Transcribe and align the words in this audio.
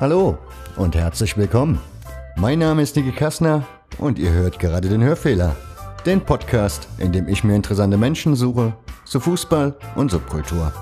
Hallo 0.00 0.38
und 0.76 0.96
herzlich 0.96 1.36
willkommen. 1.36 1.78
Mein 2.34 2.60
Name 2.60 2.80
ist 2.80 2.96
Niki 2.96 3.12
Kassner 3.12 3.66
und 3.98 4.18
ihr 4.18 4.32
hört 4.32 4.58
gerade 4.58 4.88
den 4.88 5.02
Hörfehler. 5.02 5.54
Den 6.06 6.22
Podcast, 6.22 6.88
in 6.96 7.12
dem 7.12 7.28
ich 7.28 7.44
mir 7.44 7.54
interessante 7.54 7.98
Menschen 7.98 8.34
suche 8.34 8.72
zu 9.04 9.20
Fußball 9.20 9.76
und 9.96 10.10
Subkultur. 10.10 10.72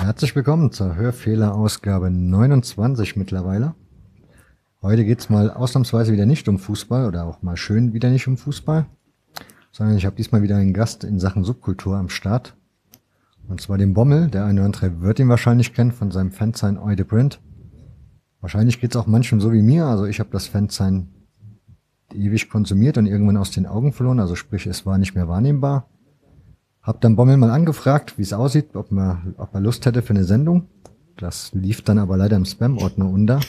Herzlich 0.00 0.34
willkommen 0.34 0.72
zur 0.72 0.96
Hörfehler-Ausgabe 0.96 2.10
29 2.10 3.14
mittlerweile. 3.14 3.76
Heute 4.82 5.04
geht's 5.04 5.30
mal 5.30 5.48
ausnahmsweise 5.48 6.12
wieder 6.12 6.26
nicht 6.26 6.48
um 6.48 6.58
Fußball 6.58 7.06
oder 7.06 7.24
auch 7.24 7.40
mal 7.42 7.56
schön 7.56 7.92
wieder 7.92 8.10
nicht 8.10 8.26
um 8.26 8.36
Fußball, 8.36 8.84
sondern 9.70 9.96
ich 9.96 10.06
habe 10.06 10.16
diesmal 10.16 10.42
wieder 10.42 10.56
einen 10.56 10.74
Gast 10.74 11.04
in 11.04 11.20
Sachen 11.20 11.44
Subkultur 11.44 11.96
am 11.96 12.08
Start. 12.08 12.56
Und 13.52 13.60
zwar 13.60 13.76
den 13.76 13.92
Bommel. 13.92 14.28
Der 14.28 14.46
eine 14.46 14.60
oder 14.60 14.64
andere 14.64 15.02
wird 15.02 15.18
ihn 15.18 15.28
wahrscheinlich 15.28 15.74
kennen 15.74 15.92
von 15.92 16.10
seinem 16.10 16.30
Fansign 16.30 16.78
Oi 16.78 16.94
the 16.96 17.04
Print. 17.04 17.38
Wahrscheinlich 18.40 18.80
geht's 18.80 18.96
auch 18.96 19.06
manchen 19.06 19.40
so 19.40 19.52
wie 19.52 19.60
mir. 19.60 19.84
Also 19.84 20.06
ich 20.06 20.20
habe 20.20 20.30
das 20.32 20.46
Fansign 20.46 21.08
ewig 22.14 22.48
konsumiert 22.48 22.96
und 22.96 23.04
irgendwann 23.04 23.36
aus 23.36 23.50
den 23.50 23.66
Augen 23.66 23.92
verloren. 23.92 24.20
Also 24.20 24.36
sprich, 24.36 24.66
es 24.66 24.86
war 24.86 24.96
nicht 24.96 25.14
mehr 25.14 25.28
wahrnehmbar. 25.28 25.90
Hab 26.80 27.02
dann 27.02 27.14
Bommel 27.14 27.36
mal 27.36 27.50
angefragt, 27.50 28.16
wie 28.16 28.22
es 28.22 28.32
aussieht, 28.32 28.74
ob, 28.74 28.90
man, 28.90 29.34
ob 29.36 29.52
er 29.52 29.60
Lust 29.60 29.84
hätte 29.84 30.00
für 30.00 30.14
eine 30.14 30.24
Sendung. 30.24 30.68
Das 31.18 31.52
lief 31.52 31.82
dann 31.82 31.98
aber 31.98 32.16
leider 32.16 32.36
im 32.36 32.46
Spam-Ordner 32.46 33.06
unter. 33.06 33.40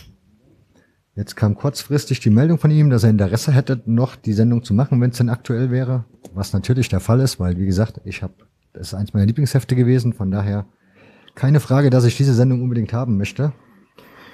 Jetzt 1.16 1.38
kam 1.38 1.56
kurzfristig 1.56 2.20
die 2.20 2.30
Meldung 2.30 2.58
von 2.58 2.72
ihm, 2.72 2.90
dass 2.90 3.06
er 3.06 3.10
Interesse 3.10 3.54
hätte, 3.54 3.82
noch 3.86 4.18
die 4.18 4.34
Sendung 4.34 4.64
zu 4.64 4.74
machen, 4.74 5.00
wenn 5.00 5.12
es 5.12 5.18
denn 5.18 5.30
aktuell 5.30 5.72
wäre. 5.72 6.04
Was 6.34 6.52
natürlich 6.52 6.90
der 6.90 7.00
Fall 7.00 7.22
ist, 7.22 7.40
weil, 7.40 7.58
wie 7.58 7.66
gesagt, 7.66 8.02
ich 8.04 8.22
habe, 8.22 8.34
das 8.74 8.88
ist 8.88 8.94
eins 8.94 9.14
meiner 9.14 9.26
Lieblingshefte 9.28 9.76
gewesen, 9.76 10.14
von 10.14 10.32
daher 10.32 10.66
keine 11.36 11.60
Frage, 11.60 11.90
dass 11.90 12.06
ich 12.06 12.18
diese 12.18 12.34
Sendung 12.34 12.62
unbedingt 12.62 12.94
haben 12.94 13.18
möchte. 13.18 13.54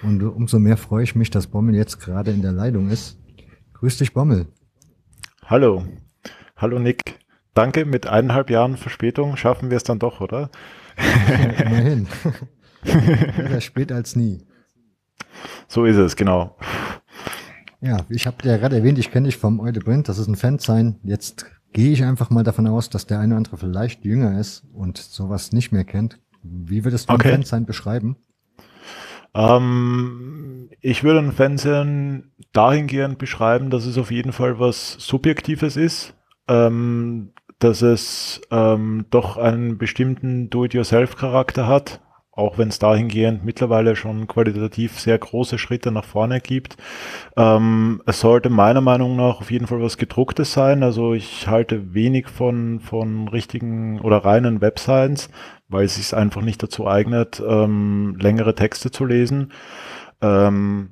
Und 0.02 0.24
umso 0.24 0.60
mehr 0.60 0.78
freue 0.78 1.04
ich 1.04 1.16
mich, 1.16 1.30
dass 1.30 1.48
Bommel 1.48 1.76
jetzt 1.76 2.00
gerade 2.00 2.32
in 2.32 2.42
der 2.42 2.54
Leitung 2.54 2.90
ist. 2.90 3.18
Grüß 3.74 3.98
dich, 3.98 4.14
Bommel. 4.14 4.48
Hallo. 5.46 5.86
Hallo, 6.56 6.80
Nick. 6.80 7.20
Danke, 7.54 7.86
mit 7.86 8.08
eineinhalb 8.08 8.50
Jahren 8.50 8.78
Verspätung 8.78 9.36
schaffen 9.36 9.70
wir 9.70 9.78
es 9.78 9.84
dann 9.84 10.00
doch, 10.00 10.22
oder? 10.22 10.50
immerhin. 10.98 12.08
Lieber 12.84 13.62
spät 13.62 13.92
als 13.92 14.16
nie. 14.16 14.46
So 15.68 15.86
ist 15.86 15.98
es, 15.98 16.16
genau. 16.16 16.58
Ja, 17.82 18.06
ich 18.10 18.28
habe 18.28 18.38
ja 18.44 18.58
gerade 18.58 18.78
erwähnt, 18.78 19.00
ich 19.00 19.12
kenne 19.12 19.28
dich 19.28 19.38
vom 19.38 19.60
Eule 19.60 19.80
Print, 19.80 20.10
das 20.10 20.18
ist 20.18 20.28
ein 20.28 20.36
Fan 20.36 20.60
sein. 20.60 21.00
Jetzt 21.04 21.46
gehe 21.74 21.92
ich 21.92 22.04
einfach 22.04 22.30
mal 22.30 22.44
davon 22.44 22.68
aus, 22.68 22.90
dass 22.90 23.06
der 23.06 23.20
eine 23.20 23.34
oder 23.34 23.38
andere 23.38 23.58
vielleicht 23.58 24.06
jünger 24.06 24.40
ist 24.40 24.64
und 24.74 24.98
sowas 24.98 25.52
nicht 25.52 25.72
mehr 25.72 25.86
kennt. 25.86 26.20
Wie 26.44 26.84
würdest 26.84 27.10
du 27.10 27.14
okay. 27.14 27.34
ein 27.34 27.44
Fan 27.44 27.66
beschreiben? 27.66 28.18
Ähm, 29.34 30.70
ich 30.82 31.04
würde 31.04 31.20
ein 31.20 31.32
Fansein 31.32 32.32
dahingehend 32.54 33.18
beschreiben, 33.18 33.70
dass 33.70 33.86
es 33.86 33.98
auf 33.98 34.12
jeden 34.12 34.32
Fall 34.32 34.60
was 34.60 34.94
Subjektives 34.94 35.78
ist. 35.78 36.16
Ähm, 36.48 37.32
dass 37.60 37.82
es 37.82 38.42
ähm, 38.52 39.06
doch 39.10 39.38
einen 39.38 39.78
bestimmten 39.78 40.50
Do-it-yourself-Charakter 40.50 41.68
hat, 41.68 42.02
auch 42.40 42.58
wenn 42.58 42.70
es 42.70 42.80
dahingehend 42.80 43.44
mittlerweile 43.44 43.96
schon 43.96 44.28
qualitativ 44.28 45.00
sehr 45.00 45.18
große 45.18 45.58
Schritte 45.58 45.92
nach 45.92 46.06
vorne 46.06 46.40
gibt. 46.40 46.78
Ähm, 47.38 48.02
es 48.06 48.22
sollte 48.22 48.50
meiner 48.50 48.82
Meinung 48.82 49.16
nach 49.16 49.42
auf 49.42 49.52
jeden 49.52 49.68
Fall 49.68 49.82
was 49.82 49.98
gedrucktes 49.98 50.54
sein. 50.54 50.82
Also 50.82 51.14
ich 51.14 51.48
halte 51.48 51.94
wenig 51.94 52.28
von, 52.30 52.80
von 52.80 53.28
richtigen 53.28 54.00
oder 54.02 54.18
reinen 54.26 54.62
Websites, 54.62 55.30
weil 55.68 55.86
es 55.86 55.96
sich 55.96 56.16
einfach 56.16 56.42
nicht 56.42 56.64
dazu 56.64 56.88
eignet, 56.88 57.42
ähm, 57.46 58.18
längere 58.20 58.56
Texte 58.56 58.90
zu 58.92 59.06
lesen. 59.06 59.52
Ähm, 60.22 60.92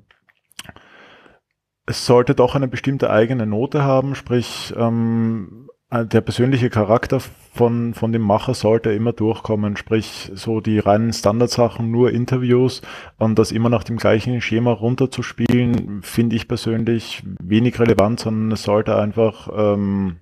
es 1.85 2.05
sollte 2.05 2.35
doch 2.35 2.53
eine 2.53 2.67
bestimmte 2.67 3.09
eigene 3.09 3.47
Note 3.47 3.83
haben, 3.83 4.13
sprich 4.13 4.73
ähm, 4.77 5.66
äh, 5.66 5.66
der 5.91 6.21
persönliche 6.21 6.69
Charakter 6.69 7.19
von, 7.19 7.93
von 7.93 8.11
dem 8.11 8.21
Macher 8.21 8.53
sollte 8.53 8.91
immer 8.91 9.13
durchkommen, 9.13 9.77
sprich 9.77 10.29
so 10.35 10.59
die 10.59 10.79
reinen 10.79 11.13
Standardsachen, 11.13 11.89
nur 11.89 12.11
Interviews 12.11 12.81
und 13.17 13.39
das 13.39 13.53
immer 13.53 13.69
nach 13.69 13.85
dem 13.85 13.97
gleichen 13.97 14.41
Schema 14.41 14.71
runterzuspielen, 14.71 16.01
finde 16.03 16.35
ich 16.35 16.47
persönlich 16.49 17.23
wenig 17.41 17.79
relevant, 17.79 18.19
sondern 18.19 18.51
es 18.51 18.63
sollte 18.63 18.97
einfach 18.97 19.47
ähm, 19.55 20.17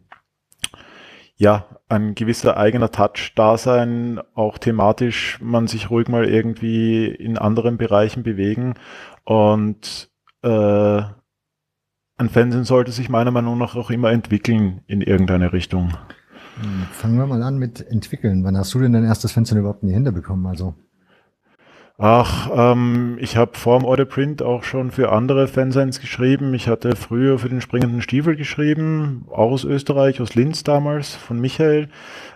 ja 1.36 1.66
ein 1.90 2.14
gewisser 2.14 2.58
eigener 2.58 2.92
Touch 2.92 3.34
da 3.36 3.58
sein, 3.58 4.22
auch 4.36 4.60
thematisch 4.60 5.40
man 5.42 5.66
sich 5.66 5.90
ruhig 5.90 6.08
mal 6.08 6.26
irgendwie 6.26 7.08
in 7.08 7.40
anderen 7.40 7.78
Bereichen 7.78 8.22
bewegen 8.22 8.76
und 9.24 10.12
äh, 10.44 11.02
ein 12.18 12.30
Fernsehen 12.30 12.64
sollte 12.64 12.92
sich 12.92 13.10
meiner 13.10 13.32
Meinung 13.32 13.58
nach 13.58 13.76
auch 13.76 13.90
immer 13.90 14.12
entwickeln 14.12 14.82
in 14.88 15.02
irgendeine 15.02 15.54
Richtung. 15.54 15.94
Hm, 16.62 16.84
fangen 16.92 17.18
wir 17.18 17.26
mal 17.26 17.44
an 17.44 17.58
mit 17.58 17.86
entwickeln. 17.86 18.44
Wann 18.44 18.58
hast 18.58 18.74
du 18.74 18.80
denn 18.80 18.94
dein 18.94 19.04
erstes 19.04 19.34
Fernsehen 19.34 19.58
überhaupt 19.58 19.84
in 19.84 19.90
die 19.90 19.96
Hände 19.96 20.12
bekommen? 20.12 20.46
Also 20.46 20.76
Ach, 21.98 22.50
ähm, 22.54 23.18
ich 23.22 23.38
habe 23.38 23.58
vor 23.58 23.80
dem 23.80 23.86
Order 23.86 24.04
Print 24.04 24.42
auch 24.42 24.64
schon 24.64 24.92
für 24.92 25.14
andere 25.14 25.48
Fansigns 25.48 26.02
geschrieben. 26.02 26.54
Ich 26.54 26.68
hatte 26.68 26.94
früher 26.98 27.40
für 27.40 27.48
den 27.48 27.62
springenden 27.62 28.02
Stiefel 28.02 28.36
geschrieben, 28.36 29.26
auch 29.32 29.52
aus 29.52 29.64
Österreich, 29.64 30.20
aus 30.20 30.36
Linz 30.36 30.64
damals, 30.64 31.16
von 31.16 31.40
Michael. 31.40 31.88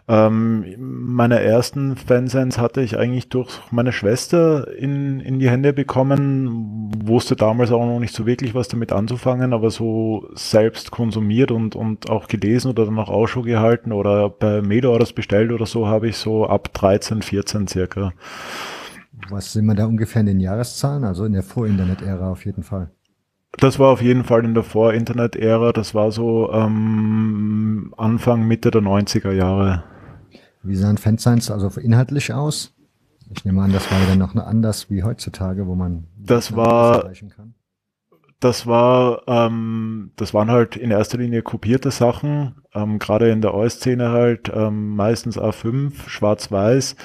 Ähm, 0.08 0.64
meine 0.78 1.42
ersten 1.42 1.98
Fansigns 1.98 2.58
hatte 2.58 2.80
ich 2.82 2.98
eigentlich 2.98 3.28
durch 3.28 3.60
meine 3.70 3.92
Schwester 3.92 4.74
in, 4.78 5.20
in 5.20 5.40
die 5.40 5.50
Hände 5.50 5.74
bekommen, 5.74 6.79
wusste 7.08 7.36
damals 7.36 7.72
auch 7.72 7.86
noch 7.86 8.00
nicht 8.00 8.14
so 8.14 8.26
wirklich 8.26 8.56
was 8.56 8.68
damit 8.68 8.92
anzufangen, 8.92 9.54
aber 9.54 9.70
so 9.70 10.30
selbst 10.34 10.92
konsumiert 10.92 11.52
und, 11.52 11.76
und 11.76 12.10
auch 12.10 12.28
gelesen 12.28 12.70
oder 12.70 12.86
dann 12.86 13.00
auch 13.00 13.10
Ausschau 13.10 13.42
gehalten 13.42 13.92
oder 13.92 14.30
bei 14.30 14.62
Mail-Orders 14.62 15.14
bestellt 15.14 15.52
oder 15.52 15.66
so 15.66 15.88
habe 15.88 16.10
ich 16.10 16.18
so 16.18 16.48
ab 16.48 16.74
13, 16.74 17.22
14 17.22 17.68
circa. 17.68 18.14
Was 19.30 19.54
sind 19.54 19.66
wir 19.66 19.76
da 19.76 19.86
ungefähr 19.86 20.22
in 20.22 20.28
den 20.28 20.40
Jahreszahlen? 20.40 21.04
Also 21.04 21.26
in 21.26 21.34
der 21.34 21.44
Vor-Internet-Ära 21.44 22.32
auf 22.32 22.46
jeden 22.46 22.64
Fall. 22.64 22.92
Das 23.58 23.80
war 23.80 23.90
auf 23.90 24.02
jeden 24.02 24.24
Fall 24.24 24.46
in 24.46 24.54
der 24.54 24.64
Vor-Internet-Ära. 24.64 25.74
Das 25.74 25.94
war 25.94 26.12
so 26.12 26.52
ähm, 26.54 27.94
Anfang, 27.98 28.48
Mitte 28.48 28.72
der 28.72 28.82
90er 28.82 29.32
Jahre. 29.32 29.84
Wie 30.64 30.76
sahen 30.76 30.98
Fansigns 30.98 31.50
also 31.52 31.80
inhaltlich 31.80 32.34
aus? 32.34 32.76
Ich 33.32 33.46
nehme 33.46 33.62
an, 33.62 33.72
das 33.72 33.92
war 33.92 34.00
ja 34.00 34.08
dann 34.08 34.20
noch 34.20 34.36
anders 34.36 34.90
wie 34.90 35.04
heutzutage, 35.04 35.68
wo 35.68 35.76
man 35.76 36.06
das 36.18 36.56
war 36.56 37.12
das 38.40 38.66
war 38.66 39.24
ähm, 39.28 40.12
das 40.16 40.34
waren 40.34 40.50
halt 40.50 40.76
in 40.76 40.92
erster 40.92 41.18
Linie 41.18 41.42
kopierte 41.42 41.92
Sachen, 41.92 42.56
ähm, 42.74 42.98
gerade 42.98 43.30
in 43.30 43.42
der 43.42 43.54
OS-Szene 43.54 44.10
halt 44.10 44.52
ähm, 44.54 44.96
meistens 44.96 45.38
A5, 45.38 46.08
schwarz-weiß 46.08 46.96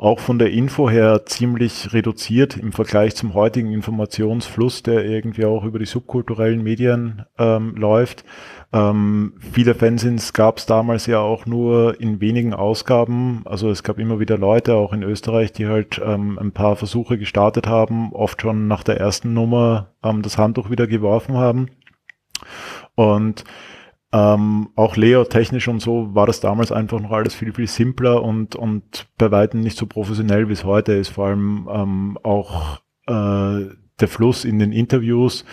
auch 0.00 0.18
von 0.18 0.38
der 0.38 0.50
Info 0.50 0.88
her 0.88 1.26
ziemlich 1.26 1.92
reduziert 1.92 2.56
im 2.56 2.72
Vergleich 2.72 3.14
zum 3.16 3.34
heutigen 3.34 3.70
Informationsfluss, 3.70 4.82
der 4.82 5.04
irgendwie 5.04 5.44
auch 5.44 5.62
über 5.62 5.78
die 5.78 5.84
subkulturellen 5.84 6.62
Medien 6.62 7.26
ähm, 7.36 7.74
läuft. 7.76 8.24
Ähm, 8.72 9.34
viele 9.52 9.74
Fanzines 9.74 10.32
gab 10.32 10.58
es 10.58 10.66
damals 10.66 11.06
ja 11.06 11.18
auch 11.18 11.44
nur 11.44 12.00
in 12.00 12.20
wenigen 12.20 12.54
Ausgaben. 12.54 13.42
Also 13.44 13.68
es 13.70 13.82
gab 13.82 13.98
immer 13.98 14.20
wieder 14.20 14.38
Leute, 14.38 14.74
auch 14.74 14.92
in 14.92 15.02
Österreich, 15.02 15.52
die 15.52 15.66
halt 15.66 16.00
ähm, 16.04 16.38
ein 16.38 16.52
paar 16.52 16.76
Versuche 16.76 17.18
gestartet 17.18 17.66
haben, 17.66 18.12
oft 18.12 18.40
schon 18.40 18.68
nach 18.68 18.84
der 18.84 18.98
ersten 18.98 19.34
Nummer 19.34 19.94
ähm, 20.04 20.22
das 20.22 20.38
Handtuch 20.38 20.70
wieder 20.70 20.86
geworfen 20.86 21.36
haben. 21.36 21.68
Und 22.94 23.44
ähm, 24.12 24.70
auch 24.76 24.96
Layout-technisch 24.96 25.68
und 25.68 25.80
so 25.80 26.14
war 26.14 26.26
das 26.26 26.40
damals 26.40 26.72
einfach 26.72 27.00
noch 27.00 27.12
alles 27.12 27.34
viel, 27.34 27.52
viel 27.52 27.68
simpler 27.68 28.22
und, 28.22 28.56
und 28.56 29.06
bei 29.18 29.30
weitem 29.30 29.60
nicht 29.60 29.78
so 29.78 29.86
professionell, 29.86 30.48
wie 30.48 30.52
es 30.52 30.64
heute 30.64 30.92
ist. 30.92 31.08
Vor 31.08 31.26
allem 31.26 31.68
ähm, 31.72 32.18
auch 32.22 32.78
äh, 33.06 33.66
der 34.00 34.08
Fluss 34.08 34.44
in 34.44 34.58
den 34.58 34.72
Interviews 34.72 35.44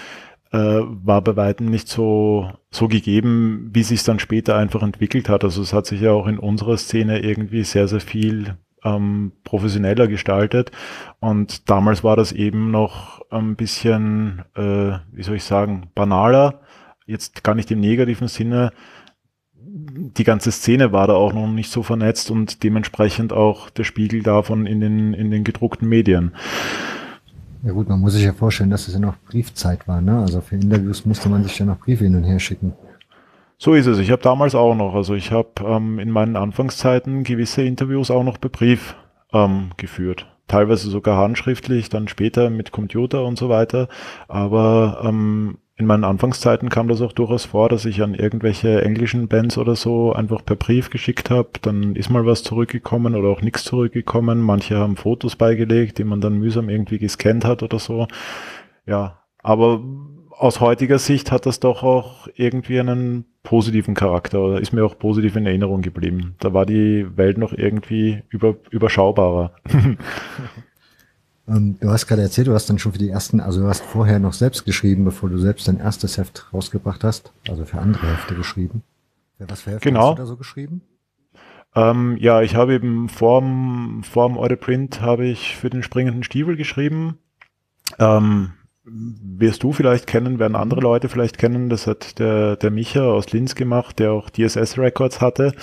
war 0.56 1.22
bei 1.22 1.36
weitem 1.36 1.68
nicht 1.68 1.88
so, 1.88 2.52
so 2.70 2.88
gegeben, 2.88 3.70
wie 3.74 3.84
sich 3.84 4.04
dann 4.04 4.20
später 4.20 4.56
einfach 4.56 4.84
entwickelt 4.84 5.30
hat. 5.30 5.44
Also 5.44 5.62
es 5.62 5.74
hat 5.74 5.86
sich 5.86 6.02
ja 6.02 6.12
auch 6.12 6.28
in 6.28 6.40
unserer 6.40 6.78
Szene 6.78 7.20
irgendwie 7.20 7.64
sehr, 7.64 7.88
sehr 7.88 8.02
viel 8.02 8.56
ähm, 8.84 9.34
professioneller 9.44 10.08
gestaltet. 10.08 10.72
Und 11.20 11.70
damals 11.70 12.04
war 12.04 12.16
das 12.16 12.32
eben 12.32 12.72
noch 12.72 13.22
ein 13.30 13.56
bisschen, 13.56 14.44
äh, 14.56 15.00
wie 15.12 15.24
soll 15.24 15.36
ich 15.36 15.44
sagen, 15.44 15.90
banaler 15.96 16.62
jetzt 17.08 17.44
gar 17.44 17.56
nicht 17.56 17.72
im 17.72 17.80
negativen 17.80 18.28
Sinne, 18.28 18.72
die 19.60 20.24
ganze 20.24 20.52
Szene 20.52 20.92
war 20.92 21.08
da 21.08 21.14
auch 21.14 21.34
noch 21.34 21.48
nicht 21.48 21.72
so 21.72 21.84
vernetzt 21.84 22.30
und 22.30 22.64
dementsprechend 22.64 23.34
auch 23.34 23.70
der 23.70 23.84
Spiegel 23.84 24.22
davon 24.22 24.66
in 24.66 24.82
den, 24.82 25.14
in 25.14 25.32
den 25.32 25.44
gedruckten 25.44 25.88
Medien. 25.88 26.34
Ja 27.68 27.74
gut, 27.74 27.90
man 27.90 28.00
muss 28.00 28.14
sich 28.14 28.24
ja 28.24 28.32
vorstellen, 28.32 28.70
dass 28.70 28.88
es 28.88 28.94
ja 28.94 29.00
noch 29.02 29.18
Briefzeit 29.30 29.90
war, 29.90 30.00
ne? 30.00 30.20
Also 30.20 30.40
für 30.40 30.56
Interviews 30.56 31.06
musste 31.06 31.28
man 31.28 31.44
sich 31.44 31.60
ja 31.60 31.66
noch 31.66 31.80
Briefe 31.80 32.06
hin 32.06 32.16
und 32.16 32.24
her 32.24 32.40
schicken. 32.40 32.72
So 33.58 33.74
ist 33.74 33.88
es. 33.88 34.00
Ich 34.00 34.10
habe 34.10 34.22
damals 34.22 34.56
auch 34.56 34.74
noch, 34.74 34.96
also 34.96 35.16
ich 35.16 35.34
habe 35.34 35.50
ähm, 35.66 36.00
in 36.00 36.10
meinen 36.10 36.38
Anfangszeiten 36.38 37.26
gewisse 37.26 37.64
Interviews 37.64 38.10
auch 38.10 38.24
noch 38.24 38.40
per 38.40 38.50
Brief 38.50 38.96
ähm, 39.34 39.72
geführt. 39.76 40.28
Teilweise 40.48 40.90
sogar 40.90 41.18
handschriftlich, 41.18 41.90
dann 41.90 42.08
später 42.08 42.50
mit 42.50 42.72
Computer 42.72 43.26
und 43.26 43.38
so 43.38 43.50
weiter. 43.50 43.90
Aber 44.30 45.02
ähm, 45.04 45.58
in 45.80 45.86
meinen 45.86 46.04
Anfangszeiten 46.04 46.70
kam 46.70 46.88
das 46.88 47.02
auch 47.02 47.14
durchaus 47.14 47.46
vor, 47.46 47.70
dass 47.70 47.86
ich 47.86 48.02
an 48.02 48.16
irgendwelche 48.16 48.82
englischen 48.82 49.28
Bands 49.28 49.60
oder 49.60 49.76
so 49.76 50.12
einfach 50.12 50.44
per 50.44 50.56
Brief 50.56 50.90
geschickt 50.90 51.30
habe. 51.30 51.50
Dann 51.62 51.96
ist 51.96 52.10
mal 52.10 52.26
was 52.26 52.42
zurückgekommen 52.42 53.16
oder 53.16 53.30
auch 53.30 53.42
nichts 53.42 53.64
zurückgekommen. 53.64 54.42
Manche 54.42 54.78
haben 54.78 54.96
Fotos 54.96 55.36
beigelegt, 55.36 56.00
die 56.00 56.04
man 56.04 56.20
dann 56.20 56.40
mühsam 56.40 56.70
irgendwie 56.70 56.98
gescannt 56.98 57.46
hat 57.46 57.62
oder 57.62 57.78
so. 57.78 58.08
Ja, 58.88 59.20
aber 59.44 59.84
aus 60.32 60.62
heutiger 60.62 60.98
Sicht 60.98 61.32
hat 61.32 61.46
das 61.46 61.60
doch 61.60 61.84
auch 61.84 62.28
irgendwie 62.36 62.80
einen 62.80 63.26
positiven 63.44 63.94
Charakter 63.94 64.42
oder 64.42 64.60
ist 64.60 64.74
mir 64.74 64.84
auch 64.84 64.98
positiv 64.98 65.36
in 65.36 65.46
Erinnerung 65.46 65.84
geblieben. 65.84 66.36
Da 66.40 66.54
war 66.54 66.66
die 66.66 67.06
Welt 67.16 67.38
noch 67.38 67.54
irgendwie 67.54 68.24
über, 68.30 68.56
überschaubarer. 68.72 69.52
Ähm, 71.48 71.78
du 71.80 71.90
hast 71.90 72.08
gerade 72.08 72.22
erzählt, 72.22 72.48
du 72.48 72.54
hast 72.54 72.70
dann 72.70 72.80
schon 72.80 72.92
für 72.92 72.98
die 72.98 73.10
ersten, 73.10 73.40
also 73.40 73.62
du 73.62 73.68
hast 73.68 73.84
vorher 73.84 74.20
noch 74.20 74.34
selbst 74.34 74.66
geschrieben, 74.66 75.06
bevor 75.06 75.30
du 75.30 75.38
selbst 75.38 75.68
dein 75.68 75.80
erstes 75.80 76.18
Heft 76.18 76.48
rausgebracht 76.54 77.04
hast, 77.04 77.32
also 77.48 77.66
für 77.66 77.80
andere 77.80 78.08
Hefte 78.08 78.36
geschrieben. 78.36 78.84
Was 79.40 79.62
für 79.62 79.72
Hefte 79.72 79.90
genau. 79.90 80.10
hast 80.10 80.18
du 80.18 80.22
da 80.22 80.26
so 80.26 80.36
geschrieben? 80.36 80.82
Ähm, 81.76 82.18
ja, 82.20 82.42
ich 82.42 82.56
habe 82.56 82.74
eben 82.74 83.08
vorm, 83.08 84.04
vorm 84.04 84.36
Print 84.60 85.02
habe 85.02 85.26
ich 85.28 85.56
für 85.56 85.70
den 85.70 85.84
springenden 85.84 86.24
Stiefel 86.24 86.58
geschrieben. 86.58 87.20
Ähm, 88.00 88.54
wirst 88.90 89.64
du 89.64 89.74
vielleicht 89.74 90.08
kennen, 90.08 90.40
werden 90.40 90.56
andere 90.56 90.80
Leute 90.80 91.10
vielleicht 91.10 91.38
kennen. 91.38 91.70
Das 91.70 91.88
hat 91.88 92.20
der, 92.20 92.56
der 92.56 92.72
Micha 92.72 93.02
aus 93.02 93.32
Linz 93.32 93.56
gemacht, 93.56 94.00
der 94.00 94.14
auch 94.14 94.30
DSS 94.30 94.78
Records 94.78 95.20
hatte. 95.20 95.54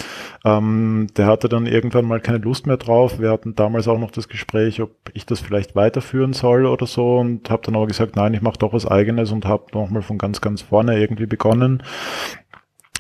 Ähm, 0.45 1.07
der 1.17 1.27
hatte 1.27 1.49
dann 1.49 1.67
irgendwann 1.67 2.05
mal 2.05 2.21
keine 2.21 2.39
Lust 2.39 2.67
mehr 2.67 2.77
drauf. 2.77 3.19
Wir 3.19 3.31
hatten 3.31 3.55
damals 3.55 3.89
auch 3.89 3.99
noch 3.99 4.11
das 4.11 4.29
Gespräch, 4.29 4.81
ob 4.83 4.91
ich 5.15 5.25
das 5.25 5.41
vielleicht 5.41 5.75
weiterführen 5.75 6.35
soll 6.35 6.67
oder 6.67 6.87
so 6.87 7.19
und 7.19 7.49
habe 7.49 7.63
dann 7.65 7.77
aber 7.77 7.87
gesagt, 7.87 8.17
nein, 8.17 8.35
ich 8.35 8.43
mache 8.43 8.59
doch 8.59 8.73
was 8.73 8.87
eigenes 8.87 9.33
und 9.33 9.47
habe 9.47 9.65
nochmal 9.73 10.03
von 10.03 10.19
ganz, 10.19 10.41
ganz 10.41 10.61
vorne 10.61 11.01
irgendwie 11.01 11.27
begonnen. 11.27 11.83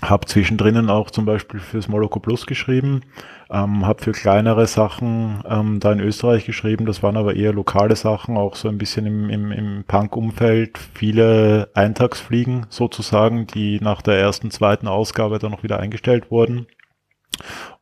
Habe 0.08 0.26
zwischendrin 0.26 0.90
auch 0.90 1.10
zum 1.10 1.24
Beispiel 1.24 1.60
fürs 1.60 1.88
Moloko 1.88 2.20
Plus 2.20 2.46
geschrieben, 2.46 3.02
ähm, 3.50 3.86
habe 3.86 4.02
für 4.02 4.12
kleinere 4.12 4.66
Sachen 4.66 5.42
ähm, 5.48 5.80
da 5.80 5.92
in 5.92 6.00
Österreich 6.00 6.44
geschrieben, 6.44 6.86
das 6.86 7.02
waren 7.02 7.16
aber 7.16 7.36
eher 7.36 7.52
lokale 7.52 7.96
Sachen, 7.96 8.36
auch 8.36 8.56
so 8.56 8.68
ein 8.68 8.78
bisschen 8.78 9.06
im, 9.06 9.30
im, 9.30 9.52
im 9.52 9.84
Punk-Umfeld, 9.86 10.78
viele 10.78 11.70
Eintagsfliegen 11.74 12.66
sozusagen, 12.68 13.46
die 13.46 13.80
nach 13.80 14.02
der 14.02 14.18
ersten, 14.18 14.50
zweiten 14.50 14.88
Ausgabe 14.88 15.38
dann 15.38 15.52
noch 15.52 15.62
wieder 15.62 15.80
eingestellt 15.80 16.30
wurden. 16.30 16.66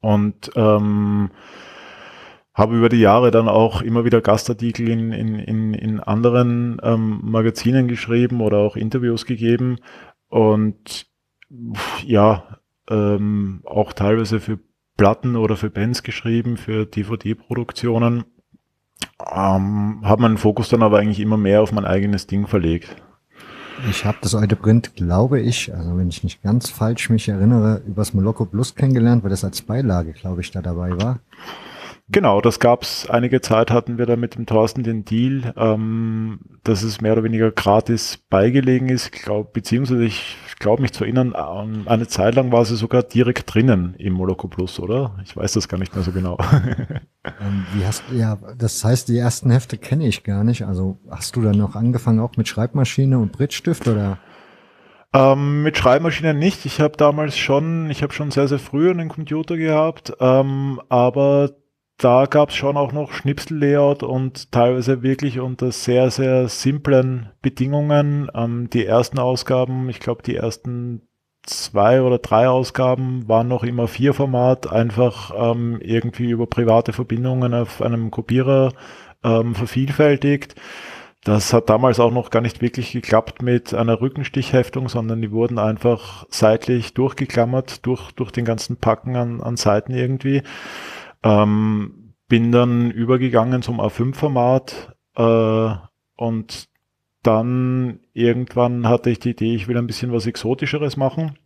Und 0.01 0.51
ähm, 0.57 1.31
habe 2.55 2.77
über 2.77 2.89
die 2.89 3.01
Jahre 3.01 3.31
dann 3.31 3.49
auch 3.49 3.81
immer 3.81 4.05
wieder 4.05 4.21
Gastartikel 4.21 4.89
in, 4.89 5.13
in, 5.13 5.39
in, 5.39 5.75
in 5.75 6.01
anderen 6.01 6.79
ähm, 6.83 7.21
Magazinen 7.23 7.89
geschrieben 7.89 8.41
oder 8.41 8.59
auch 8.59 8.77
Interviews 8.77 9.25
gegeben. 9.25 9.79
Und 10.29 11.07
ja, 12.05 12.59
ähm, 12.91 13.63
auch 13.65 13.93
teilweise 13.93 14.41
für 14.41 14.59
Platten 14.97 15.37
oder 15.37 15.57
für 15.57 15.71
Bands 15.71 16.03
geschrieben, 16.03 16.57
für 16.57 16.87
DVD-Produktionen. 16.87 18.25
Ähm, 19.21 20.01
habe 20.05 20.23
meinen 20.23 20.39
Fokus 20.39 20.69
dann 20.69 20.83
aber 20.83 20.99
eigentlich 20.99 21.21
immer 21.21 21.37
mehr 21.37 21.63
auf 21.63 21.73
mein 21.73 21.85
eigenes 21.85 22.27
Ding 22.27 22.47
verlegt. 22.47 22.97
Ich 23.89 24.05
habe 24.05 24.19
das 24.21 24.35
alte 24.35 24.55
Print, 24.55 24.95
glaube 24.95 25.41
ich, 25.41 25.75
also 25.75 25.97
wenn 25.97 26.09
ich 26.09 26.23
nicht 26.23 26.43
ganz 26.43 26.71
falsch 26.71 27.11
mich 27.11 27.29
erinnere, 27.29 27.83
übers 27.87 28.15
Moloko 28.15 28.45
Plus 28.45 28.75
kennengelernt, 28.75 29.23
weil 29.23 29.31
das 29.31 29.45
als 29.45 29.63
Beilage, 29.63 30.13
glaube 30.13 30.43
ich, 30.43 30.51
da 30.51 30.63
dabei 30.63 30.91
war. 31.01 31.21
Genau, 32.13 32.43
das 32.43 32.61
gab's 32.61 33.09
einige 33.09 33.41
Zeit 33.41 33.71
hatten 33.71 33.97
wir 33.97 34.05
da 34.05 34.17
mit 34.17 34.35
dem 34.35 34.45
Thorsten 34.45 34.83
den 34.83 35.07
Deal, 35.07 35.55
ähm, 35.57 36.41
dass 36.63 36.83
es 36.83 37.01
mehr 37.01 37.15
oder 37.15 37.25
weniger 37.25 37.51
gratis 37.51 38.19
beigelegen 38.29 38.91
ist, 38.91 39.13
glaub, 39.13 39.55
beziehungsweise 39.55 40.05
ich 40.05 40.37
glaube 40.59 40.83
mich 40.83 40.93
zu 40.93 41.05
erinnern, 41.05 41.35
eine 41.35 42.07
Zeit 42.07 42.35
lang 42.35 42.53
war 42.53 42.67
sie 42.67 42.77
sogar 42.77 43.03
direkt 43.03 43.53
drinnen 43.53 43.95
im 43.97 44.13
Moloko 44.13 44.47
Plus, 44.47 44.79
oder? 44.79 45.17
Ich 45.25 45.35
weiß 45.35 45.55
das 45.55 45.69
gar 45.69 45.79
nicht 45.79 45.95
mehr 45.95 46.05
so 46.05 46.13
genau. 46.13 46.37
ähm, 47.25 47.67
wie 47.75 47.85
hast 47.87 48.05
ja, 48.13 48.39
das 48.59 48.85
heißt, 48.85 49.09
die 49.09 49.17
ersten 49.17 49.51
Hefte 49.51 49.79
kenne 49.79 50.07
ich 50.07 50.23
gar 50.23 50.45
nicht. 50.45 50.67
Also 50.67 50.99
hast 51.11 51.35
du 51.35 51.41
dann 51.41 51.57
noch 51.57 51.77
angefangen 51.77 52.21
auch 52.21 52.37
mit 52.37 52.47
Schreibmaschine 52.47 53.19
und 53.19 53.33
Brittstift 53.33 53.89
oder? 53.89 54.19
Ähm, 55.15 55.63
mit 55.63 55.79
Schreibmaschine 55.79 56.35
nicht. 56.35 56.67
Ich 56.67 56.81
habe 56.81 56.97
damals 56.97 57.39
schon, 57.39 57.91
ich 57.91 58.03
habe 58.03 58.13
schon 58.13 58.31
sehr, 58.31 58.49
sehr 58.49 58.59
früh 58.59 58.91
einen 58.91 59.09
Computer 59.09 59.57
gehabt, 59.57 60.13
ähm, 60.21 60.81
aber 60.89 61.51
da 62.03 62.27
gab 62.27 62.51
es 62.51 62.57
schon 62.57 62.77
auch 62.77 62.93
noch 62.93 63.13
Schnipsellayout 63.13 64.03
und 64.03 64.51
teilweise 64.51 65.03
wirklich 65.03 65.39
unter 65.39 65.71
sehr, 65.71 66.11
sehr 66.11 66.49
simplen 66.49 67.31
Bedingungen. 67.43 68.29
Ähm, 68.35 68.69
die 68.71 68.85
ersten 68.85 69.19
Ausgaben, 69.19 69.89
ich 69.89 70.01
glaube, 70.01 70.23
die 70.23 70.35
ersten 70.35 71.03
zwei 71.45 72.03
oder 72.03 72.19
drei 72.19 72.49
Ausgaben 72.49 73.29
waren 73.29 73.49
noch 73.49 73.63
immer 73.63 73.87
vier 73.87 74.15
Format, 74.15 74.71
einfach 74.71 75.33
ähm, 75.37 75.79
irgendwie 75.81 76.31
über 76.31 76.47
private 76.47 76.93
Verbindungen 76.93 77.55
auf 77.55 77.81
einem 77.81 78.11
Kopierer 78.11 78.73
ähm, 79.23 79.55
vervielfältigt. 79.55 80.57
Das 81.25 81.53
hat 81.53 81.71
damals 81.71 82.01
auch 82.01 82.11
noch 82.11 82.31
gar 82.31 82.41
nicht 82.41 82.63
wirklich 82.63 82.91
geklappt 82.91 83.43
mit 83.43 83.75
einer 83.75 84.01
Rückenstichheftung, 84.01 84.89
sondern 84.89 85.23
die 85.23 85.31
wurden 85.31 85.61
einfach 85.61 86.27
seitlich 86.31 86.95
durchgeklammert 86.95 87.87
durch, 87.87 88.11
durch 88.13 88.33
den 88.33 88.45
ganzen 88.45 88.77
Packen 88.77 89.15
an, 89.15 89.41
an 89.41 89.57
Seiten 89.57 89.95
irgendwie. 89.95 90.43
Ähm, 91.23 92.15
bin 92.29 92.53
dann 92.53 92.91
übergegangen 92.91 93.63
zum 93.63 93.81
A5-Format 93.81 94.97
äh, 95.17 95.75
und 96.17 96.69
dann 97.23 98.01
irgendwann 98.13 98.89
hatte 98.89 99.11
ich 99.11 99.19
die 99.19 99.31
Idee, 99.31 99.55
ich 99.55 99.69
will 99.69 99.79
ein 99.79 99.87
bisschen 99.87 100.13
was 100.13 100.27
Exotischeres 100.27 100.97
machen. 100.97 101.39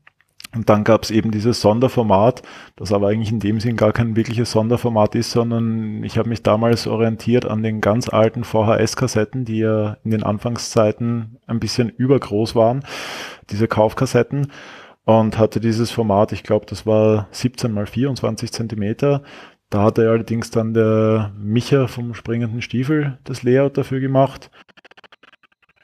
Und 0.55 0.71
dann 0.71 0.85
gab 0.85 1.03
es 1.03 1.11
eben 1.11 1.33
dieses 1.33 1.61
Sonderformat, 1.61 2.43
das 2.77 2.93
aber 2.93 3.09
eigentlich 3.09 3.33
in 3.33 3.41
dem 3.41 3.61
Sinn 3.61 3.77
gar 3.77 3.93
kein 3.93 4.17
wirkliches 4.17 4.53
Sonderformat 4.53 5.15
ist, 5.15 5.33
sondern 5.33 6.03
ich 6.03 6.17
habe 6.17 6.29
mich 6.29 6.43
damals 6.43 6.87
orientiert 6.87 7.45
an 7.45 7.63
den 7.63 7.81
ganz 7.81 8.09
alten 8.09 8.45
VHS-Kassetten, 8.45 9.45
die 9.45 9.59
ja 9.59 9.99
in 10.05 10.13
den 10.13 10.23
Anfangszeiten 10.23 11.39
ein 11.47 11.61
bisschen 11.61 11.91
übergroß 11.91 12.55
waren, 12.55 12.85
diese 13.51 13.69
Kaufkassetten 13.69 14.53
und 15.05 15.37
hatte 15.37 15.61
dieses 15.61 15.91
Format, 15.91 16.33
ich 16.33 16.43
glaube, 16.43 16.67
das 16.67 16.87
war 16.87 17.29
17 17.33 17.71
mal 17.73 17.87
24 17.87 18.51
Zentimeter, 18.51 19.23
da 19.77 19.83
hat 19.83 19.99
er 19.99 20.11
allerdings 20.11 20.51
dann 20.51 20.73
der 20.73 21.33
Micha 21.39 21.87
vom 21.87 22.15
springenden 22.15 22.63
Stiefel 22.63 23.19
das 23.25 23.43
Layout 23.43 23.77
dafür 23.77 24.01
gemacht. 24.01 24.51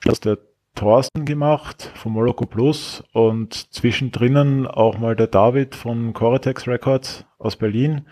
Das 0.05 0.19
der 0.19 0.39
Thorsten 0.75 1.27
gemacht 1.27 1.91
vom 1.97 2.15
Moloko 2.15 2.47
Plus 2.47 3.05
und 3.13 3.53
zwischendrin 3.53 4.67
auch 4.67 4.97
mal 4.97 5.15
der 5.15 5.27
David 5.27 5.75
von 5.75 6.15
Coretex 6.15 6.67
Records 6.67 7.27
aus 7.39 7.57
Berlin. 7.57 8.07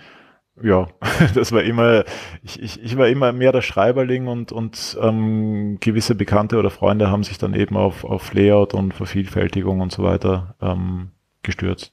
Ja, 0.63 0.89
das 1.35 1.51
war 1.51 1.63
immer, 1.63 2.05
ich, 2.43 2.63
ich, 2.63 2.83
ich 2.83 2.99
war 2.99 3.09
immer 3.09 3.33
mehr 3.33 3.53
der 3.53 3.63
Schreiberling 3.63 4.27
und, 4.27 4.53
und 4.53 4.99
ähm, 5.01 5.79
gewisse 5.81 6.15
Bekannte 6.15 6.59
oder 6.59 6.69
Freunde 6.69 7.11
haben 7.11 7.25
sich 7.25 7.39
dann 7.39 7.55
eben 7.55 7.79
auf, 7.79 8.05
auf 8.05 8.35
Layout 8.35 8.75
und 8.75 8.93
Vervielfältigung 8.93 9.81
und 9.81 9.93
so 9.93 10.03
weiter 10.03 10.57
ähm, 10.61 11.13
gestürzt. 11.43 11.93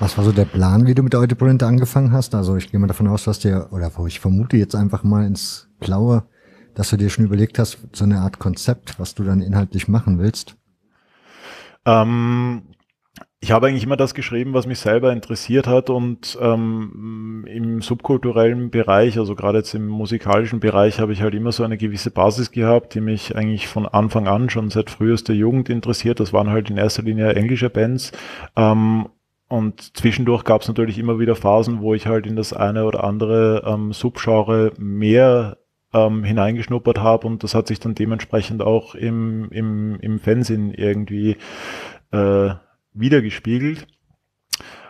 Was 0.00 0.16
war 0.16 0.24
so 0.24 0.32
der 0.32 0.44
Plan, 0.44 0.86
wie 0.86 0.94
du 0.94 1.02
mit 1.02 1.12
der 1.12 1.20
Autoprint 1.20 1.62
angefangen 1.62 2.12
hast? 2.12 2.34
Also 2.34 2.56
ich 2.56 2.70
gehe 2.70 2.80
mal 2.80 2.86
davon 2.86 3.08
aus, 3.08 3.24
dass 3.24 3.38
dir, 3.38 3.68
oder 3.70 3.90
wo 3.96 4.06
ich 4.06 4.20
vermute 4.20 4.56
jetzt 4.56 4.74
einfach 4.74 5.04
mal 5.04 5.24
ins 5.24 5.68
Blaue, 5.78 6.24
dass 6.74 6.90
du 6.90 6.96
dir 6.96 7.10
schon 7.10 7.24
überlegt 7.24 7.58
hast, 7.58 7.78
so 7.92 8.04
eine 8.04 8.20
Art 8.20 8.38
Konzept, 8.38 8.98
was 8.98 9.14
du 9.14 9.24
dann 9.24 9.40
inhaltlich 9.40 9.88
machen 9.88 10.18
willst. 10.18 10.56
Ähm, 11.84 12.62
ich 13.40 13.52
habe 13.52 13.68
eigentlich 13.68 13.84
immer 13.84 13.96
das 13.96 14.14
geschrieben, 14.14 14.52
was 14.52 14.66
mich 14.66 14.80
selber 14.80 15.12
interessiert 15.12 15.68
hat 15.68 15.90
und 15.90 16.36
ähm, 16.40 17.46
im 17.48 17.80
subkulturellen 17.82 18.70
Bereich, 18.70 19.16
also 19.16 19.36
gerade 19.36 19.58
jetzt 19.58 19.74
im 19.74 19.86
musikalischen 19.86 20.58
Bereich, 20.58 20.98
habe 20.98 21.12
ich 21.12 21.22
halt 21.22 21.34
immer 21.34 21.52
so 21.52 21.62
eine 21.62 21.76
gewisse 21.76 22.10
Basis 22.10 22.50
gehabt, 22.50 22.94
die 22.94 23.00
mich 23.00 23.36
eigentlich 23.36 23.68
von 23.68 23.86
Anfang 23.86 24.26
an 24.26 24.50
schon 24.50 24.70
seit 24.70 24.90
frühester 24.90 25.34
Jugend 25.34 25.68
interessiert. 25.68 26.18
Das 26.18 26.32
waren 26.32 26.50
halt 26.50 26.68
in 26.68 26.78
erster 26.78 27.02
Linie 27.02 27.34
englische 27.34 27.70
Bands. 27.70 28.10
Ähm, 28.56 29.08
und 29.48 29.96
zwischendurch 29.96 30.42
gab 30.44 30.62
es 30.62 30.68
natürlich 30.68 30.98
immer 30.98 31.20
wieder 31.20 31.36
Phasen, 31.36 31.80
wo 31.80 31.94
ich 31.94 32.06
halt 32.06 32.26
in 32.26 32.34
das 32.34 32.52
eine 32.52 32.84
oder 32.84 33.04
andere 33.04 33.62
ähm, 33.66 33.92
Subgenre 33.92 34.72
mehr 34.78 35.58
ähm, 35.94 36.24
hineingeschnuppert 36.24 36.98
habe 36.98 37.26
und 37.26 37.42
das 37.44 37.54
hat 37.54 37.68
sich 37.68 37.80
dann 37.80 37.94
dementsprechend 37.94 38.62
auch 38.62 38.94
im, 38.94 39.48
im, 39.50 39.98
im 40.00 40.18
Fernsehen 40.18 40.74
irgendwie 40.74 41.36
äh, 42.10 42.50
wiedergespiegelt. 43.00 43.86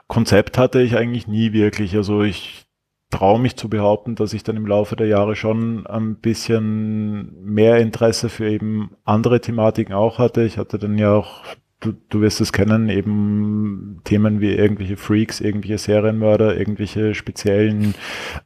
Konzept 0.07 0.59
hatte 0.59 0.81
ich 0.81 0.97
eigentlich 0.97 1.27
nie 1.27 1.53
wirklich. 1.53 1.95
Also 1.95 2.23
ich 2.23 2.67
traue 3.11 3.41
mich 3.41 3.57
zu 3.57 3.69
behaupten, 3.69 4.15
dass 4.15 4.33
ich 4.33 4.43
dann 4.43 4.57
im 4.57 4.67
Laufe 4.67 4.97
der 4.97 5.07
Jahre 5.07 5.37
schon 5.37 5.87
ein 5.87 6.17
bisschen 6.17 7.43
mehr 7.43 7.79
Interesse 7.79 8.29
für 8.29 8.50
eben 8.50 8.97
andere 9.05 9.41
Thematiken 9.41 9.95
auch 9.95 10.19
hatte. 10.19 10.45
Ich 10.45 10.59
hatte 10.59 10.79
dann 10.79 10.99
ja 10.99 11.15
auch, 11.15 11.43
du, 11.81 11.93
du 12.09 12.21
wirst 12.21 12.41
es 12.41 12.53
kennen, 12.53 12.88
eben 12.88 14.00
Themen 14.05 14.41
wie 14.41 14.53
irgendwelche 14.53 14.97
Freaks, 14.97 15.41
irgendwelche 15.41 15.79
Serienmörder, 15.79 16.57
irgendwelche 16.59 17.15
speziellen 17.15 17.95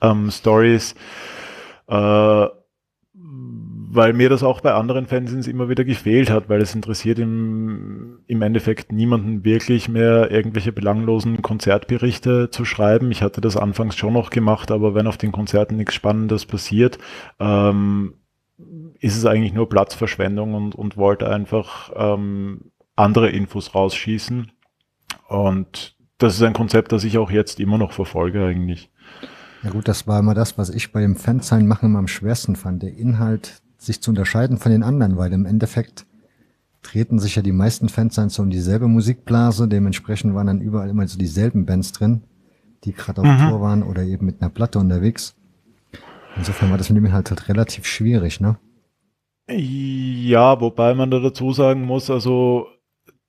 ähm, 0.01 0.31
Stories 0.31 0.95
Äh, 1.89 2.47
weil 3.95 4.15
mir 4.15 4.31
das 4.31 4.43
auch 4.43 4.63
bei 4.63 4.73
anderen 4.73 5.07
Fanzines 5.07 5.47
immer 5.47 5.69
wieder 5.69 5.85
gefehlt 5.85 6.31
hat, 6.31 6.49
weil 6.49 6.63
es 6.63 6.75
interessiert 6.75 7.19
im, 7.19 8.21
im 8.27 8.41
Endeffekt 8.41 8.91
niemanden 8.91 9.45
wirklich 9.45 9.91
mehr, 9.91 10.31
irgendwelche 10.31 10.73
belanglosen 10.73 11.43
Konzertberichte 11.43 12.49
zu 12.49 12.65
schreiben. 12.65 13.11
Ich 13.11 13.21
hatte 13.21 13.43
das 13.43 13.59
anfangs 13.59 13.95
schon 13.95 14.15
noch 14.15 14.31
gemacht, 14.31 14.71
aber 14.71 14.95
wenn 14.95 15.07
auf 15.07 15.19
den 15.19 15.31
Konzerten 15.31 15.77
nichts 15.77 15.93
Spannendes 15.93 16.47
passiert, 16.47 16.97
ähm, 17.39 18.15
ist 18.99 19.19
es 19.19 19.27
eigentlich 19.27 19.53
nur 19.53 19.69
Platzverschwendung 19.69 20.55
und, 20.55 20.75
und 20.75 20.97
wollte 20.97 21.29
einfach 21.29 21.93
ähm, 21.95 22.73
andere 22.97 23.29
Infos 23.29 23.75
rausschießen. 23.75 24.53
Und 25.29 25.99
das 26.17 26.37
ist 26.37 26.43
ein 26.43 26.55
Konzept, 26.55 26.93
das 26.93 27.05
ich 27.05 27.19
auch 27.19 27.31
jetzt 27.31 27.61
immer 27.61 27.77
noch 27.77 27.93
verfolge 27.93 28.43
eigentlich. 28.43 28.91
Ja 29.63 29.71
gut, 29.71 29.87
das 29.87 30.07
war 30.07 30.19
immer 30.19 30.35
das, 30.35 30.57
was 30.57 30.71
ich 30.71 30.93
bei 30.93 31.03
dem 31.03 31.17
Fansign 31.17 31.67
machen 31.67 31.87
immer 31.91 31.99
am 31.99 32.09
schwersten 32.09 32.57
fand. 32.57 32.83
Der 32.83 32.97
Inhalt 32.97 33.62
sich 33.85 34.01
zu 34.01 34.11
unterscheiden 34.11 34.59
von 34.59 34.73
den 34.73 34.83
anderen, 34.83 35.17
weil 35.17 35.33
im 35.33 35.47
Endeffekt 35.47 36.07
treten 36.83 37.19
sich 37.19 37.37
ja 37.37 37.43
die 37.43 37.53
meisten 37.53 37.89
Fans 37.89 38.17
dann 38.17 38.29
so 38.29 38.43
um 38.43 38.51
dieselbe 38.51 38.89
Musikblase, 38.89 39.69
dementsprechend 39.69 40.35
waren 40.35 40.49
dann 40.49 40.61
überall 40.61 40.91
immer 40.91 41.07
so 41.07 41.19
dieselben 41.19 41.65
Bands 41.65 41.93
drin, 41.93 42.23
die 42.85 42.93
gerade 42.93 43.21
auf 43.21 43.27
mhm. 43.27 43.49
Tour 43.49 43.61
waren 43.61 43.83
oder 43.83 44.03
eben 44.03 44.27
mit 44.27 44.41
einer 44.41 44.51
Platte 44.51 44.79
unterwegs. 44.79 45.35
Insofern 46.37 46.71
war 46.71 46.79
das 46.79 46.91
mit 46.91 46.97
dem 46.97 47.13
halt, 47.13 47.31
halt 47.31 47.49
relativ 47.49 47.87
schwierig, 47.87 48.41
ne? 48.41 48.57
Ja, 49.49 50.61
wobei 50.61 50.95
man 50.95 51.11
da 51.11 51.19
dazu 51.19 51.53
sagen 51.53 51.83
muss, 51.83 52.11
also 52.11 52.67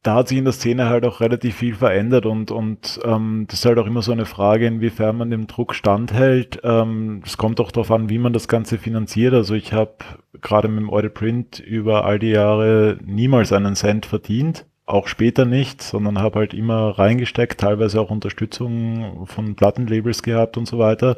da 0.04 0.16
hat 0.16 0.28
sich 0.28 0.38
in 0.38 0.44
der 0.44 0.54
Szene 0.54 0.90
halt 0.90 1.06
auch 1.06 1.22
relativ 1.22 1.56
viel 1.56 1.76
verändert 1.76 2.26
und, 2.26 2.52
und 2.52 3.00
ähm, 3.06 3.46
das 3.48 3.60
ist 3.60 3.66
halt 3.66 3.80
auch 3.80 3.88
immer 3.88 4.02
so 4.02 4.12
eine 4.12 4.26
Frage, 4.26 4.68
inwiefern 4.68 5.18
man 5.18 5.32
dem 5.32 5.48
Druck 5.48 5.74
standhält. 5.74 6.60
Ähm, 6.64 7.22
es 7.26 7.38
kommt 7.38 7.62
auch 7.62 7.72
darauf 7.72 7.90
an, 7.90 8.10
wie 8.10 8.18
man 8.18 8.34
das 8.34 8.50
Ganze 8.50 8.78
finanziert. 8.78 9.34
Also 9.34 9.56
ich 9.56 9.72
habe 9.72 9.94
gerade 10.42 10.68
mit 10.68 10.80
dem 10.80 10.90
Eure 10.90 11.10
Print 11.10 11.60
über 11.60 12.04
all 12.04 12.20
die 12.20 12.32
Jahre 12.32 12.98
niemals 13.06 13.54
einen 13.54 13.76
Cent 13.76 14.06
verdient, 14.06 14.66
auch 14.86 15.08
später 15.08 15.46
nicht, 15.46 15.82
sondern 15.82 16.20
habe 16.20 16.40
halt 16.40 16.54
immer 16.54 17.00
reingesteckt, 17.00 17.62
teilweise 17.62 18.02
auch 18.02 18.12
Unterstützung 18.12 19.26
von 19.26 19.56
Plattenlabels 19.56 20.22
gehabt 20.22 20.58
und 20.58 20.68
so 20.68 20.80
weiter. 20.80 21.16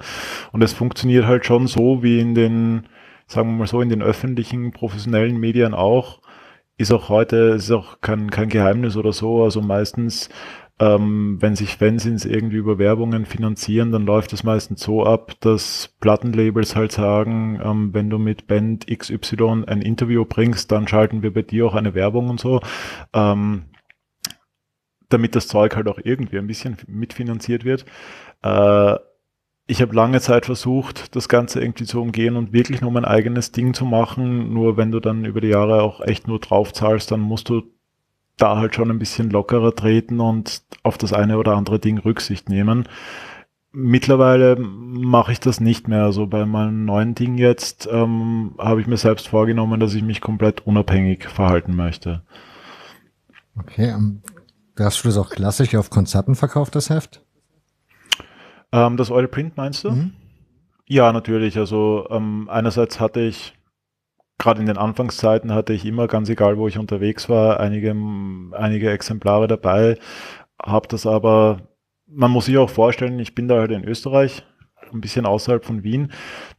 Und 0.52 0.62
es 0.62 0.74
funktioniert 0.74 1.26
halt 1.26 1.48
schon 1.48 1.66
so 1.66 2.04
wie 2.04 2.20
in 2.20 2.36
den, 2.36 2.84
sagen 3.26 3.50
wir 3.50 3.58
mal 3.58 3.68
so, 3.68 3.82
in 3.82 3.90
den 3.90 4.04
öffentlichen, 4.04 4.72
professionellen 4.74 5.40
Medien 5.40 5.74
auch 5.74 6.20
ist 6.78 6.92
auch 6.92 7.10
heute, 7.10 7.36
ist 7.56 7.72
auch 7.72 8.02
kein, 8.02 8.30
kein 8.30 8.50
Geheimnis 8.50 8.98
oder 8.98 9.14
so. 9.14 9.44
Also 9.44 9.62
meistens, 9.62 10.30
ähm, 10.80 11.38
wenn 11.40 11.56
sich 11.56 11.78
Fanzines 11.78 12.26
irgendwie 12.26 12.58
über 12.58 12.78
Werbungen 12.78 13.26
finanzieren, 13.26 13.92
dann 13.92 14.06
läuft 14.06 14.34
es 14.34 14.44
meistens 14.44 14.82
so 14.82 15.06
ab, 15.06 15.34
dass 15.40 15.96
Plattenlabels 16.02 16.76
halt 16.76 16.92
sagen, 16.92 17.60
ähm, 17.64 17.94
wenn 17.94 18.10
du 18.10 18.18
mit 18.18 18.48
Band 18.48 18.88
XY 18.88 19.64
ein 19.68 19.82
Interview 19.82 20.26
bringst, 20.26 20.72
dann 20.72 20.88
schalten 20.88 21.24
wir 21.24 21.34
bei 21.34 21.44
dir 21.44 21.66
auch 21.66 21.76
eine 21.76 21.94
Werbung 21.94 22.30
und 22.30 22.40
so. 22.40 22.60
Ähm, 23.14 23.66
damit 25.10 25.36
das 25.36 25.48
Zeug 25.48 25.76
halt 25.76 25.88
auch 25.88 26.00
irgendwie 26.04 26.40
ein 26.40 26.48
bisschen 26.48 26.78
mitfinanziert 26.88 27.64
wird. 27.64 27.86
Äh, 28.42 28.96
ich 29.68 29.82
habe 29.82 29.96
lange 29.96 30.22
Zeit 30.22 30.46
versucht, 30.46 31.16
das 31.16 31.28
Ganze 31.28 31.60
irgendwie 31.60 31.86
zu 31.86 32.02
umgehen 32.02 32.36
und 32.36 32.54
wirklich 32.54 32.82
nur 32.82 32.92
mein 32.92 33.06
eigenes 33.06 33.52
Ding 33.52 33.74
zu 33.74 33.86
machen. 33.86 34.54
Nur 34.54 34.78
wenn 34.78 34.92
du 34.92 35.00
dann 35.00 35.26
über 35.26 35.42
die 35.42 35.48
Jahre 35.48 35.82
auch 35.82 36.02
echt 36.02 36.28
nur 36.28 36.40
drauf 36.40 36.72
zahlst, 36.72 37.12
dann 37.12 37.20
musst 37.20 37.50
du 37.50 37.64
da 38.38 38.58
halt 38.58 38.76
schon 38.76 38.92
ein 38.92 39.00
bisschen 39.00 39.30
lockerer 39.30 39.74
treten 39.74 40.20
und 40.20 40.62
auf 40.84 40.98
das 40.98 41.14
eine 41.14 41.38
oder 41.38 41.56
andere 41.56 41.80
Ding 41.80 41.98
Rücksicht 41.98 42.50
nehmen. 42.50 42.88
Mittlerweile 43.72 44.56
mache 44.58 45.32
ich 45.32 45.40
das 45.40 45.60
nicht 45.60 45.88
mehr. 45.88 46.04
Also 46.04 46.28
bei 46.28 46.46
meinem 46.46 46.86
neuen 46.86 47.16
Ding 47.16 47.38
jetzt 47.38 47.90
ähm, 47.92 48.54
habe 48.58 48.82
ich 48.82 48.88
mir 48.88 48.98
selbst 48.98 49.28
vorgenommen, 49.30 49.80
dass 49.80 49.96
ich 49.96 50.04
mich 50.04 50.22
komplett 50.22 50.66
unabhängig 50.68 51.26
verhalten 51.28 51.76
möchte. 51.76 52.22
Okay, 53.58 53.90
ähm, 53.90 54.22
hast 54.78 55.04
du 55.04 55.08
das 55.08 55.18
auch 55.18 55.30
klassisch 55.30 55.74
auf 55.76 55.90
Konzerten 55.90 56.36
verkauft, 56.36 56.76
das 56.76 56.90
Heft? 56.90 57.25
Ähm, 58.76 58.98
das 58.98 59.12
Oil 59.12 59.28
Print 59.28 59.56
meinst 59.58 59.84
du? 59.84 59.92
Mhm. 59.92 60.14
Ja, 60.88 61.12
natürlich. 61.14 61.58
Also 61.58 62.08
ähm, 62.10 62.50
einerseits 62.52 63.00
hatte 63.00 63.22
ich, 63.22 63.54
gerade 64.38 64.60
in 64.60 64.68
den 64.68 64.78
Anfangszeiten 64.78 65.54
hatte 65.54 65.74
ich 65.74 65.86
immer, 65.86 66.08
ganz 66.08 66.30
egal 66.30 66.58
wo 66.58 66.68
ich 66.68 66.78
unterwegs 66.78 67.30
war, 67.30 67.60
einige, 67.60 67.96
einige 68.52 68.92
Exemplare 68.92 69.48
dabei, 69.48 69.98
habe 70.62 70.88
das 70.88 71.06
aber, 71.08 71.62
man 72.06 72.32
muss 72.32 72.46
sich 72.46 72.58
auch 72.58 72.70
vorstellen, 72.70 73.18
ich 73.20 73.34
bin 73.34 73.48
da 73.48 73.60
halt 73.60 73.72
in 73.72 73.84
Österreich, 73.84 74.44
ein 74.94 75.02
bisschen 75.02 75.26
außerhalb 75.26 75.66
von 75.66 75.84
Wien. 75.84 76.12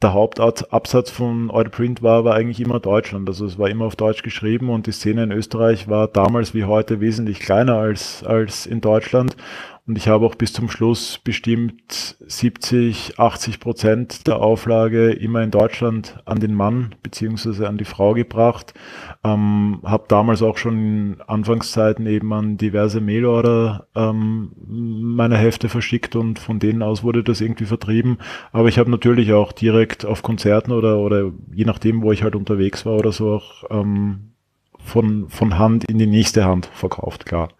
Der 0.02 0.12
Hauptabsatz 0.12 1.10
von 1.10 1.48
Oil 1.50 1.70
Print 1.70 2.02
war 2.02 2.18
aber 2.18 2.34
eigentlich 2.34 2.60
immer 2.60 2.80
Deutschland. 2.80 3.28
Also 3.28 3.46
es 3.46 3.58
war 3.58 3.70
immer 3.70 3.86
auf 3.86 3.96
Deutsch 3.96 4.22
geschrieben 4.22 4.68
und 4.68 4.86
die 4.86 4.92
Szene 4.92 5.22
in 5.22 5.32
Österreich 5.32 5.88
war 5.88 6.08
damals 6.08 6.52
wie 6.52 6.64
heute 6.64 7.00
wesentlich 7.00 7.38
kleiner 7.38 7.76
als, 7.76 8.24
als 8.24 8.66
in 8.66 8.80
Deutschland. 8.80 9.36
Und 9.86 9.98
ich 9.98 10.08
habe 10.08 10.26
auch 10.26 10.34
bis 10.34 10.52
zum 10.52 10.68
Schluss 10.68 11.18
bestimmt 11.22 12.16
70, 12.26 13.20
80 13.20 13.60
Prozent 13.60 14.26
der 14.26 14.40
Auflage 14.40 15.12
immer 15.12 15.42
in 15.42 15.52
Deutschland 15.52 16.18
an 16.24 16.40
den 16.40 16.54
Mann 16.54 16.96
beziehungsweise 17.04 17.68
an 17.68 17.78
die 17.78 17.84
Frau 17.84 18.12
gebracht. 18.12 18.74
Ähm, 19.22 19.78
habe 19.84 20.06
damals 20.08 20.42
auch 20.42 20.56
schon 20.56 20.78
in 20.78 21.20
Anfangszeiten 21.20 22.04
eben 22.06 22.32
an 22.32 22.56
diverse 22.56 23.00
Mailorder 23.00 23.86
ähm, 23.94 24.50
meine 24.66 25.36
Hefte 25.36 25.68
verschickt 25.68 26.16
und 26.16 26.40
von 26.40 26.58
denen 26.58 26.82
aus 26.82 27.04
wurde 27.04 27.22
das 27.22 27.40
irgendwie 27.40 27.66
vertrieben. 27.66 28.18
Aber 28.50 28.68
ich 28.68 28.80
habe 28.80 28.90
natürlich 28.90 29.32
auch 29.32 29.52
direkt 29.52 30.04
auf 30.04 30.24
Konzerten 30.24 30.72
oder, 30.72 30.98
oder 30.98 31.30
je 31.54 31.64
nachdem, 31.64 32.02
wo 32.02 32.10
ich 32.10 32.24
halt 32.24 32.34
unterwegs 32.34 32.86
war 32.86 32.94
oder 32.94 33.12
so 33.12 33.34
auch 33.34 33.64
ähm, 33.70 34.32
von, 34.78 35.28
von 35.28 35.58
Hand 35.60 35.84
in 35.88 35.98
die 35.98 36.08
nächste 36.08 36.44
Hand 36.44 36.66
verkauft, 36.72 37.24
klar. 37.24 37.50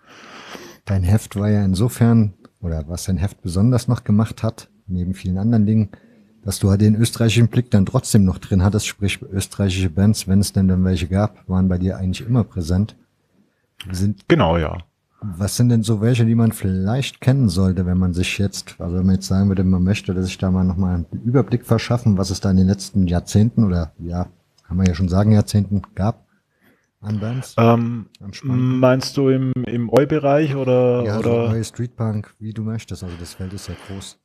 Dein 0.87 1.03
Heft 1.03 1.37
war 1.37 1.51
ja 1.51 1.65
insofern, 1.65 2.33
oder 2.61 2.85
was 2.89 3.05
dein 3.05 3.19
Heft 3.19 3.43
besonders 3.43 3.89
noch 3.89 4.05
gemacht 4.05 4.43
hat, 4.43 4.71
neben 4.87 5.15
vielen 5.15 5.37
anderen 5.37 5.67
Dingen, 5.67 5.91
dass 6.45 6.61
du 6.61 6.71
halt 6.71 6.81
den 6.81 6.95
österreichischen 6.95 7.49
Blick 7.49 7.73
dann 7.73 7.87
trotzdem 7.87 8.25
noch 8.25 8.39
drin 8.39 8.63
hattest, 8.63 8.87
sprich 8.87 9.21
österreichische 9.21 9.91
Bands, 9.91 10.29
wenn 10.29 10.39
es 10.39 10.53
denn 10.53 10.69
dann 10.69 10.85
welche 10.85 11.09
gab, 11.09 11.47
waren 11.49 11.69
bei 11.69 11.77
dir 11.77 11.97
eigentlich 11.97 12.27
immer 12.27 12.45
präsent. 12.45 12.97
Sind, 13.91 14.29
genau, 14.29 14.57
ja. 14.57 14.79
Was 15.21 15.57
sind 15.57 15.71
denn 15.71 15.83
so 15.83 16.01
welche, 16.01 16.25
die 16.25 16.37
man 16.37 16.53
vielleicht 16.53 17.21
kennen 17.21 17.49
sollte, 17.49 17.85
wenn 17.85 17.99
man 17.99 18.15
sich 18.15 18.39
jetzt, 18.39 18.77
also 18.79 18.97
wenn 18.97 19.07
man 19.07 19.17
jetzt 19.17 19.27
sagen 19.27 19.49
würde, 19.49 19.65
man 19.65 19.83
möchte, 19.83 20.15
dass 20.15 20.27
sich 20.27 20.39
da 20.39 20.53
mal 20.53 20.63
nochmal 20.63 20.95
einen 20.95 21.23
Überblick 21.25 21.67
verschaffen, 21.67 22.17
was 22.17 22.31
es 22.31 22.41
da 22.41 22.53
in 22.53 22.59
den 22.59 22.69
letzten 22.69 23.09
Jahrzehnten 23.09 23.65
oder 23.65 23.93
ja, 23.99 24.29
kann 24.69 24.77
man 24.77 24.87
ja 24.87 24.95
schon 24.95 25.09
sagen, 25.09 25.33
Jahrzehnten 25.33 25.83
gab? 25.97 26.26
An 27.01 27.21
Bands? 27.21 27.55
Ähm, 27.59 28.07
meinst 28.43 29.17
du 29.17 29.29
im, 29.29 29.53
im 29.67 29.89
Oi-Bereich 29.91 30.55
oder? 30.57 31.05
Ja, 31.05 31.19
oder? 31.19 31.55
So 31.55 31.63
Streetpunk, 31.65 32.35
wie 32.39 32.53
du 32.53 32.63
möchtest. 32.63 33.03
Also 33.05 33.17
das 33.19 33.35
Feld 33.35 33.53
ist 33.53 33.69
ja 33.69 33.75
groß. 33.89 34.19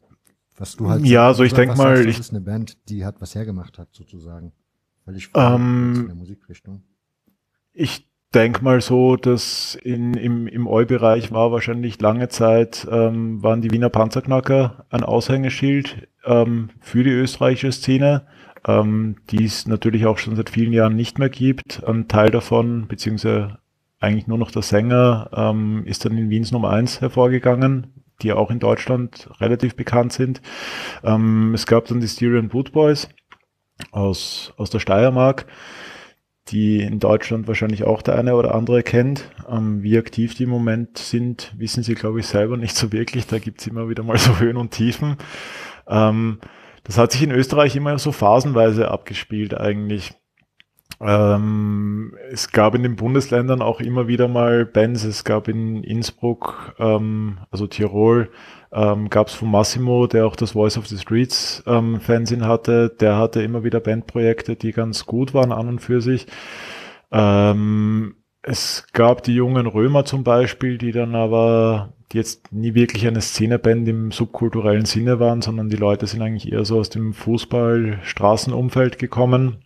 Was 0.57 0.75
du 0.75 0.89
halt 0.89 1.05
ja, 1.05 1.33
so 1.33 1.43
ich 1.43 1.53
denke 1.53 1.75
mal, 1.75 1.97
sagst, 1.97 2.09
das 2.09 2.19
ist 2.19 2.31
eine 2.31 2.41
Band, 2.41 2.77
die 2.89 3.05
hat 3.05 3.19
was 3.19 3.35
hergemacht 3.35 3.77
hat, 3.77 3.89
sozusagen. 3.91 4.51
Völlig 5.05 5.29
ähm, 5.33 5.93
in 5.95 6.07
der 6.07 6.15
Musikrichtung. 6.15 6.83
Ich 7.73 8.07
denke 8.33 8.63
mal 8.63 8.81
so, 8.81 9.15
dass 9.15 9.75
in, 9.75 10.13
im, 10.13 10.47
im 10.47 10.67
Eu-Bereich 10.67 11.31
war 11.31 11.51
wahrscheinlich 11.51 11.99
lange 11.99 12.29
Zeit, 12.29 12.87
ähm, 12.89 13.41
waren 13.41 13.61
die 13.61 13.71
Wiener 13.71 13.89
Panzerknacker 13.89 14.85
ein 14.89 15.03
Aushängeschild 15.03 16.07
ähm, 16.25 16.69
für 16.79 17.03
die 17.03 17.09
österreichische 17.09 17.71
Szene 17.71 18.27
ähm, 18.67 19.15
die 19.29 19.45
es 19.45 19.67
natürlich 19.67 20.05
auch 20.05 20.17
schon 20.17 20.35
seit 20.35 20.49
vielen 20.49 20.73
Jahren 20.73 20.95
nicht 20.95 21.19
mehr 21.19 21.29
gibt. 21.29 21.83
Ein 21.83 22.07
Teil 22.07 22.29
davon, 22.29 22.87
beziehungsweise 22.87 23.57
eigentlich 23.99 24.27
nur 24.27 24.37
noch 24.37 24.51
der 24.51 24.61
Sänger, 24.61 25.29
ähm, 25.33 25.83
ist 25.85 26.05
dann 26.05 26.17
in 26.17 26.29
Wiens 26.29 26.51
Nummer 26.51 26.71
1 26.71 27.01
hervorgegangen, 27.01 27.87
die 28.21 28.33
auch 28.33 28.51
in 28.51 28.59
Deutschland 28.59 29.29
relativ 29.39 29.75
bekannt 29.75 30.13
sind. 30.13 30.41
Ähm, 31.03 31.53
es 31.53 31.65
gab 31.65 31.85
dann 31.85 31.99
die 31.99 32.07
Styrian 32.07 32.49
Boot 32.49 32.71
Boys 32.71 33.09
aus, 33.91 34.53
aus 34.57 34.69
der 34.69 34.79
Steiermark, 34.79 35.45
die 36.49 36.81
in 36.81 36.99
Deutschland 36.99 37.47
wahrscheinlich 37.47 37.83
auch 37.83 38.01
der 38.01 38.17
eine 38.17 38.35
oder 38.35 38.55
andere 38.55 38.83
kennt. 38.83 39.29
Ähm, 39.49 39.83
wie 39.83 39.97
aktiv 39.97 40.35
die 40.35 40.43
im 40.43 40.49
Moment 40.49 40.97
sind, 40.97 41.53
wissen 41.57 41.83
sie, 41.83 41.95
glaube 41.95 42.19
ich, 42.19 42.27
selber 42.27 42.57
nicht 42.57 42.75
so 42.75 42.91
wirklich. 42.91 43.27
Da 43.27 43.39
gibt's 43.39 43.67
immer 43.67 43.89
wieder 43.89 44.03
mal 44.03 44.17
so 44.17 44.39
Höhen 44.39 44.57
und 44.57 44.71
Tiefen. 44.71 45.17
Ähm, 45.87 46.39
das 46.83 46.97
hat 46.97 47.11
sich 47.11 47.23
in 47.23 47.31
Österreich 47.31 47.75
immer 47.75 47.97
so 47.99 48.11
phasenweise 48.11 48.89
abgespielt 48.89 49.53
eigentlich. 49.53 50.13
Ähm, 50.99 52.15
es 52.31 52.51
gab 52.51 52.75
in 52.75 52.83
den 52.83 52.95
Bundesländern 52.95 53.61
auch 53.61 53.79
immer 53.79 54.07
wieder 54.07 54.27
mal 54.27 54.65
Bands. 54.65 55.03
Es 55.03 55.23
gab 55.23 55.47
in 55.47 55.83
Innsbruck, 55.83 56.75
ähm, 56.79 57.39
also 57.49 57.65
Tirol, 57.65 58.29
ähm, 58.71 59.09
gab 59.09 59.27
es 59.27 59.33
von 59.33 59.49
Massimo, 59.49 60.05
der 60.07 60.27
auch 60.27 60.35
das 60.35 60.51
Voice 60.51 60.77
of 60.77 60.87
the 60.87 60.97
Streets 60.97 61.63
ähm, 61.65 61.99
Fernsehen 61.99 62.45
hatte. 62.45 62.95
Der 62.99 63.17
hatte 63.17 63.41
immer 63.41 63.63
wieder 63.63 63.79
Bandprojekte, 63.79 64.55
die 64.55 64.71
ganz 64.73 65.05
gut 65.05 65.33
waren 65.33 65.51
an 65.51 65.67
und 65.67 65.79
für 65.79 66.01
sich. 66.01 66.27
Ähm, 67.11 68.15
es 68.43 68.87
gab 68.93 69.23
die 69.23 69.35
jungen 69.35 69.67
Römer 69.67 70.05
zum 70.05 70.23
Beispiel, 70.23 70.77
die 70.77 70.91
dann 70.91 71.15
aber 71.15 71.93
die 72.11 72.17
jetzt 72.17 72.51
nie 72.51 72.73
wirklich 72.73 73.07
eine 73.07 73.21
Szeneband 73.21 73.87
im 73.87 74.11
subkulturellen 74.11 74.85
Sinne 74.85 75.19
waren, 75.19 75.41
sondern 75.41 75.69
die 75.69 75.77
Leute 75.77 76.07
sind 76.07 76.21
eigentlich 76.21 76.51
eher 76.51 76.65
so 76.65 76.79
aus 76.79 76.89
dem 76.89 77.13
Fußball-Straßenumfeld 77.13 78.99
gekommen, 78.99 79.57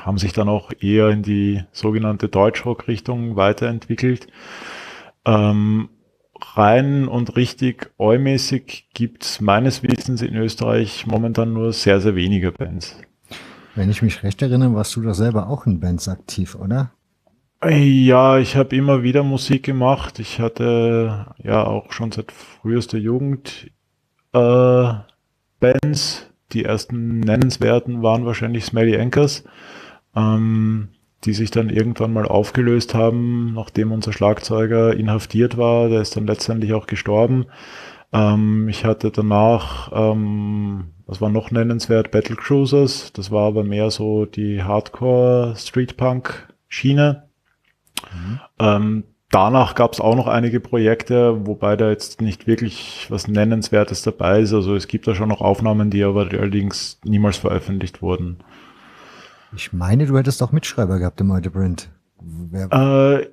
haben 0.00 0.18
sich 0.18 0.32
dann 0.32 0.48
auch 0.48 0.72
eher 0.80 1.08
in 1.10 1.22
die 1.22 1.62
sogenannte 1.72 2.28
Deutschrock-Richtung 2.28 3.36
weiterentwickelt. 3.36 4.26
Ähm, 5.24 5.88
rein 6.54 7.08
und 7.08 7.36
richtig 7.36 7.90
eumäßig 7.98 8.88
gibt 8.94 9.24
es 9.24 9.40
meines 9.40 9.82
Wissens 9.82 10.22
in 10.22 10.36
Österreich 10.36 11.06
momentan 11.06 11.52
nur 11.52 11.72
sehr, 11.72 12.00
sehr 12.00 12.14
wenige 12.14 12.52
Bands. 12.52 12.96
Wenn 13.74 13.90
ich 13.90 14.00
mich 14.00 14.22
recht 14.22 14.40
erinnere, 14.40 14.74
warst 14.74 14.96
du 14.96 15.02
doch 15.02 15.14
selber 15.14 15.48
auch 15.48 15.66
in 15.66 15.80
Bands 15.80 16.08
aktiv, 16.08 16.54
oder? 16.54 16.92
Ja, 17.64 18.38
ich 18.38 18.54
habe 18.56 18.76
immer 18.76 19.02
wieder 19.02 19.22
Musik 19.22 19.62
gemacht. 19.64 20.18
Ich 20.18 20.40
hatte 20.40 21.34
ja 21.42 21.64
auch 21.64 21.90
schon 21.92 22.12
seit 22.12 22.30
frühester 22.32 22.98
Jugend 22.98 23.70
äh, 24.32 24.92
Bands. 25.60 26.30
Die 26.52 26.64
ersten 26.64 27.20
nennenswerten 27.20 28.02
waren 28.02 28.24
wahrscheinlich 28.26 28.64
Smelly 28.64 28.96
Anchors, 29.00 29.44
ähm, 30.14 30.90
die 31.24 31.32
sich 31.32 31.50
dann 31.50 31.70
irgendwann 31.70 32.12
mal 32.12 32.26
aufgelöst 32.26 32.94
haben, 32.94 33.54
nachdem 33.54 33.90
unser 33.90 34.12
Schlagzeuger 34.12 34.94
inhaftiert 34.94 35.56
war. 35.56 35.88
Der 35.88 36.02
ist 36.02 36.16
dann 36.16 36.26
letztendlich 36.26 36.74
auch 36.74 36.86
gestorben. 36.86 37.46
Ähm, 38.12 38.68
ich 38.68 38.84
hatte 38.84 39.10
danach, 39.10 39.90
ähm, 39.94 40.92
was 41.06 41.20
war 41.20 41.30
noch 41.30 41.50
nennenswert, 41.50 42.10
Battle 42.12 42.36
Cruisers. 42.36 43.12
Das 43.14 43.30
war 43.30 43.46
aber 43.48 43.64
mehr 43.64 43.90
so 43.90 44.26
die 44.26 44.62
Hardcore 44.62 45.54
Street 45.56 45.96
Punk 45.96 46.52
Schiene. 46.68 47.25
Mhm. 48.14 48.40
Ähm, 48.58 49.04
danach 49.30 49.74
gab 49.74 49.92
es 49.92 50.00
auch 50.00 50.16
noch 50.16 50.26
einige 50.26 50.60
Projekte, 50.60 51.46
wobei 51.46 51.76
da 51.76 51.90
jetzt 51.90 52.20
nicht 52.20 52.46
wirklich 52.46 53.06
was 53.10 53.28
Nennenswertes 53.28 54.02
dabei 54.02 54.40
ist. 54.40 54.52
Also 54.52 54.74
es 54.74 54.88
gibt 54.88 55.06
da 55.06 55.14
schon 55.14 55.28
noch 55.28 55.40
Aufnahmen, 55.40 55.90
die 55.90 56.04
aber 56.04 56.28
allerdings 56.30 57.00
niemals 57.04 57.36
veröffentlicht 57.36 58.02
wurden. 58.02 58.38
Ich 59.54 59.72
meine, 59.72 60.06
du 60.06 60.16
hättest 60.16 60.42
auch 60.42 60.52
Mitschreiber 60.52 60.98
gehabt 60.98 61.20
im 61.20 61.32
Heute 61.32 61.50
Print. 61.50 61.88
Äh, 62.70 63.26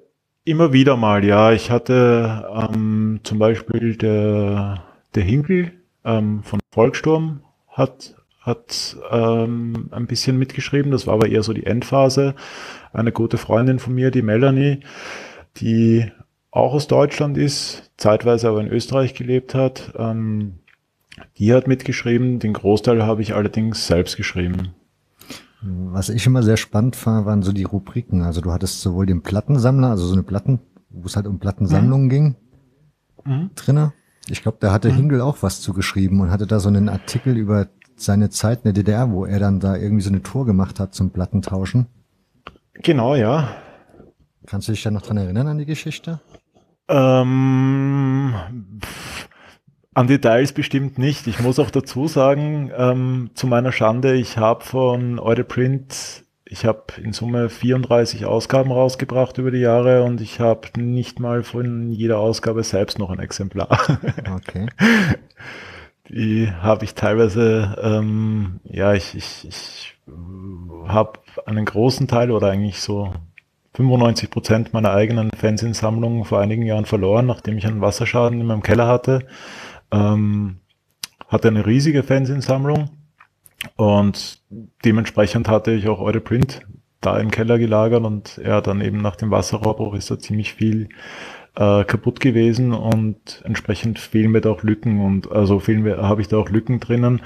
immer 0.46 0.74
wieder 0.74 0.98
mal, 0.98 1.24
ja. 1.24 1.52
Ich 1.52 1.72
hatte 1.72 2.48
ähm, 2.54 3.20
zum 3.24 3.40
Beispiel 3.40 3.96
der, 3.96 4.84
der 5.16 5.24
Hinkel 5.24 5.72
ähm, 6.04 6.44
von 6.44 6.60
Volksturm 6.72 7.42
hat, 7.68 8.16
hat 8.42 8.98
ähm, 9.10 9.90
ein 9.92 10.08
bisschen 10.08 10.38
mitgeschrieben. 10.38 10.92
Das 10.92 11.08
war 11.08 11.16
aber 11.16 11.28
eher 11.28 11.44
so 11.44 11.54
die 11.54 11.66
Endphase 11.66 12.36
eine 12.94 13.12
gute 13.12 13.38
Freundin 13.38 13.80
von 13.80 13.94
mir, 13.94 14.12
die 14.12 14.22
Melanie, 14.22 14.80
die 15.58 16.12
auch 16.52 16.74
aus 16.74 16.88
Deutschland 16.88 17.38
ist, 17.38 17.92
zeitweise 17.98 18.48
aber 18.48 18.62
in 18.62 18.68
Österreich 18.68 19.16
gelebt 19.16 19.56
hat. 19.56 19.94
Ähm, 19.98 20.60
die 21.38 21.54
hat 21.54 21.68
mitgeschrieben, 21.68 22.40
den 22.40 22.54
Großteil 22.54 23.04
habe 23.04 23.22
ich 23.22 23.36
allerdings 23.36 23.88
selbst 23.88 24.18
geschrieben. 24.18 24.74
Was 25.62 26.10
ich 26.10 26.26
immer 26.26 26.44
sehr 26.44 26.58
spannend 26.58 26.96
fand, 26.96 27.26
waren 27.26 27.42
so 27.42 27.52
die 27.52 27.64
Rubriken. 27.64 28.22
Also 28.22 28.42
du 28.42 28.52
hattest 28.52 28.82
sowohl 28.82 29.06
den 29.06 29.22
Plattensammler, 29.22 29.90
also 29.90 30.06
so 30.06 30.14
eine 30.14 30.24
Platten, 30.24 30.60
wo 30.90 31.06
es 31.08 31.16
halt 31.16 31.26
um 31.26 31.40
Plattensammlungen 31.40 32.06
mhm. 32.06 32.10
ging, 32.10 32.36
mhm. 33.26 33.50
drinne. 33.56 33.94
Ich 34.30 34.42
glaube, 34.42 34.58
da 34.60 34.72
hatte 34.72 34.92
mhm. 34.92 34.96
Hingel 34.96 35.22
auch 35.22 35.38
was 35.42 35.62
zugeschrieben 35.62 36.20
und 36.20 36.32
hatte 36.32 36.48
da 36.48 36.60
so 36.60 36.70
einen 36.70 36.90
Artikel 36.90 37.38
über 37.38 37.68
seine 37.96 38.30
Zeit 38.30 38.60
in 38.60 38.64
der 38.66 38.74
DDR, 38.74 39.12
wo 39.12 39.26
er 39.26 39.40
dann 39.40 39.60
da 39.60 39.76
irgendwie 39.76 40.04
so 40.04 40.10
eine 40.10 40.22
Tour 40.22 40.46
gemacht 40.46 40.80
hat 40.80 40.94
zum 40.94 41.12
Plattentauschen. 41.12 41.88
Genau, 42.76 43.16
ja. 43.16 43.56
Kannst 44.46 44.68
du 44.68 44.72
dich 44.72 44.84
da 44.84 44.92
noch 44.92 45.02
dran 45.02 45.18
erinnern 45.18 45.48
an 45.48 45.58
die 45.58 45.66
Geschichte? 45.66 46.20
Ähm, 46.90 48.34
an 49.94 50.08
Details 50.08 50.54
bestimmt 50.54 50.98
nicht. 50.98 51.28
Ich 51.28 51.40
muss 51.40 51.60
auch 51.60 51.72
dazu 51.72 52.08
sagen, 52.08 52.72
ähm, 52.76 53.32
zu 53.36 53.48
meiner 53.48 53.72
Schande, 53.72 54.16
ich 54.16 54.38
habe 54.38 54.64
von 54.64 55.20
Eure 55.20 55.44
Print, 55.44 56.24
ich 56.46 56.66
habe 56.66 56.84
in 57.02 57.14
Summe 57.14 57.50
34 57.50 58.26
Ausgaben 58.26 58.72
rausgebracht 58.72 59.38
über 59.38 59.52
die 59.52 59.60
Jahre 59.60 60.04
und 60.04 60.20
ich 60.20 60.40
habe 60.40 60.68
nicht 60.78 61.20
mal 61.20 61.44
von 61.44 61.90
jeder 61.90 62.20
Ausgabe 62.20 62.64
selbst 62.64 63.00
noch 63.00 63.10
ein 63.10 63.20
Exemplar. 63.20 63.80
Okay. 64.36 64.68
Die 66.10 66.52
habe 66.52 66.84
ich 66.84 66.96
teilweise, 66.96 67.78
ähm, 67.82 68.60
ja, 68.66 68.94
ich, 68.94 69.16
ich, 69.16 69.48
ich 69.48 69.93
habe 70.88 71.20
einen 71.46 71.66
großen 71.66 72.08
Teil 72.08 72.32
oder 72.32 72.50
eigentlich 72.50 72.80
so 72.80 73.14
95 73.76 74.30
Prozent 74.30 74.74
meiner 74.74 74.92
eigenen 74.92 75.32
Fansinsammlung 75.32 76.26
vor 76.26 76.40
einigen 76.40 76.64
Jahren 76.64 76.86
verloren, 76.86 77.26
nachdem 77.26 77.58
ich 77.58 77.66
einen 77.66 77.82
Wasserschaden 77.82 78.40
in 78.40 78.48
meinem 78.48 78.64
Keller 78.64 78.88
hatte. 78.88 79.26
Ähm, 79.92 80.58
hatte 81.28 81.48
eine 81.48 81.66
riesige 81.66 82.04
Fansinsammlung 82.04 82.90
und 83.76 84.42
dementsprechend 84.86 85.48
hatte 85.48 85.72
ich 85.72 85.88
auch 85.88 86.00
Eure 86.00 86.20
Print 86.20 86.62
da 87.02 87.20
im 87.20 87.32
Keller 87.32 87.58
gelagert 87.58 88.04
und 88.04 88.38
er 88.38 88.62
dann 88.62 88.82
eben 88.82 88.98
nach 88.98 89.16
dem 89.16 89.32
Wasserrohrbruch 89.32 89.96
ist 89.96 90.10
da 90.12 90.20
ziemlich 90.20 90.54
viel 90.54 90.90
äh, 91.56 91.84
kaputt 91.84 92.20
gewesen 92.20 92.72
und 92.72 93.42
entsprechend 93.46 94.00
fehlen 94.00 94.32
mir 94.32 94.42
da 94.42 94.52
auch 94.52 94.64
Lücken 94.64 95.02
und 95.02 95.32
also 95.32 95.60
fehlen 95.60 95.84
mir, 95.84 95.98
habe 95.98 96.22
ich 96.22 96.28
da 96.28 96.38
auch 96.38 96.50
Lücken 96.50 96.80
drinnen. 96.80 97.22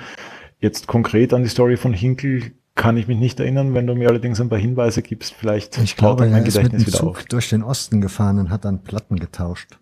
Jetzt 0.59 0.87
konkret 0.87 1.33
an 1.33 1.43
die 1.43 1.49
Story 1.49 1.77
von 1.77 1.93
Hinkel 1.93 2.53
kann 2.77 2.95
ich 2.95 3.09
mich 3.09 3.17
nicht 3.17 3.39
erinnern. 3.41 3.73
Wenn 3.73 3.87
du 3.87 3.95
mir 3.95 4.07
allerdings 4.07 4.39
ein 4.39 4.47
paar 4.47 4.59
Hinweise 4.59 5.01
gibst, 5.01 5.33
vielleicht 5.33 5.77
ich 5.79 5.97
glaube, 5.97 6.23
mein 6.23 6.33
er 6.33 6.47
ist 6.47 6.55
Gedächtnis 6.55 6.85
mit 6.85 6.93
dem 6.93 6.97
Zug 6.97 7.17
auf. 7.17 7.25
durch 7.25 7.49
den 7.49 7.63
Osten 7.63 7.99
gefahren 7.99 8.39
und 8.39 8.49
hat 8.49 8.63
dann 8.63 8.83
Platten 8.83 9.17
getauscht. 9.17 9.79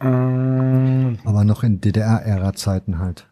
Ähm, 0.00 1.18
Aber 1.24 1.44
noch 1.44 1.62
in 1.62 1.80
DDR-Ära-Zeiten 1.80 2.98
halt. 2.98 3.28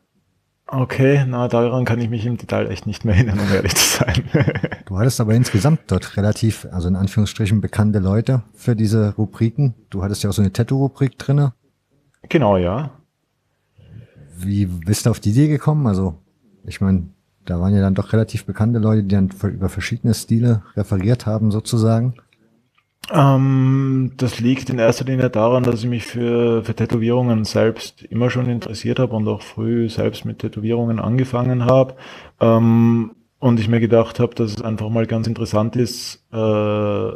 Okay, 0.67 1.25
na, 1.27 1.49
daran 1.49 1.85
kann 1.85 1.99
ich 2.01 2.11
mich 2.11 2.27
im 2.27 2.37
Detail 2.37 2.71
echt 2.71 2.87
nicht 2.87 3.05
mehr 3.05 3.15
erinnern, 3.15 3.41
um 3.41 3.53
ehrlich 3.53 3.75
zu 3.75 3.99
sein. 3.99 4.23
du 4.87 4.99
hattest 4.99 5.21
aber 5.21 5.35
insgesamt 5.35 5.81
dort 5.89 6.17
relativ, 6.17 6.67
also 6.71 6.87
in 6.87 6.95
Anführungsstrichen 6.95 7.61
bekannte 7.61 7.99
Leute 7.99 8.43
für 8.55 8.77
diese 8.77 9.15
Rubriken. 9.17 9.75
Du 9.89 10.05
hattest 10.05 10.23
ja 10.23 10.31
auch 10.31 10.35
so 10.35 10.43
eine 10.43 10.53
Tattoo-Rubrik 10.53 11.19
drinne. 11.19 11.55
Genau, 12.29 12.57
ja. 12.57 12.91
Wie 14.37 14.67
bist 14.67 15.07
du 15.07 15.11
auf 15.11 15.19
die 15.19 15.31
Idee 15.31 15.49
gekommen? 15.49 15.87
Also, 15.89 16.19
ich 16.65 16.81
meine, 16.81 17.09
da 17.45 17.61
waren 17.61 17.75
ja 17.75 17.81
dann 17.81 17.95
doch 17.95 18.13
relativ 18.13 18.45
bekannte 18.45 18.79
Leute, 18.79 19.03
die 19.03 19.15
dann 19.15 19.31
über 19.43 19.69
verschiedene 19.69 20.15
Stile 20.15 20.63
referiert 20.77 21.27
haben, 21.27 21.51
sozusagen. 21.51 22.15
Ähm, 23.13 24.13
das 24.17 24.41
liegt 24.41 24.71
in 24.71 24.79
erster 24.79 25.05
Linie 25.05 25.31
daran, 25.31 25.63
dass 25.63 25.81
ich 25.81 25.89
mich 25.89 26.05
für, 26.05 26.63
für 26.63 26.75
Tätowierungen 26.75 27.45
selbst 27.45 28.03
immer 28.03 28.31
schon 28.31 28.47
interessiert 28.47 28.99
habe 28.99 29.17
und 29.17 29.27
auch 29.27 29.43
früh 29.43 29.89
selbst 29.89 30.25
mit 30.25 30.41
Tätowierungen 30.41 31.01
angefangen 31.01 31.65
habe. 31.65 31.97
Ähm, 32.41 33.13
und 33.39 33.59
ich 33.59 33.69
mir 33.69 33.81
gedacht 33.81 34.21
habe, 34.21 34.35
dass 34.35 34.53
es 34.53 34.63
einfach 34.63 34.91
mal 34.91 35.07
ganz 35.07 35.27
interessant 35.27 35.75
ist, 35.75 36.25
äh, 36.31 37.11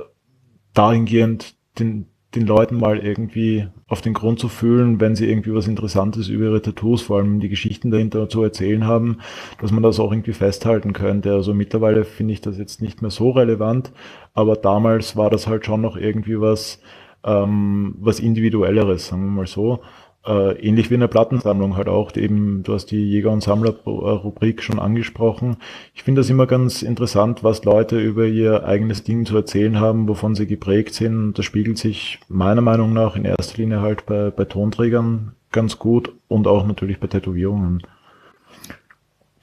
dahingehend 0.73 1.55
den, 1.79 2.07
den 2.35 2.47
Leuten 2.47 2.79
mal 2.79 2.99
irgendwie 2.99 3.69
auf 3.87 4.01
den 4.01 4.15
Grund 4.15 4.39
zu 4.39 4.49
fühlen, 4.49 5.01
wenn 5.01 5.15
sie 5.15 5.29
irgendwie 5.29 5.55
was 5.55 5.69
Interessantes 5.69 6.29
über 6.29 6.47
ihre 6.47 6.63
Tattoos, 6.63 7.03
vor 7.03 7.19
allem 7.19 7.41
die 7.41 7.49
Geschichten 7.49 7.91
dahinter 7.91 8.29
zu 8.29 8.43
erzählen 8.43 8.87
haben, 8.87 9.19
dass 9.61 9.71
man 9.71 9.83
das 9.83 10.01
auch 10.01 10.13
irgendwie 10.13 10.33
festhalten 10.33 10.93
könnte. 10.93 11.33
Also 11.33 11.55
mittlerweile 11.55 12.05
finde 12.05 12.33
ich 12.33 12.41
das 12.41 12.59
jetzt 12.59 12.83
nicht 12.83 13.03
mehr 13.03 13.11
so 13.11 13.31
relevant, 13.31 13.93
aber 14.33 14.57
damals 14.57 15.17
war 15.17 15.31
das 15.31 15.47
halt 15.47 15.65
schon 15.65 15.81
noch 15.81 15.97
irgendwie 15.97 16.41
was, 16.41 16.81
ähm, 17.25 17.95
was 17.99 18.21
individuelleres, 18.21 19.09
sagen 19.09 19.25
wir 19.25 19.31
mal 19.31 19.47
so. 19.47 19.81
Äh, 20.27 20.59
ähnlich 20.67 20.89
wie 20.89 20.95
in 20.95 21.01
der 21.01 21.09
Plattensammlung 21.09 21.77
halt 21.77 21.89
auch, 21.89 22.17
eben, 22.17 22.63
du 22.63 22.73
hast 22.73 22.87
die 22.87 23.11
Jäger- 23.11 23.31
und 23.31 23.43
Sammler-Rubrik 23.43 24.63
schon 24.63 24.79
angesprochen. 24.79 25.59
Ich 25.95 26.03
finde 26.03 26.23
das 26.23 26.31
immer 26.31 26.47
ganz 26.47 26.81
interessant, 26.81 27.45
was 27.45 27.65
Leute 27.65 28.01
über 28.01 28.25
ihr 28.25 28.65
eigenes 28.65 29.05
Ding 29.05 29.27
zu 29.27 29.37
erzählen 29.37 29.79
haben, 29.81 30.09
wovon 30.09 30.35
sie 30.35 30.47
geprägt 30.47 30.95
sind. 30.95 31.39
Das 31.39 31.45
spiegelt 31.45 31.77
sich 31.77 32.21
meiner 32.29 32.63
Meinung 32.63 32.95
nach 32.95 33.17
in 33.17 33.27
erster 33.27 33.59
Linie 33.59 33.83
halt 33.83 34.07
bei, 34.07 34.31
bei 34.31 34.47
Tonträgern 34.47 35.33
ganz 35.53 35.79
gut 35.79 36.13
und 36.27 36.47
auch 36.47 36.67
natürlich 36.67 37.01
bei 37.01 37.07
Tätowierungen. 37.07 37.83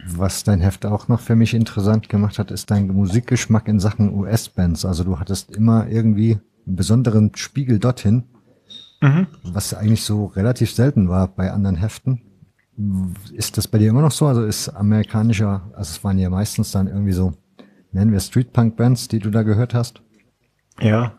Was 0.03 0.43
dein 0.43 0.61
Heft 0.61 0.87
auch 0.87 1.07
noch 1.07 1.19
für 1.19 1.35
mich 1.35 1.53
interessant 1.53 2.09
gemacht 2.09 2.39
hat, 2.39 2.49
ist 2.49 2.71
dein 2.71 2.87
Musikgeschmack 2.87 3.67
in 3.67 3.79
Sachen 3.79 4.15
US-Bands. 4.15 4.83
Also 4.85 5.03
du 5.03 5.19
hattest 5.19 5.55
immer 5.55 5.87
irgendwie 5.89 6.39
einen 6.65 6.75
besonderen 6.75 7.31
Spiegel 7.35 7.77
dorthin 7.77 8.23
Mhm. 9.01 9.27
Was 9.43 9.73
eigentlich 9.73 10.03
so 10.03 10.25
relativ 10.25 10.71
selten 10.71 11.09
war 11.09 11.27
bei 11.27 11.51
anderen 11.51 11.75
Heften. 11.75 12.21
Ist 13.33 13.57
das 13.57 13.67
bei 13.67 13.77
dir 13.77 13.89
immer 13.89 14.01
noch 14.01 14.11
so? 14.11 14.27
Also 14.27 14.43
ist 14.43 14.69
amerikanischer, 14.69 15.69
also 15.73 15.91
es 15.91 16.03
waren 16.03 16.17
ja 16.17 16.29
meistens 16.29 16.71
dann 16.71 16.87
irgendwie 16.87 17.11
so, 17.11 17.33
nennen 17.91 18.11
wir 18.11 18.19
Streetpunk-Bands, 18.19 19.07
die 19.07 19.19
du 19.19 19.29
da 19.29 19.43
gehört 19.43 19.73
hast? 19.73 20.01
Ja. 20.79 21.13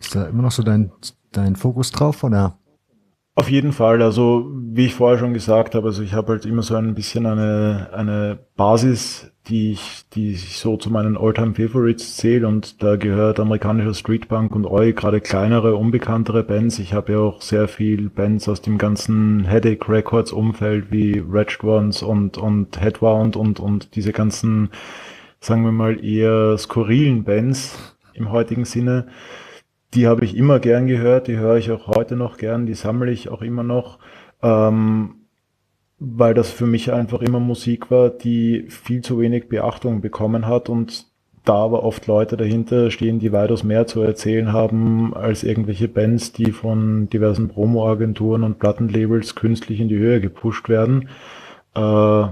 Ist 0.00 0.14
da 0.14 0.26
immer 0.26 0.42
noch 0.42 0.52
so 0.52 0.62
dein, 0.62 0.92
dein 1.32 1.56
Fokus 1.56 1.90
drauf 1.90 2.22
oder? 2.22 2.58
Auf 3.34 3.50
jeden 3.50 3.72
Fall. 3.72 4.02
Also 4.02 4.50
wie 4.52 4.86
ich 4.86 4.94
vorher 4.94 5.18
schon 5.18 5.32
gesagt 5.32 5.74
habe, 5.74 5.86
also 5.86 6.02
ich 6.02 6.12
habe 6.12 6.32
halt 6.32 6.44
immer 6.44 6.62
so 6.62 6.74
ein 6.74 6.94
bisschen 6.94 7.24
eine, 7.26 7.90
eine 7.92 8.38
Basis, 8.56 9.30
die 9.48 9.72
ich, 9.72 10.04
die 10.14 10.32
ich 10.32 10.58
so 10.58 10.76
zu 10.76 10.90
meinen 10.90 11.16
Alltime 11.16 11.54
Favorites 11.54 12.16
zähle 12.16 12.46
und 12.46 12.82
da 12.82 12.96
gehört 12.96 13.40
amerikanischer 13.40 13.94
Streetpunk 13.94 14.54
und 14.54 14.66
Oi, 14.66 14.92
gerade 14.92 15.20
kleinere, 15.20 15.74
unbekanntere 15.76 16.42
Bands. 16.42 16.78
Ich 16.78 16.92
habe 16.92 17.12
ja 17.12 17.18
auch 17.18 17.40
sehr 17.40 17.66
viel 17.66 18.10
Bands 18.10 18.48
aus 18.48 18.60
dem 18.60 18.76
ganzen 18.76 19.44
Headache 19.44 19.88
Records 19.88 20.32
Umfeld 20.32 20.90
wie 20.90 21.22
Wretched 21.26 21.64
Ones 21.64 22.02
und, 22.02 22.36
und 22.36 22.80
Headwound 22.80 23.36
und, 23.36 23.58
und 23.58 23.94
diese 23.96 24.12
ganzen, 24.12 24.70
sagen 25.40 25.64
wir 25.64 25.72
mal, 25.72 26.04
eher 26.04 26.58
skurrilen 26.58 27.24
Bands 27.24 27.96
im 28.12 28.30
heutigen 28.30 28.66
Sinne. 28.66 29.08
Die 29.94 30.06
habe 30.06 30.24
ich 30.24 30.36
immer 30.36 30.58
gern 30.58 30.86
gehört, 30.86 31.28
die 31.28 31.38
höre 31.38 31.56
ich 31.56 31.70
auch 31.70 31.86
heute 31.86 32.16
noch 32.16 32.36
gern, 32.36 32.66
die 32.66 32.74
sammle 32.74 33.10
ich 33.10 33.30
auch 33.30 33.40
immer 33.40 33.62
noch. 33.62 33.98
Ähm, 34.42 35.17
weil 36.00 36.34
das 36.34 36.50
für 36.50 36.66
mich 36.66 36.92
einfach 36.92 37.20
immer 37.20 37.40
Musik 37.40 37.90
war, 37.90 38.10
die 38.10 38.66
viel 38.68 39.02
zu 39.02 39.18
wenig 39.18 39.48
Beachtung 39.48 40.00
bekommen 40.00 40.46
hat 40.46 40.68
und 40.68 41.06
da 41.44 41.54
aber 41.54 41.82
oft 41.82 42.06
Leute 42.06 42.36
dahinter 42.36 42.90
stehen, 42.90 43.18
die 43.18 43.32
weitaus 43.32 43.64
mehr 43.64 43.86
zu 43.86 44.02
erzählen 44.02 44.52
haben 44.52 45.14
als 45.14 45.44
irgendwelche 45.44 45.88
Bands, 45.88 46.32
die 46.32 46.52
von 46.52 47.08
diversen 47.08 47.48
Promo-Agenturen 47.48 48.44
und 48.44 48.58
Plattenlabels 48.58 49.34
künstlich 49.34 49.80
in 49.80 49.88
die 49.88 49.96
Höhe 49.96 50.20
gepusht 50.20 50.68
werden. 50.68 51.08
Äh, 51.74 52.26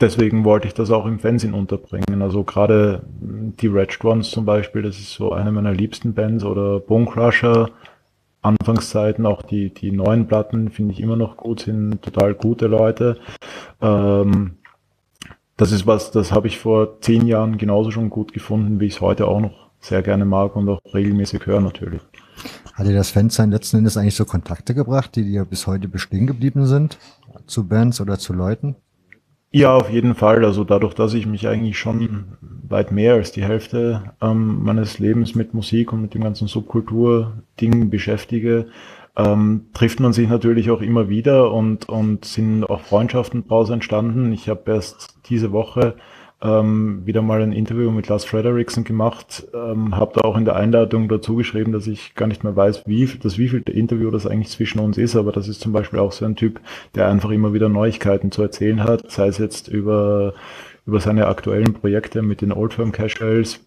deswegen 0.00 0.44
wollte 0.44 0.66
ich 0.66 0.74
das 0.74 0.90
auch 0.90 1.06
im 1.06 1.20
Fernsehen 1.20 1.54
unterbringen. 1.54 2.22
Also 2.22 2.42
gerade 2.42 3.02
die 3.20 3.72
Wretched 3.72 4.04
Ones 4.04 4.30
zum 4.30 4.44
Beispiel, 4.44 4.82
das 4.82 4.98
ist 4.98 5.12
so 5.12 5.32
eine 5.32 5.52
meiner 5.52 5.72
liebsten 5.72 6.12
Bands 6.12 6.42
oder 6.44 6.80
Bone 6.80 7.06
Crusher, 7.06 7.70
Anfangszeiten, 8.42 9.26
auch 9.26 9.42
die, 9.42 9.72
die 9.72 9.92
neuen 9.92 10.26
Platten 10.26 10.70
finde 10.70 10.92
ich 10.92 11.00
immer 11.00 11.16
noch 11.16 11.36
gut, 11.36 11.60
sind 11.60 12.02
total 12.02 12.34
gute 12.34 12.66
Leute. 12.66 13.18
Ähm, 13.80 14.56
das 15.56 15.72
ist 15.72 15.86
was, 15.86 16.10
das 16.10 16.32
habe 16.32 16.46
ich 16.46 16.58
vor 16.58 17.00
zehn 17.00 17.26
Jahren 17.26 17.58
genauso 17.58 17.90
schon 17.90 18.08
gut 18.08 18.32
gefunden, 18.32 18.80
wie 18.80 18.86
ich 18.86 18.94
es 18.94 19.00
heute 19.02 19.28
auch 19.28 19.40
noch 19.40 19.70
sehr 19.78 20.02
gerne 20.02 20.24
mag 20.24 20.56
und 20.56 20.68
auch 20.68 20.80
regelmäßig 20.94 21.44
höre 21.46 21.60
natürlich. 21.60 22.00
Hat 22.72 22.86
dir 22.86 22.94
das 22.94 23.10
Fansein 23.10 23.50
letzten 23.50 23.78
Endes 23.78 23.98
eigentlich 23.98 24.14
so 24.14 24.24
Kontakte 24.24 24.74
gebracht, 24.74 25.14
die 25.16 25.24
dir 25.24 25.44
bis 25.44 25.66
heute 25.66 25.88
bestehen 25.88 26.26
geblieben 26.26 26.66
sind? 26.66 26.98
Zu 27.46 27.68
Bands 27.68 28.00
oder 28.00 28.18
zu 28.18 28.32
Leuten? 28.32 28.76
Ja, 29.52 29.74
auf 29.76 29.90
jeden 29.90 30.14
Fall. 30.14 30.44
Also 30.44 30.62
dadurch, 30.64 30.94
dass 30.94 31.14
ich 31.14 31.26
mich 31.26 31.48
eigentlich 31.48 31.78
schon 31.78 32.36
weit 32.68 32.92
mehr 32.92 33.14
als 33.14 33.32
die 33.32 33.42
Hälfte 33.42 34.14
ähm, 34.20 34.62
meines 34.62 35.00
Lebens 35.00 35.34
mit 35.34 35.54
Musik 35.54 35.92
und 35.92 36.02
mit 36.02 36.14
dem 36.14 36.22
ganzen 36.22 36.46
Subkultur-Ding 36.46 37.90
beschäftige, 37.90 38.68
ähm, 39.16 39.66
trifft 39.74 39.98
man 39.98 40.12
sich 40.12 40.28
natürlich 40.28 40.70
auch 40.70 40.80
immer 40.80 41.08
wieder 41.08 41.52
und, 41.52 41.88
und 41.88 42.24
sind 42.24 42.64
auch 42.64 42.80
Freundschaften 42.80 43.42
daraus 43.48 43.70
entstanden. 43.70 44.32
Ich 44.32 44.48
habe 44.48 44.70
erst 44.70 45.16
diese 45.28 45.50
Woche 45.50 45.96
ähm, 46.42 47.02
wieder 47.04 47.22
mal 47.22 47.42
ein 47.42 47.52
Interview 47.52 47.90
mit 47.90 48.08
Lars 48.08 48.24
Frederiksen 48.24 48.84
gemacht, 48.84 49.46
ähm, 49.54 49.96
habe 49.96 50.12
da 50.14 50.20
auch 50.22 50.36
in 50.36 50.44
der 50.44 50.56
Einladung 50.56 51.08
dazu 51.08 51.36
geschrieben, 51.36 51.72
dass 51.72 51.86
ich 51.86 52.14
gar 52.14 52.26
nicht 52.26 52.44
mehr 52.44 52.56
weiß, 52.56 52.84
wie 52.86 53.06
das 53.22 53.38
wievielte 53.38 53.72
Interview 53.72 54.10
das 54.10 54.26
eigentlich 54.26 54.50
zwischen 54.50 54.80
uns 54.80 54.98
ist, 54.98 55.16
aber 55.16 55.32
das 55.32 55.48
ist 55.48 55.60
zum 55.60 55.72
Beispiel 55.72 55.98
auch 55.98 56.12
so 56.12 56.24
ein 56.24 56.36
Typ, 56.36 56.60
der 56.94 57.08
einfach 57.08 57.30
immer 57.30 57.52
wieder 57.52 57.68
Neuigkeiten 57.68 58.30
zu 58.30 58.42
erzählen 58.42 58.82
hat, 58.84 59.10
sei 59.10 59.28
es 59.28 59.38
jetzt 59.38 59.68
über 59.68 60.34
über 60.86 60.98
seine 60.98 61.26
aktuellen 61.26 61.74
Projekte 61.74 62.22
mit 62.22 62.40
den 62.40 62.52
Old 62.52 62.74
Firm 62.74 62.90
Casuals 62.90 63.60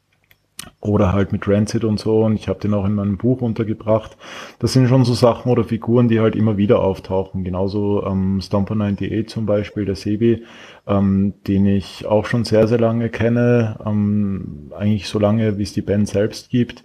oder 0.82 1.14
halt 1.14 1.32
mit 1.32 1.48
Rancid 1.48 1.84
und 1.84 2.00
so 2.00 2.24
und 2.24 2.36
ich 2.36 2.48
habe 2.48 2.60
den 2.60 2.74
auch 2.74 2.86
in 2.86 2.96
meinem 2.96 3.18
Buch 3.18 3.42
untergebracht. 3.42 4.18
Das 4.60 4.74
sind 4.74 4.88
schon 4.88 5.06
so 5.06 5.14
Sachen 5.14 5.52
oder 5.52 5.64
Figuren, 5.64 6.08
die 6.08 6.20
halt 6.20 6.36
immer 6.36 6.58
wieder 6.58 6.82
auftauchen. 6.82 7.44
Genauso 7.44 8.06
ähm, 8.06 8.42
Stomper 8.42 8.74
98 8.74 9.30
zum 9.30 9.46
Beispiel, 9.46 9.86
der 9.86 9.96
Sebi, 9.96 10.44
ähm, 10.88 11.34
den 11.48 11.66
ich 11.66 12.06
auch 12.06 12.26
schon 12.26 12.46
sehr, 12.46 12.68
sehr 12.68 12.80
lange 12.80 13.10
kenne, 13.10 13.80
ähm, 13.86 14.72
eigentlich 14.76 15.08
so 15.08 15.20
lange, 15.20 15.58
wie 15.58 15.64
es 15.64 15.74
die 15.74 15.82
Band 15.82 16.08
selbst 16.08 16.50
gibt. 16.50 16.84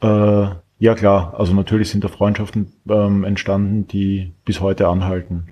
Äh, 0.00 0.46
ja 0.78 0.94
klar, 0.94 1.34
also 1.38 1.52
natürlich 1.54 1.90
sind 1.90 2.04
da 2.04 2.08
Freundschaften 2.08 2.72
ähm, 2.88 3.24
entstanden, 3.24 3.86
die 3.86 4.32
bis 4.44 4.60
heute 4.60 4.88
anhalten. 4.88 5.48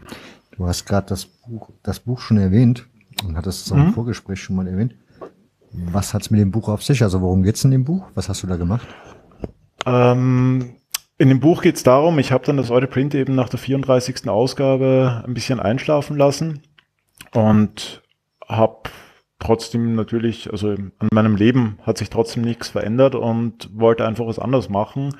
Du 0.56 0.66
hast 0.66 0.86
gerade 0.86 1.06
das 1.08 1.26
Buch, 1.26 1.70
das 1.82 2.00
Buch 2.00 2.18
schon 2.18 2.38
erwähnt 2.38 2.86
und 3.24 3.36
hattest 3.36 3.66
es 3.66 3.72
auch 3.72 3.76
mhm. 3.76 3.86
im 3.88 3.92
Vorgespräch 3.92 4.40
schon 4.40 4.56
mal 4.56 4.66
erwähnt. 4.66 4.94
Was 5.72 6.14
hat's 6.14 6.30
mit 6.30 6.40
dem 6.40 6.50
Buch 6.50 6.68
auf 6.68 6.82
sich? 6.82 7.02
Also 7.02 7.20
worum 7.20 7.42
geht's 7.42 7.64
in 7.64 7.70
dem 7.70 7.84
Buch? 7.84 8.06
Was 8.14 8.28
hast 8.28 8.42
du 8.42 8.46
da 8.46 8.56
gemacht? 8.56 8.86
Ähm, 9.86 10.76
in 11.18 11.28
dem 11.28 11.40
Buch 11.40 11.62
geht's 11.62 11.82
darum, 11.82 12.18
ich 12.18 12.32
habe 12.32 12.44
dann 12.44 12.56
das 12.56 12.70
Audit 12.70 12.90
Print 12.90 13.14
eben 13.14 13.34
nach 13.34 13.48
der 13.48 13.58
34. 13.58 14.28
Ausgabe 14.28 15.24
ein 15.26 15.34
bisschen 15.34 15.60
einschlafen 15.60 16.16
lassen 16.16 16.62
und 17.32 18.02
habe 18.48 18.90
trotzdem 19.38 19.94
natürlich, 19.94 20.50
also 20.50 20.70
an 20.70 21.08
meinem 21.12 21.36
Leben 21.36 21.78
hat 21.82 21.98
sich 21.98 22.10
trotzdem 22.10 22.42
nichts 22.42 22.68
verändert 22.68 23.14
und 23.14 23.68
wollte 23.72 24.06
einfach 24.06 24.26
was 24.26 24.38
anderes 24.38 24.68
machen. 24.68 25.16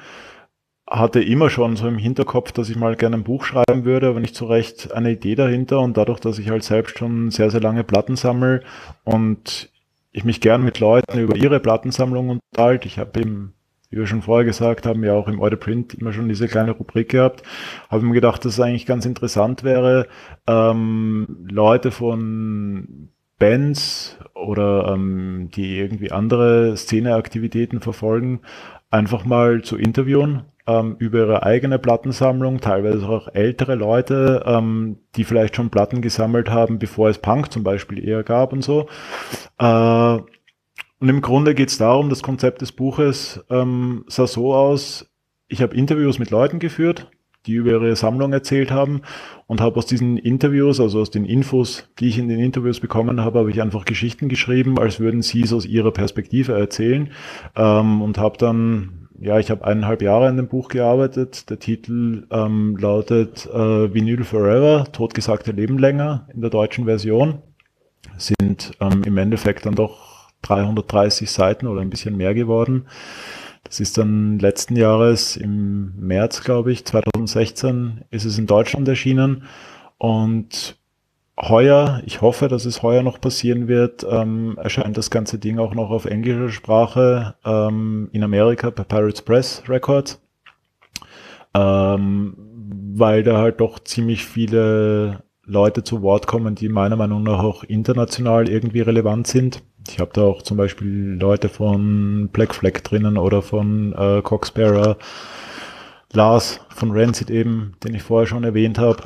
Hatte 0.88 1.20
immer 1.20 1.50
schon 1.50 1.76
so 1.76 1.87
im 1.87 1.98
Hinterkopf, 1.98 2.52
dass 2.52 2.70
ich 2.70 2.76
mal 2.76 2.96
gerne 2.96 3.16
ein 3.16 3.24
Buch 3.24 3.44
schreiben 3.44 3.84
würde, 3.84 4.08
aber 4.08 4.20
nicht 4.20 4.34
so 4.34 4.46
recht 4.46 4.92
eine 4.92 5.12
Idee 5.12 5.34
dahinter. 5.34 5.80
Und 5.80 5.96
dadurch, 5.96 6.18
dass 6.18 6.38
ich 6.38 6.48
halt 6.48 6.64
selbst 6.64 6.98
schon 6.98 7.30
sehr, 7.30 7.50
sehr 7.50 7.61
lange 7.61 7.84
Platten 7.84 8.16
sammle 8.16 8.62
und 9.04 9.70
ich 10.12 10.24
mich 10.24 10.40
gern 10.40 10.64
mit 10.64 10.80
Leuten 10.80 11.18
über 11.18 11.36
ihre 11.36 11.60
Plattensammlung 11.60 12.30
unterhalte. 12.30 12.88
Ich 12.88 12.98
habe 12.98 13.20
eben, 13.20 13.54
wie 13.90 13.98
wir 13.98 14.06
schon 14.06 14.22
vorher 14.22 14.44
gesagt 14.44 14.86
haben, 14.86 15.04
ja 15.04 15.14
auch 15.14 15.28
im 15.28 15.40
Order 15.40 15.56
Print 15.56 15.94
immer 15.94 16.12
schon 16.12 16.28
diese 16.28 16.48
kleine 16.48 16.72
Rubrik 16.72 17.10
gehabt. 17.10 17.42
Habe 17.88 18.04
mir 18.04 18.14
gedacht, 18.14 18.44
dass 18.44 18.54
es 18.54 18.60
eigentlich 18.60 18.86
ganz 18.86 19.06
interessant 19.06 19.64
wäre, 19.64 20.06
ähm, 20.46 21.46
Leute 21.50 21.90
von 21.90 23.10
Bands 23.38 24.18
oder 24.34 24.92
ähm, 24.94 25.50
die 25.54 25.78
irgendwie 25.78 26.10
andere 26.10 26.76
Szeneaktivitäten 26.76 27.80
verfolgen, 27.80 28.40
einfach 28.90 29.24
mal 29.24 29.62
zu 29.62 29.76
interviewen 29.76 30.44
ähm, 30.68 30.96
über 30.98 31.18
ihre 31.20 31.42
eigene 31.42 31.78
Plattensammlung, 31.78 32.61
teilweise 32.61 33.09
auch 33.09 33.28
ältere 33.33 33.74
Leute, 33.74 34.44
ähm, 34.46 34.98
die 35.16 35.24
vielleicht 35.24 35.57
schon 35.57 35.70
Platten 35.70 36.02
gesammelt 36.02 36.50
haben, 36.50 36.78
bevor 36.78 37.09
es 37.09 37.18
Punk 37.18 37.50
zum 37.50 37.64
Beispiel 37.64 38.07
eher 38.07 38.22
gab 38.22 38.52
und 38.52 38.62
so. 38.62 38.87
Äh, 39.59 40.18
und 41.00 41.09
im 41.09 41.22
Grunde 41.22 41.54
geht 41.54 41.70
es 41.70 41.78
darum, 41.78 42.11
das 42.11 42.22
Konzept 42.22 42.61
des 42.61 42.72
Buches 42.72 43.44
ähm, 43.50 44.04
sah 44.09 44.26
so 44.26 44.54
aus, 44.54 45.09
ich 45.48 45.62
habe 45.62 45.74
Interviews 45.74 46.18
mit 46.18 46.31
Leuten 46.31 46.59
geführt, 46.59 47.11
die 47.46 47.54
über 47.54 47.70
ihre 47.70 47.96
Sammlung 47.96 48.33
erzählt 48.33 48.70
haben 48.70 49.02
und 49.46 49.61
habe 49.61 49.76
aus 49.76 49.87
diesen 49.87 50.18
Interviews, 50.18 50.81
also 50.81 51.00
aus 51.00 51.11
den 51.11 51.24
Infos, 51.24 51.88
die 51.98 52.09
ich 52.09 52.18
in 52.18 52.28
den 52.28 52.40
Interviews 52.40 52.81
bekommen 52.81 53.22
habe, 53.22 53.38
habe 53.38 53.50
ich 53.50 53.62
einfach 53.62 53.87
Geschichten 53.87 54.28
geschrieben, 54.28 54.78
als 54.78 55.00
würden 55.00 55.22
sie 55.22 55.42
es 55.42 55.52
aus 55.52 55.64
ihrer 55.64 55.92
Perspektive 55.92 56.52
erzählen 56.52 57.11
ähm, 57.57 58.02
und 58.02 58.18
habe 58.18 58.37
dann 58.37 59.07
ja, 59.20 59.38
ich 59.38 59.50
habe 59.50 59.64
eineinhalb 59.64 60.00
Jahre 60.02 60.28
an 60.28 60.37
dem 60.37 60.48
Buch 60.48 60.68
gearbeitet. 60.68 61.50
Der 61.50 61.59
Titel 61.59 62.26
ähm, 62.31 62.76
lautet 62.76 63.46
äh, 63.46 63.92
Vinyl 63.92 64.24
Forever, 64.24 64.87
totgesagte 64.92 65.52
Leben 65.52 65.78
länger 65.78 66.28
in 66.33 66.40
der 66.40 66.50
deutschen 66.50 66.85
Version. 66.85 67.42
Sind 68.16 68.72
ähm, 68.81 69.02
im 69.04 69.18
Endeffekt 69.18 69.66
dann 69.66 69.74
doch 69.74 70.31
330 70.42 71.31
Seiten 71.31 71.66
oder 71.66 71.81
ein 71.81 71.90
bisschen 71.90 72.16
mehr 72.16 72.35
geworden. 72.35 72.87
Das 73.64 73.81
ist 73.81 73.98
dann 73.98 74.38
letzten 74.38 74.76
Jahres 74.76 75.37
im 75.37 75.94
März, 75.98 76.42
glaube 76.42 76.72
ich, 76.72 76.85
2016 76.87 78.04
ist 78.11 78.24
es 78.24 78.38
in 78.38 78.46
Deutschland 78.46 78.88
erschienen. 78.88 79.42
Und 79.98 80.77
heuer, 81.40 82.03
ich 82.05 82.20
hoffe, 82.20 82.48
dass 82.48 82.64
es 82.64 82.83
heuer 82.83 83.03
noch 83.03 83.20
passieren 83.20 83.68
wird, 83.68 84.05
ähm, 84.09 84.59
erscheint 84.61 84.96
das 84.96 85.11
ganze 85.11 85.38
Ding 85.38 85.59
auch 85.59 85.74
noch 85.74 85.90
auf 85.90 86.05
englischer 86.05 86.51
Sprache 86.51 87.37
ähm, 87.44 88.09
in 88.12 88.24
Amerika 88.24 88.70
bei 88.70 88.83
Pirates 88.83 89.22
Press 89.22 89.62
Records, 89.68 90.20
ähm, 91.55 92.35
weil 92.94 93.22
da 93.22 93.38
halt 93.38 93.61
doch 93.61 93.79
ziemlich 93.79 94.24
viele 94.24 95.22
Leute 95.44 95.83
zu 95.83 96.03
Wort 96.03 96.27
kommen, 96.27 96.55
die 96.55 96.68
meiner 96.68 96.96
Meinung 96.96 97.22
nach 97.22 97.42
auch 97.42 97.64
international 97.64 98.48
irgendwie 98.48 98.81
relevant 98.81 99.27
sind. 99.27 99.62
Ich 99.88 100.01
habe 100.01 100.11
da 100.12 100.22
auch 100.22 100.42
zum 100.42 100.57
Beispiel 100.57 101.16
Leute 101.18 101.48
von 101.48 102.29
Black 102.33 102.55
Flag 102.55 102.81
drinnen 102.83 103.16
oder 103.16 103.40
von 103.40 103.94
äh, 103.94 104.20
Coxbearer, 104.22 104.98
Lars 106.12 106.61
von 106.68 106.90
Rancid 106.90 107.31
eben, 107.31 107.74
den 107.83 107.94
ich 107.94 108.03
vorher 108.03 108.27
schon 108.27 108.44
erwähnt 108.44 108.79
habe. 108.79 109.03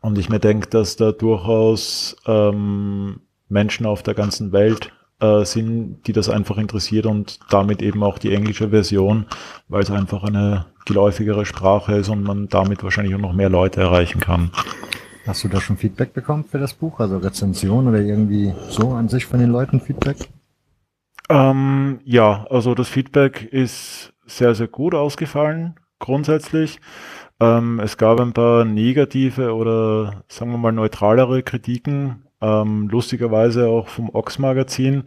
Und 0.00 0.18
ich 0.18 0.28
mir 0.28 0.38
denke, 0.38 0.68
dass 0.68 0.96
da 0.96 1.12
durchaus 1.12 2.16
ähm, 2.26 3.20
Menschen 3.48 3.86
auf 3.86 4.02
der 4.02 4.14
ganzen 4.14 4.52
Welt 4.52 4.92
äh, 5.20 5.44
sind, 5.44 6.02
die 6.06 6.12
das 6.12 6.28
einfach 6.28 6.58
interessiert 6.58 7.06
und 7.06 7.38
damit 7.50 7.82
eben 7.82 8.02
auch 8.02 8.18
die 8.18 8.32
englische 8.32 8.70
Version, 8.70 9.26
weil 9.68 9.82
es 9.82 9.90
einfach 9.90 10.24
eine 10.24 10.66
geläufigere 10.86 11.46
Sprache 11.46 11.96
ist 11.96 12.08
und 12.08 12.22
man 12.22 12.48
damit 12.48 12.82
wahrscheinlich 12.82 13.14
auch 13.14 13.20
noch 13.20 13.32
mehr 13.32 13.50
Leute 13.50 13.80
erreichen 13.80 14.20
kann. 14.20 14.50
Hast 15.26 15.42
du 15.42 15.48
da 15.48 15.60
schon 15.60 15.78
Feedback 15.78 16.12
bekommen 16.12 16.44
für 16.44 16.58
das 16.58 16.74
Buch? 16.74 17.00
Also 17.00 17.16
Rezension 17.16 17.88
oder 17.88 18.00
irgendwie 18.00 18.52
so 18.68 18.90
an 18.92 19.08
sich 19.08 19.24
von 19.24 19.40
den 19.40 19.50
Leuten 19.50 19.80
Feedback? 19.80 20.28
Ähm, 21.30 22.00
ja, 22.04 22.46
also 22.50 22.74
das 22.74 22.88
Feedback 22.88 23.42
ist 23.50 24.12
sehr, 24.26 24.54
sehr 24.54 24.68
gut 24.68 24.94
ausgefallen, 24.94 25.76
grundsätzlich. 25.98 26.80
Ähm, 27.40 27.80
es 27.80 27.96
gab 27.96 28.20
ein 28.20 28.32
paar 28.32 28.64
negative 28.64 29.54
oder 29.54 30.24
sagen 30.28 30.50
wir 30.52 30.58
mal 30.58 30.72
neutralere 30.72 31.42
Kritiken, 31.42 32.26
ähm, 32.40 32.88
lustigerweise 32.88 33.68
auch 33.68 33.88
vom 33.88 34.10
Ox 34.14 34.38
Magazin, 34.38 35.04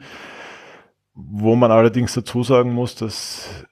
wo 1.13 1.56
man 1.56 1.72
allerdings 1.72 2.13
dazu 2.13 2.44
sagen 2.44 2.74
muss, 2.74 2.96
dass 2.96 3.66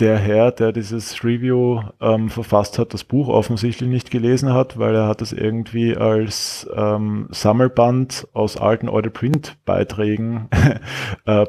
der 0.00 0.18
Herr, 0.18 0.50
der 0.50 0.72
dieses 0.72 1.22
Review 1.22 1.80
ähm, 2.00 2.28
verfasst 2.28 2.78
hat, 2.78 2.94
das 2.94 3.04
Buch 3.04 3.28
offensichtlich 3.28 3.88
nicht 3.88 4.10
gelesen 4.10 4.52
hat, 4.52 4.78
weil 4.78 4.94
er 4.94 5.06
hat 5.06 5.22
es 5.22 5.32
irgendwie 5.32 5.96
als 5.96 6.68
ähm, 6.74 7.28
Sammelband 7.30 8.26
aus 8.32 8.56
alten 8.56 8.88
Order 8.88 9.10
Print 9.10 9.56
Beiträgen 9.64 10.48
äh, 11.26 11.46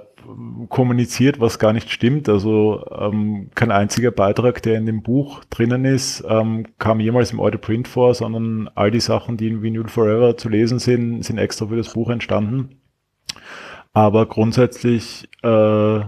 kommuniziert, 0.69 1.39
was 1.39 1.59
gar 1.59 1.73
nicht 1.73 1.89
stimmt. 1.91 2.29
Also 2.29 2.85
ähm, 2.91 3.49
kein 3.55 3.71
einziger 3.71 4.11
Beitrag, 4.11 4.61
der 4.61 4.77
in 4.77 4.85
dem 4.85 5.03
Buch 5.03 5.43
drinnen 5.45 5.85
ist, 5.85 6.23
ähm, 6.27 6.65
kam 6.77 6.99
jemals 6.99 7.31
im 7.31 7.39
Order 7.39 7.57
Print 7.57 7.87
vor, 7.87 8.13
sondern 8.13 8.69
all 8.75 8.91
die 8.91 8.99
Sachen, 8.99 9.37
die 9.37 9.47
in 9.47 9.61
Vinyl 9.61 9.87
Forever 9.87 10.37
zu 10.37 10.49
lesen 10.49 10.79
sind, 10.79 11.23
sind 11.23 11.37
extra 11.37 11.67
für 11.67 11.77
das 11.77 11.93
Buch 11.93 12.09
entstanden. 12.09 12.81
Aber 13.93 14.25
grundsätzlich 14.25 15.29
äh, 15.43 15.99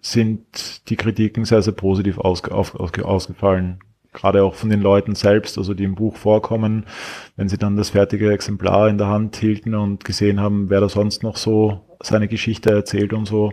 sind 0.00 0.88
die 0.88 0.96
Kritiken 0.96 1.44
sehr, 1.44 1.62
sehr 1.62 1.74
positiv 1.74 2.18
ausge, 2.18 2.52
auf, 2.52 2.74
ausge, 2.74 3.04
ausgefallen. 3.04 3.80
Gerade 4.12 4.42
auch 4.44 4.54
von 4.54 4.70
den 4.70 4.80
Leuten 4.80 5.14
selbst, 5.14 5.58
also 5.58 5.74
die 5.74 5.84
im 5.84 5.94
Buch 5.94 6.16
vorkommen, 6.16 6.86
wenn 7.36 7.50
sie 7.50 7.58
dann 7.58 7.76
das 7.76 7.90
fertige 7.90 8.32
Exemplar 8.32 8.88
in 8.88 8.96
der 8.96 9.08
Hand 9.08 9.36
hielten 9.36 9.74
und 9.74 10.04
gesehen 10.04 10.40
haben, 10.40 10.70
wer 10.70 10.80
da 10.80 10.88
sonst 10.88 11.22
noch 11.22 11.36
so 11.36 11.85
seine 12.02 12.28
Geschichte 12.28 12.70
erzählt 12.70 13.12
und 13.12 13.26
so, 13.26 13.52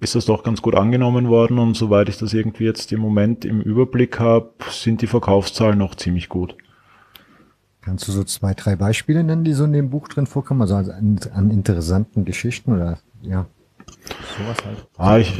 ist 0.00 0.14
das 0.14 0.26
doch 0.26 0.42
ganz 0.42 0.62
gut 0.62 0.74
angenommen 0.74 1.28
worden. 1.28 1.58
Und 1.58 1.76
soweit 1.76 2.08
ich 2.08 2.18
das 2.18 2.34
irgendwie 2.34 2.64
jetzt 2.64 2.92
im 2.92 3.00
Moment 3.00 3.44
im 3.44 3.60
Überblick 3.60 4.18
habe, 4.18 4.50
sind 4.70 5.02
die 5.02 5.06
Verkaufszahlen 5.06 5.78
noch 5.78 5.94
ziemlich 5.94 6.28
gut. 6.28 6.56
Kannst 7.80 8.06
du 8.06 8.12
so 8.12 8.22
zwei, 8.24 8.54
drei 8.54 8.76
Beispiele 8.76 9.24
nennen, 9.24 9.44
die 9.44 9.54
so 9.54 9.64
in 9.64 9.72
dem 9.72 9.90
Buch 9.90 10.08
drin 10.08 10.26
vorkommen, 10.26 10.62
also 10.62 10.76
an, 10.76 11.18
an 11.34 11.50
interessanten 11.50 12.24
Geschichten 12.24 12.72
oder 12.72 12.98
ja, 13.22 13.46
sowas 14.38 14.56
halt. 14.64 14.86
Ah, 14.96 15.18
ich 15.18 15.32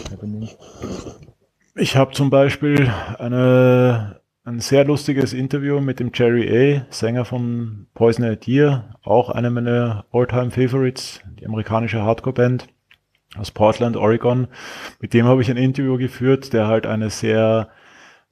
ich 1.75 1.97
habe 1.97 2.13
zum 2.13 2.31
Beispiel 2.31 2.93
eine, 3.19 4.21
ein 4.45 4.61
sehr 4.61 4.85
lustiges 4.85 5.33
Interview 5.33 5.81
mit 5.81 6.01
dem 6.01 6.11
Jerry 6.13 6.83
A., 6.83 6.87
Sänger 6.91 7.25
von 7.25 7.87
Poison 7.95 8.25
Idea, 8.25 8.97
auch 9.05 9.31
eine 9.31 9.51
meiner 9.51 10.05
Alltime 10.13 10.51
favorites 10.51 11.21
die 11.39 11.47
amerikanische 11.47 12.03
Hardcore-Band 12.03 12.67
aus 13.39 13.53
Portland, 13.53 13.97
Oregon. 13.97 14.49
Mit 15.01 15.15
dem 15.15 15.27
habe 15.27 15.43
ich 15.43 15.51
ein 15.51 15.57
Interview 15.57 15.97
geführt, 15.97 16.53
der 16.53 16.67
halt 16.67 16.87
eine 16.87 17.09
sehr 17.09 17.69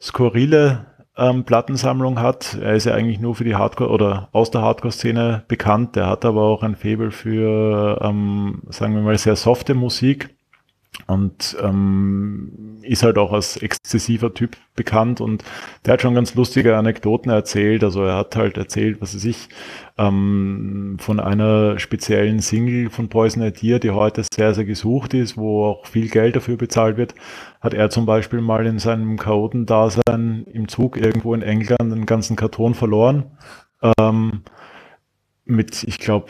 skurrile 0.01 0.87
ähm, 1.16 1.44
Plattensammlung 1.44 2.20
hat. 2.20 2.59
Er 2.61 2.75
ist 2.75 2.87
ja 2.87 2.94
eigentlich 2.94 3.20
nur 3.20 3.37
für 3.37 3.44
die 3.44 3.55
Hardcore 3.55 3.90
oder 3.90 4.29
aus 4.33 4.51
der 4.51 4.62
Hardcore-Szene 4.62 5.44
bekannt. 5.46 5.94
Der 5.94 6.07
hat 6.07 6.25
aber 6.25 6.42
auch 6.42 6.62
ein 6.62 6.75
Faible 6.75 7.12
für, 7.12 8.01
ähm, 8.03 8.62
sagen 8.68 8.94
wir 8.94 9.03
mal, 9.03 9.16
sehr 9.16 9.37
softe 9.37 9.75
Musik 9.75 10.35
und 11.07 11.57
ähm, 11.62 12.79
ist 12.83 13.03
halt 13.03 13.18
auch 13.18 13.33
als 13.33 13.57
exzessiver 13.57 14.33
Typ 14.35 14.57
bekannt 14.74 15.20
und 15.20 15.44
der 15.85 15.94
hat 15.94 16.03
schon 16.03 16.14
ganz 16.14 16.35
lustige 16.35 16.76
Anekdoten 16.76 17.31
erzählt. 17.31 17.85
Also 17.85 18.05
er 18.05 18.16
hat 18.16 18.37
halt 18.37 18.57
erzählt, 18.57 19.00
was 19.00 19.14
er 19.14 19.20
sich 19.20 19.48
ähm, 19.98 20.96
von 21.00 21.20
einer 21.20 21.79
speziellen 21.79 22.40
Single 22.40 22.90
von 22.90 23.09
Poison 23.09 23.42
Idea, 23.42 23.79
die 23.79 23.90
heute 23.90 24.24
sehr, 24.33 24.55
sehr 24.55 24.64
gesucht 24.64 25.14
ist, 25.14 25.37
wo 25.37 25.64
auch 25.66 25.87
viel 25.87 26.09
Geld 26.09 26.37
dafür 26.37 26.57
bezahlt 26.57 26.96
wird, 26.96 27.14
hat 27.61 27.74
er 27.74 27.90
zum 27.90 28.07
Beispiel 28.07 28.40
mal 28.40 28.66
in 28.66 28.79
seinem 28.79 29.16
Chaotendasein 29.16 30.46
im 30.53 30.68
Zug 30.68 30.96
irgendwo 30.96 31.35
in 31.35 31.42
England 31.42 31.92
einen 31.92 32.07
ganzen 32.07 32.37
Karton 32.37 32.74
verloren. 32.74 33.24
Ähm, 33.98 34.42
mit, 35.44 35.85
ich 35.85 35.98
glaube, 35.98 36.29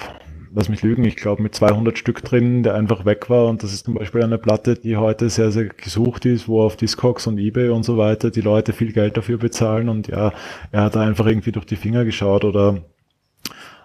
lass 0.53 0.69
mich 0.69 0.83
lügen, 0.83 1.05
ich 1.05 1.17
glaube 1.17 1.43
mit 1.43 1.55
200 1.55 1.97
Stück 1.97 2.23
drin, 2.23 2.63
der 2.63 2.75
einfach 2.75 3.05
weg 3.05 3.31
war. 3.31 3.47
Und 3.47 3.63
das 3.63 3.73
ist 3.73 3.85
zum 3.85 3.95
Beispiel 3.95 4.23
eine 4.23 4.39
Platte, 4.39 4.75
die 4.75 4.97
heute 4.97 5.29
sehr, 5.31 5.51
sehr 5.51 5.67
gesucht 5.67 6.27
ist, 6.27 6.49
wo 6.49 6.63
auf 6.63 6.77
Discogs 6.77 7.27
und 7.27 7.39
Ebay 7.39 7.69
und 7.71 7.85
so 7.85 7.97
weiter 7.97 8.31
die 8.31 8.41
Leute 8.41 8.73
viel 8.73 8.93
Geld 8.93 9.17
dafür 9.17 9.39
bezahlen. 9.39 9.89
Und 9.89 10.09
ja, 10.09 10.33
er 10.73 10.83
hat 10.83 10.97
da 10.97 11.03
einfach 11.03 11.27
irgendwie 11.27 11.53
durch 11.53 11.67
die 11.67 11.77
Finger 11.77 12.05
geschaut 12.05 12.45
oder 12.45 12.79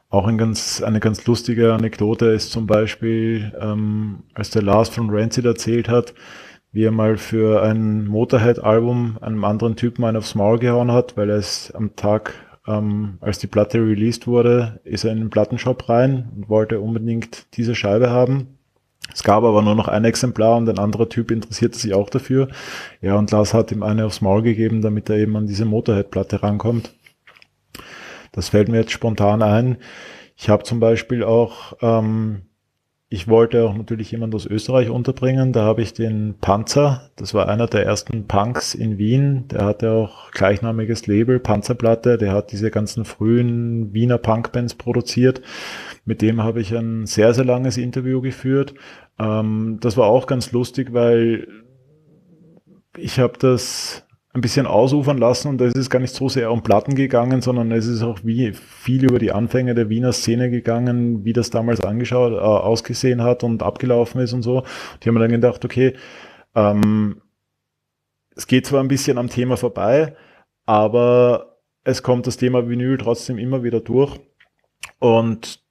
auch 0.09 0.27
ein 0.27 0.37
ganz, 0.37 0.81
eine 0.81 0.99
ganz 0.99 1.25
lustige 1.25 1.73
Anekdote 1.73 2.27
ist 2.27 2.51
zum 2.51 2.67
Beispiel, 2.67 3.51
ähm, 3.59 4.23
als 4.33 4.49
der 4.49 4.61
Lars 4.61 4.89
von 4.89 5.09
Rancid 5.09 5.45
erzählt 5.45 5.89
hat, 5.89 6.13
wie 6.71 6.83
er 6.83 6.91
mal 6.91 7.17
für 7.17 7.63
ein 7.63 8.05
Motorhead-Album 8.05 9.17
einem 9.21 9.43
anderen 9.43 9.75
Typen 9.75 10.03
einen 10.03 10.17
aufs 10.17 10.35
Maul 10.35 10.59
gehauen 10.59 10.91
hat, 10.91 11.17
weil 11.17 11.29
er 11.29 11.37
es 11.37 11.71
am 11.71 11.95
Tag 11.95 12.33
ähm, 12.67 13.17
als 13.21 13.39
die 13.39 13.47
Platte 13.47 13.79
released 13.79 14.27
wurde, 14.27 14.79
ist 14.83 15.03
er 15.03 15.11
in 15.11 15.19
den 15.19 15.29
Plattenshop 15.29 15.87
rein 15.89 16.29
und 16.35 16.49
wollte 16.49 16.79
unbedingt 16.79 17.45
diese 17.55 17.75
Scheibe 17.75 18.09
haben. 18.09 18.57
Es 19.13 19.23
gab 19.23 19.43
aber 19.43 19.61
nur 19.61 19.75
noch 19.75 19.87
ein 19.87 20.03
Exemplar 20.03 20.57
und 20.57 20.67
ein 20.67 20.79
anderer 20.79 21.07
Typ 21.07 21.29
interessierte 21.29 21.77
sich 21.77 21.93
auch 21.93 22.09
dafür. 22.09 22.47
Ja, 23.01 23.15
und 23.15 23.31
Lars 23.31 23.53
hat 23.53 23.71
ihm 23.71 23.83
eine 23.83 24.05
aufs 24.05 24.21
Maul 24.21 24.41
gegeben, 24.41 24.81
damit 24.81 25.09
er 25.09 25.17
eben 25.17 25.35
an 25.37 25.47
diese 25.47 25.65
Motorhead-Platte 25.65 26.41
rankommt. 26.41 26.93
Das 28.31 28.49
fällt 28.49 28.67
mir 28.67 28.79
jetzt 28.79 28.91
spontan 28.91 29.41
ein. 29.41 29.77
Ich 30.35 30.49
habe 30.49 30.63
zum 30.63 30.79
Beispiel 30.79 31.23
auch 31.23 31.73
ähm, 31.81 32.41
ich 33.07 33.27
wollte 33.27 33.63
auch 33.63 33.75
natürlich 33.75 34.11
jemand 34.11 34.33
aus 34.33 34.47
Österreich 34.47 34.89
unterbringen. 34.89 35.53
Da 35.53 35.63
habe 35.63 35.83
ich 35.83 35.93
den 35.93 36.35
Panzer, 36.41 37.11
das 37.15 37.35
war 37.35 37.47
einer 37.47 37.67
der 37.67 37.85
ersten 37.85 38.25
Punks 38.25 38.73
in 38.73 38.97
Wien. 38.97 39.47
Der 39.49 39.65
hatte 39.65 39.91
auch 39.91 40.31
gleichnamiges 40.31 41.05
Label, 41.05 41.39
Panzerplatte. 41.39 42.17
Der 42.17 42.31
hat 42.31 42.51
diese 42.51 42.71
ganzen 42.71 43.05
frühen 43.05 43.93
Wiener 43.93 44.17
Punkbands 44.17 44.73
produziert. 44.73 45.41
Mit 46.03 46.23
dem 46.23 46.41
habe 46.41 46.61
ich 46.61 46.75
ein 46.75 47.05
sehr, 47.05 47.35
sehr 47.35 47.45
langes 47.45 47.77
Interview 47.77 48.21
geführt. 48.21 48.73
Ähm, 49.19 49.77
das 49.81 49.97
war 49.97 50.07
auch 50.07 50.25
ganz 50.25 50.51
lustig, 50.51 50.91
weil 50.91 51.47
ich 52.97 53.19
habe 53.19 53.37
das 53.37 54.04
ein 54.35 54.41
bisschen 54.41 54.67
ausufern 54.67 55.17
lassen 55.17 55.47
und 55.47 55.61
es 55.61 55.73
ist 55.73 55.89
gar 55.89 55.99
nicht 55.99 56.13
so 56.13 56.27
sehr 56.27 56.51
um 56.51 56.61
Platten 56.61 56.93
gegangen, 56.93 57.41
sondern 57.41 57.71
es 57.71 57.87
ist 57.87 58.03
auch 58.03 58.19
wie 58.23 58.51
viel 58.51 59.05
über 59.05 59.17
die 59.17 59.31
Anfänge 59.31 59.73
der 59.75 59.87
Wiener 59.87 60.11
Szene 60.11 60.49
gegangen, 60.49 61.23
wie 61.23 61.31
das 61.31 61.49
damals 61.49 61.79
angeschaut, 61.79 62.33
äh, 62.33 62.35
ausgesehen 62.35 63.23
hat 63.23 63.45
und 63.45 63.63
abgelaufen 63.63 64.19
ist 64.19 64.33
und 64.33 64.41
so. 64.41 64.63
Die 65.01 65.07
haben 65.07 65.17
dann 65.17 65.31
gedacht, 65.31 65.63
okay, 65.63 65.93
ähm, 66.53 67.21
es 68.35 68.45
geht 68.45 68.65
zwar 68.65 68.81
ein 68.81 68.89
bisschen 68.89 69.17
am 69.17 69.29
Thema 69.29 69.55
vorbei, 69.55 70.17
aber 70.65 71.57
es 71.85 72.03
kommt 72.03 72.27
das 72.27 72.35
Thema 72.35 72.67
Vinyl 72.67 72.97
trotzdem 72.97 73.37
immer 73.37 73.63
wieder 73.63 73.79
durch 73.79 74.19
und 74.99 75.63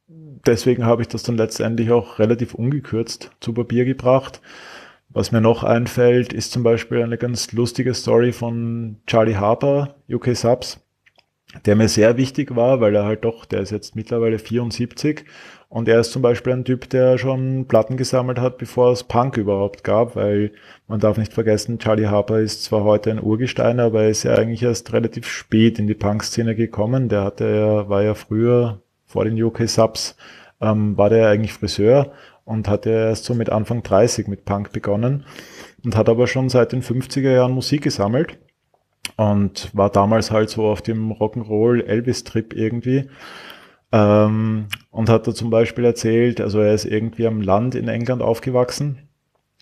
deswegen 0.46 0.86
habe 0.86 1.02
ich 1.02 1.08
das 1.08 1.22
dann 1.22 1.36
letztendlich 1.36 1.90
auch 1.90 2.18
relativ 2.18 2.54
ungekürzt 2.54 3.30
zu 3.40 3.52
Papier 3.52 3.84
gebracht. 3.84 4.40
Was 5.14 5.30
mir 5.30 5.40
noch 5.40 5.62
einfällt, 5.62 6.32
ist 6.32 6.50
zum 6.50 6.64
Beispiel 6.64 7.00
eine 7.00 7.16
ganz 7.16 7.52
lustige 7.52 7.94
Story 7.94 8.32
von 8.32 8.96
Charlie 9.06 9.36
Harper, 9.36 9.94
UK 10.10 10.34
Subs, 10.34 10.80
der 11.66 11.76
mir 11.76 11.86
sehr 11.86 12.16
wichtig 12.16 12.56
war, 12.56 12.80
weil 12.80 12.96
er 12.96 13.04
halt 13.04 13.24
doch, 13.24 13.44
der 13.44 13.60
ist 13.60 13.70
jetzt 13.70 13.94
mittlerweile 13.94 14.40
74 14.40 15.24
und 15.68 15.88
er 15.88 16.00
ist 16.00 16.10
zum 16.10 16.20
Beispiel 16.20 16.52
ein 16.52 16.64
Typ, 16.64 16.90
der 16.90 17.16
schon 17.16 17.68
Platten 17.68 17.96
gesammelt 17.96 18.40
hat, 18.40 18.58
bevor 18.58 18.90
es 18.90 19.04
Punk 19.04 19.36
überhaupt 19.36 19.84
gab, 19.84 20.16
weil 20.16 20.50
man 20.88 20.98
darf 20.98 21.16
nicht 21.16 21.32
vergessen, 21.32 21.78
Charlie 21.78 22.08
Harper 22.08 22.40
ist 22.40 22.64
zwar 22.64 22.82
heute 22.82 23.12
ein 23.12 23.22
Urgestein, 23.22 23.78
aber 23.78 24.02
er 24.02 24.08
ist 24.08 24.24
ja 24.24 24.34
eigentlich 24.34 24.64
erst 24.64 24.92
relativ 24.92 25.28
spät 25.28 25.78
in 25.78 25.86
die 25.86 25.94
Punk-Szene 25.94 26.56
gekommen. 26.56 27.08
Der 27.08 27.22
hatte 27.22 27.44
ja, 27.44 27.88
war 27.88 28.02
ja 28.02 28.14
früher 28.14 28.82
vor 29.06 29.24
den 29.24 29.40
UK 29.40 29.68
Subs, 29.68 30.16
ähm, 30.60 30.98
war 30.98 31.08
der 31.08 31.28
eigentlich 31.28 31.52
Friseur 31.52 32.10
und 32.44 32.68
hat 32.68 32.86
ja 32.86 32.92
erst 32.92 33.24
so 33.24 33.34
mit 33.34 33.50
Anfang 33.50 33.82
30 33.82 34.28
mit 34.28 34.44
Punk 34.44 34.72
begonnen 34.72 35.24
und 35.84 35.96
hat 35.96 36.08
aber 36.08 36.26
schon 36.26 36.48
seit 36.48 36.72
den 36.72 36.82
50er 36.82 37.32
Jahren 37.32 37.52
Musik 37.52 37.82
gesammelt 37.82 38.38
und 39.16 39.70
war 39.74 39.90
damals 39.90 40.30
halt 40.30 40.50
so 40.50 40.66
auf 40.66 40.82
dem 40.82 41.12
Rock'n'Roll 41.12 41.84
Elvis-Trip 41.84 42.54
irgendwie. 42.54 43.08
Ähm, 43.92 44.66
und 44.90 45.08
hat 45.08 45.26
da 45.26 45.34
zum 45.34 45.50
Beispiel 45.50 45.84
erzählt, 45.84 46.40
also 46.40 46.60
er 46.60 46.74
ist 46.74 46.84
irgendwie 46.84 47.26
am 47.26 47.40
Land 47.40 47.74
in 47.74 47.88
England 47.88 48.22
aufgewachsen, 48.22 48.98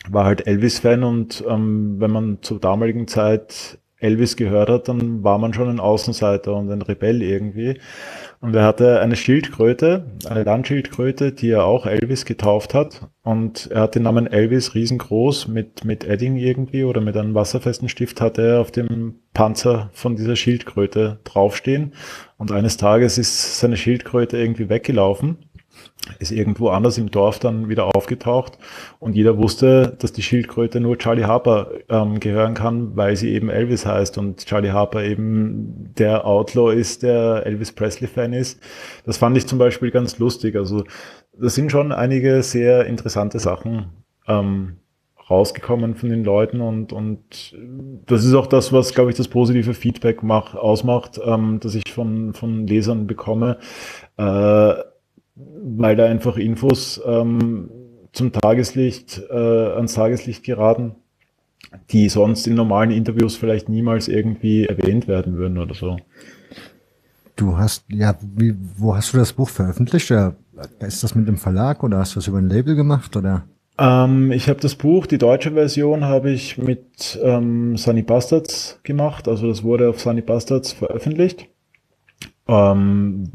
war 0.08 0.24
halt 0.24 0.46
Elvis-Fan 0.46 1.04
und 1.04 1.44
ähm, 1.46 1.96
wenn 1.98 2.10
man 2.10 2.38
zur 2.40 2.58
damaligen 2.58 3.06
Zeit 3.08 3.78
Elvis 3.98 4.36
gehört 4.36 4.68
hat, 4.68 4.88
dann 4.88 5.22
war 5.22 5.38
man 5.38 5.54
schon 5.54 5.68
ein 5.68 5.80
Außenseiter 5.80 6.54
und 6.54 6.70
ein 6.70 6.82
Rebell 6.82 7.22
irgendwie. 7.22 7.78
Und 8.42 8.56
er 8.56 8.64
hatte 8.64 8.98
eine 8.98 9.14
Schildkröte, 9.14 10.04
eine 10.28 10.42
Landschildkröte, 10.42 11.30
die 11.30 11.50
er 11.50 11.64
auch 11.64 11.86
Elvis 11.86 12.24
getauft 12.24 12.74
hat. 12.74 13.08
Und 13.22 13.70
er 13.70 13.82
hat 13.82 13.94
den 13.94 14.02
Namen 14.02 14.26
Elvis 14.26 14.74
riesengroß 14.74 15.46
mit, 15.46 15.84
mit 15.84 16.02
Edding 16.02 16.36
irgendwie 16.36 16.82
oder 16.82 17.00
mit 17.00 17.16
einem 17.16 17.36
wasserfesten 17.36 17.88
Stift 17.88 18.20
hatte 18.20 18.42
er 18.42 18.60
auf 18.60 18.72
dem 18.72 19.20
Panzer 19.32 19.90
von 19.92 20.16
dieser 20.16 20.34
Schildkröte 20.34 21.20
draufstehen. 21.22 21.94
Und 22.36 22.50
eines 22.50 22.76
Tages 22.76 23.16
ist 23.16 23.60
seine 23.60 23.76
Schildkröte 23.76 24.38
irgendwie 24.38 24.68
weggelaufen. 24.68 25.38
Ist 26.18 26.32
irgendwo 26.32 26.68
anders 26.68 26.98
im 26.98 27.10
Dorf 27.10 27.38
dann 27.38 27.68
wieder 27.68 27.94
aufgetaucht 27.94 28.58
und 28.98 29.14
jeder 29.14 29.38
wusste, 29.38 29.96
dass 29.98 30.12
die 30.12 30.22
Schildkröte 30.22 30.80
nur 30.80 30.98
Charlie 30.98 31.24
Harper 31.24 31.70
ähm, 31.88 32.18
gehören 32.20 32.54
kann, 32.54 32.96
weil 32.96 33.16
sie 33.16 33.32
eben 33.32 33.48
Elvis 33.48 33.86
heißt 33.86 34.18
und 34.18 34.44
Charlie 34.46 34.72
Harper 34.72 35.04
eben 35.04 35.92
der 35.96 36.26
Outlaw 36.26 36.74
ist, 36.74 37.02
der 37.02 37.46
Elvis 37.46 37.72
Presley-Fan 37.72 38.32
ist. 38.32 38.60
Das 39.04 39.16
fand 39.16 39.36
ich 39.36 39.46
zum 39.46 39.58
Beispiel 39.58 39.90
ganz 39.90 40.18
lustig. 40.18 40.56
Also 40.56 40.84
das 41.38 41.54
sind 41.54 41.70
schon 41.70 41.92
einige 41.92 42.42
sehr 42.42 42.86
interessante 42.86 43.38
Sachen 43.38 43.90
ähm, 44.26 44.76
rausgekommen 45.30 45.94
von 45.94 46.10
den 46.10 46.24
Leuten 46.24 46.60
und, 46.60 46.92
und 46.92 47.56
das 48.06 48.24
ist 48.24 48.34
auch 48.34 48.46
das, 48.46 48.72
was, 48.72 48.92
glaube 48.92 49.10
ich, 49.10 49.16
das 49.16 49.28
positive 49.28 49.72
Feedback 49.72 50.22
mach, 50.22 50.54
ausmacht, 50.54 51.20
ähm, 51.24 51.58
das 51.60 51.74
ich 51.74 51.90
von, 51.92 52.34
von 52.34 52.66
Lesern 52.66 53.06
bekomme. 53.06 53.58
Äh, 54.16 54.74
weil 55.34 55.96
da 55.96 56.06
einfach 56.06 56.36
Infos 56.36 57.00
ähm, 57.06 57.70
zum 58.12 58.32
Tageslicht, 58.32 59.22
äh, 59.30 59.34
ans 59.34 59.94
Tageslicht 59.94 60.44
geraten, 60.44 60.94
die 61.90 62.08
sonst 62.08 62.46
in 62.46 62.54
normalen 62.54 62.90
Interviews 62.90 63.36
vielleicht 63.36 63.68
niemals 63.68 64.08
irgendwie 64.08 64.66
erwähnt 64.66 65.08
werden 65.08 65.36
würden 65.36 65.58
oder 65.58 65.74
so. 65.74 65.96
Du 67.36 67.56
hast, 67.56 67.84
ja, 67.88 68.14
wie, 68.20 68.54
wo 68.76 68.94
hast 68.94 69.14
du 69.14 69.18
das 69.18 69.32
Buch 69.32 69.48
veröffentlicht? 69.48 70.10
Oder 70.10 70.36
ist 70.80 71.02
das 71.02 71.14
mit 71.14 71.26
dem 71.26 71.38
Verlag 71.38 71.82
oder 71.82 71.98
hast 71.98 72.14
du 72.14 72.20
das 72.20 72.28
über 72.28 72.38
ein 72.38 72.48
Label 72.48 72.74
gemacht 72.74 73.16
oder? 73.16 73.44
Ähm, 73.78 74.32
ich 74.32 74.48
habe 74.48 74.60
das 74.60 74.74
Buch, 74.74 75.06
die 75.06 75.18
deutsche 75.18 75.52
Version, 75.52 76.04
habe 76.04 76.30
ich 76.30 76.58
mit 76.58 77.18
ähm, 77.22 77.76
Sunny 77.78 78.02
Bastards 78.02 78.80
gemacht. 78.82 79.28
Also 79.28 79.48
das 79.48 79.62
wurde 79.62 79.88
auf 79.88 80.00
Sunny 80.00 80.20
Bastards 80.20 80.72
veröffentlicht. 80.72 81.48
Ähm, 82.48 83.30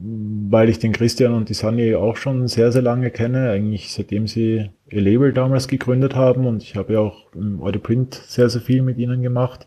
weil 0.50 0.68
ich 0.70 0.80
den 0.80 0.92
Christian 0.92 1.34
und 1.34 1.48
die 1.48 1.54
Sunny 1.54 1.96
auch 1.96 2.18
schon 2.18 2.48
sehr, 2.48 2.72
sehr 2.72 2.82
lange 2.82 3.10
kenne, 3.10 3.52
eigentlich 3.52 3.94
seitdem 3.94 4.28
sie 4.28 4.70
ihr 4.90 5.02
Label 5.02 5.32
damals 5.32 5.68
gegründet 5.68 6.16
haben 6.16 6.46
und 6.46 6.62
ich 6.62 6.76
habe 6.76 6.94
ja 6.94 7.00
auch 7.00 7.34
im 7.34 7.62
Audio 7.62 7.82
Print 7.82 8.16
sehr, 8.16 8.50
sehr 8.50 8.62
viel 8.62 8.82
mit 8.82 8.98
ihnen 8.98 9.22
gemacht. 9.22 9.66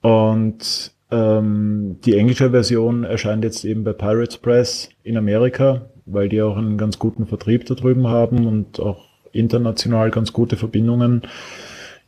Und 0.00 0.92
ähm, 1.10 1.98
die 2.04 2.16
englische 2.16 2.50
Version 2.50 3.04
erscheint 3.04 3.44
jetzt 3.44 3.64
eben 3.64 3.84
bei 3.84 3.92
Pirates 3.92 4.38
Press 4.38 4.88
in 5.02 5.18
Amerika, 5.18 5.82
weil 6.06 6.30
die 6.30 6.40
auch 6.40 6.56
einen 6.56 6.78
ganz 6.78 6.98
guten 6.98 7.26
Vertrieb 7.26 7.66
da 7.66 7.74
drüben 7.74 8.08
haben 8.08 8.46
und 8.46 8.80
auch 8.80 9.06
international 9.32 10.10
ganz 10.10 10.32
gute 10.32 10.56
Verbindungen. 10.56 11.22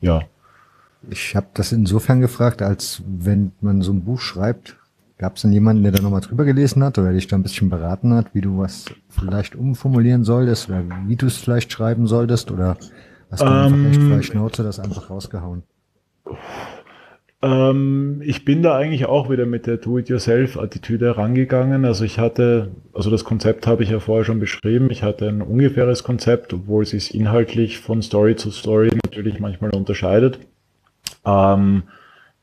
Ja. 0.01 0.23
Ich 1.11 1.37
habe 1.37 1.49
das 1.53 1.73
insofern 1.73 2.23
gefragt, 2.23 2.63
als 2.63 3.03
wenn 3.07 3.53
man 3.61 3.83
so 3.83 3.93
ein 3.93 4.05
Buch 4.05 4.21
schreibt, 4.21 4.77
Gab 5.17 5.37
es 5.37 5.43
denn 5.43 5.53
jemanden, 5.53 5.85
der 5.85 5.93
da 5.93 6.03
nochmal 6.03 6.21
drüber 6.21 6.45
gelesen 6.45 6.83
hat 6.83 6.99
oder 6.99 7.13
dich 7.13 7.29
da 7.29 7.37
ein 7.37 7.43
bisschen 7.43 7.71
beraten 7.71 8.13
hat, 8.15 8.35
wie 8.35 8.41
du 8.41 8.59
was 8.59 8.87
vielleicht 9.09 9.55
umformulieren 9.55 10.25
solltest 10.25 10.69
oder 10.69 10.83
wie 11.07 11.17
du 11.17 11.27
es 11.27 11.37
vielleicht 11.37 11.71
schreiben 11.71 12.07
solltest 12.07 12.51
oder 12.51 12.77
hast 13.31 13.43
du 13.43 13.47
echt 13.47 13.97
ähm, 13.97 14.11
frei 14.11 14.23
Schnauze 14.23 14.65
das 14.65 14.81
einfach 14.81 15.11
rausgehauen? 15.11 15.63
Ähm, 17.45 18.23
ich 18.25 18.45
bin 18.45 18.63
da 18.63 18.75
eigentlich 18.75 19.05
auch 19.05 19.29
wieder 19.29 19.45
mit 19.45 19.67
der 19.67 19.77
Do-it-yourself-Attitüde 19.77 21.17
rangegangen. 21.17 21.85
Also 21.85 22.05
ich 22.05 22.19
hatte, 22.19 22.73
also 22.95 23.11
das 23.11 23.25
Konzept 23.25 23.67
habe 23.67 23.83
ich 23.83 23.91
ja 23.91 24.01
vorher 24.01 24.25
schon 24.25 24.41
beschrieben. 24.41 24.91
Ich 24.91 25.03
hatte 25.03 25.29
ein 25.29 25.43
ungefähres 25.43 26.03
Konzept, 26.03 26.55
obwohl 26.55 26.85
es 26.85 26.91
sich 26.91 27.15
inhaltlich 27.15 27.81
von 27.81 28.01
Story 28.01 28.37
zu 28.37 28.51
Story 28.51 28.91
natürlich 29.05 29.41
manchmal 29.41 29.71
unterscheidet. 29.75 30.39
Ähm, 31.27 31.83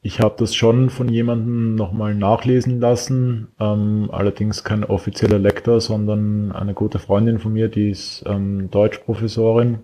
ich 0.04 0.20
habe 0.20 0.36
das 0.38 0.56
schon 0.56 0.90
von 0.90 1.10
jemandem 1.10 1.76
nochmal 1.76 2.16
nachlesen 2.16 2.80
lassen, 2.80 3.50
ähm, 3.60 4.10
allerdings 4.12 4.64
kein 4.64 4.84
offizieller 4.84 5.38
Lektor, 5.38 5.80
sondern 5.80 6.52
eine 6.52 6.74
gute 6.74 6.98
Freundin 6.98 7.38
von 7.38 7.54
mir, 7.54 7.68
die 7.68 7.92
ist 7.92 8.24
ähm, 8.26 8.72
Deutschprofessorin 8.72 9.80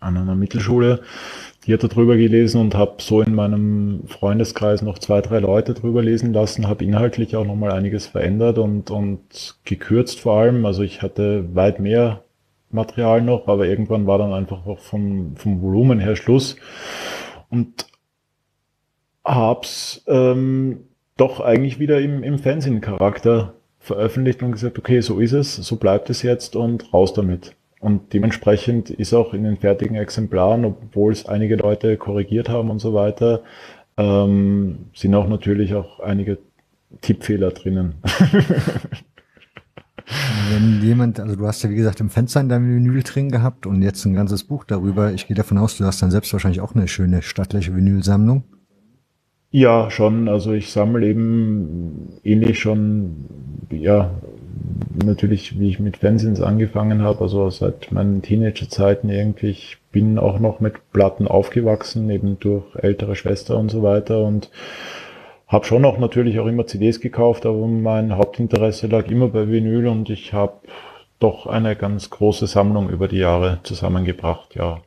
an 0.00 0.16
einer 0.16 0.34
Mittelschule. 0.34 1.00
Die 1.66 1.74
hat 1.74 1.82
darüber 1.82 2.16
gelesen 2.16 2.60
und 2.60 2.74
habe 2.74 2.94
so 2.98 3.20
in 3.20 3.34
meinem 3.34 4.04
Freundeskreis 4.06 4.82
noch 4.82 4.98
zwei, 4.98 5.20
drei 5.20 5.40
Leute 5.40 5.74
drüber 5.74 6.02
lesen 6.02 6.32
lassen, 6.32 6.68
habe 6.68 6.84
inhaltlich 6.84 7.36
auch 7.36 7.44
nochmal 7.44 7.72
einiges 7.72 8.06
verändert 8.06 8.56
und, 8.58 8.90
und 8.90 9.56
gekürzt 9.64 10.20
vor 10.20 10.38
allem. 10.38 10.64
Also 10.64 10.82
ich 10.82 11.02
hatte 11.02 11.54
weit 11.54 11.80
mehr 11.80 12.22
Material 12.70 13.20
noch, 13.20 13.48
aber 13.48 13.66
irgendwann 13.66 14.06
war 14.06 14.18
dann 14.18 14.32
einfach 14.32 14.64
auch 14.64 14.78
vom, 14.78 15.36
vom 15.36 15.60
Volumen 15.60 15.98
her 15.98 16.16
Schluss. 16.16 16.56
Und 17.50 17.86
hab's 19.26 20.02
ähm, 20.06 20.84
doch 21.16 21.40
eigentlich 21.40 21.78
wieder 21.78 22.00
im, 22.00 22.22
im 22.22 22.38
Fernsehen-Charakter 22.38 23.54
veröffentlicht 23.80 24.42
und 24.42 24.52
gesagt, 24.52 24.78
okay, 24.78 25.00
so 25.00 25.20
ist 25.20 25.32
es, 25.32 25.56
so 25.56 25.76
bleibt 25.76 26.10
es 26.10 26.22
jetzt 26.22 26.56
und 26.56 26.92
raus 26.92 27.12
damit. 27.12 27.54
Und 27.80 28.12
dementsprechend 28.14 28.90
ist 28.90 29.12
auch 29.12 29.34
in 29.34 29.44
den 29.44 29.58
fertigen 29.58 29.96
Exemplaren, 29.96 30.64
obwohl 30.64 31.12
es 31.12 31.26
einige 31.26 31.56
Leute 31.56 31.96
korrigiert 31.96 32.48
haben 32.48 32.70
und 32.70 32.78
so 32.78 32.94
weiter, 32.94 33.42
ähm, 33.96 34.86
sind 34.94 35.14
auch 35.14 35.28
natürlich 35.28 35.74
auch 35.74 36.00
einige 36.00 36.38
Tippfehler 37.00 37.50
drinnen. 37.50 37.96
Wenn 40.50 40.82
jemand, 40.82 41.18
also 41.18 41.34
du 41.36 41.46
hast 41.46 41.62
ja 41.64 41.70
wie 41.70 41.76
gesagt 41.76 42.00
im 42.00 42.10
Fenster 42.10 42.40
in 42.40 42.48
deinem 42.48 42.74
Vinyl 42.74 43.02
drin 43.02 43.30
gehabt 43.30 43.66
und 43.66 43.82
jetzt 43.82 44.04
ein 44.04 44.14
ganzes 44.14 44.44
Buch 44.44 44.64
darüber. 44.64 45.12
Ich 45.12 45.26
gehe 45.26 45.36
davon 45.36 45.58
aus, 45.58 45.76
du 45.76 45.84
hast 45.84 46.00
dann 46.00 46.12
selbst 46.12 46.32
wahrscheinlich 46.32 46.60
auch 46.60 46.74
eine 46.74 46.86
schöne 46.88 47.22
stattliche 47.22 47.74
Vinylsammlung. 47.74 48.44
Ja, 49.56 49.90
schon. 49.90 50.28
Also 50.28 50.52
ich 50.52 50.70
sammle 50.70 51.06
eben 51.06 52.18
ähnlich 52.24 52.60
schon, 52.60 53.24
ja, 53.70 54.10
natürlich, 55.02 55.58
wie 55.58 55.70
ich 55.70 55.80
mit 55.80 55.96
Fanzines 55.96 56.42
angefangen 56.42 57.00
habe, 57.00 57.22
also 57.22 57.48
seit 57.48 57.90
meinen 57.90 58.20
Teenagerzeiten 58.20 59.08
irgendwie. 59.08 59.48
Ich 59.48 59.78
bin 59.92 60.18
auch 60.18 60.40
noch 60.40 60.60
mit 60.60 60.74
Platten 60.92 61.26
aufgewachsen, 61.26 62.10
eben 62.10 62.38
durch 62.38 62.64
ältere 62.76 63.16
Schwester 63.16 63.56
und 63.56 63.70
so 63.70 63.82
weiter 63.82 64.24
und 64.24 64.50
habe 65.48 65.64
schon 65.64 65.86
auch 65.86 65.96
natürlich 65.98 66.38
auch 66.38 66.46
immer 66.48 66.66
CDs 66.66 67.00
gekauft, 67.00 67.46
aber 67.46 67.66
mein 67.66 68.14
Hauptinteresse 68.14 68.88
lag 68.88 69.08
immer 69.10 69.28
bei 69.28 69.48
Vinyl 69.48 69.86
und 69.86 70.10
ich 70.10 70.34
habe 70.34 70.52
doch 71.18 71.46
eine 71.46 71.76
ganz 71.76 72.10
große 72.10 72.46
Sammlung 72.46 72.90
über 72.90 73.08
die 73.08 73.20
Jahre 73.20 73.60
zusammengebracht, 73.62 74.54
ja. 74.54 74.82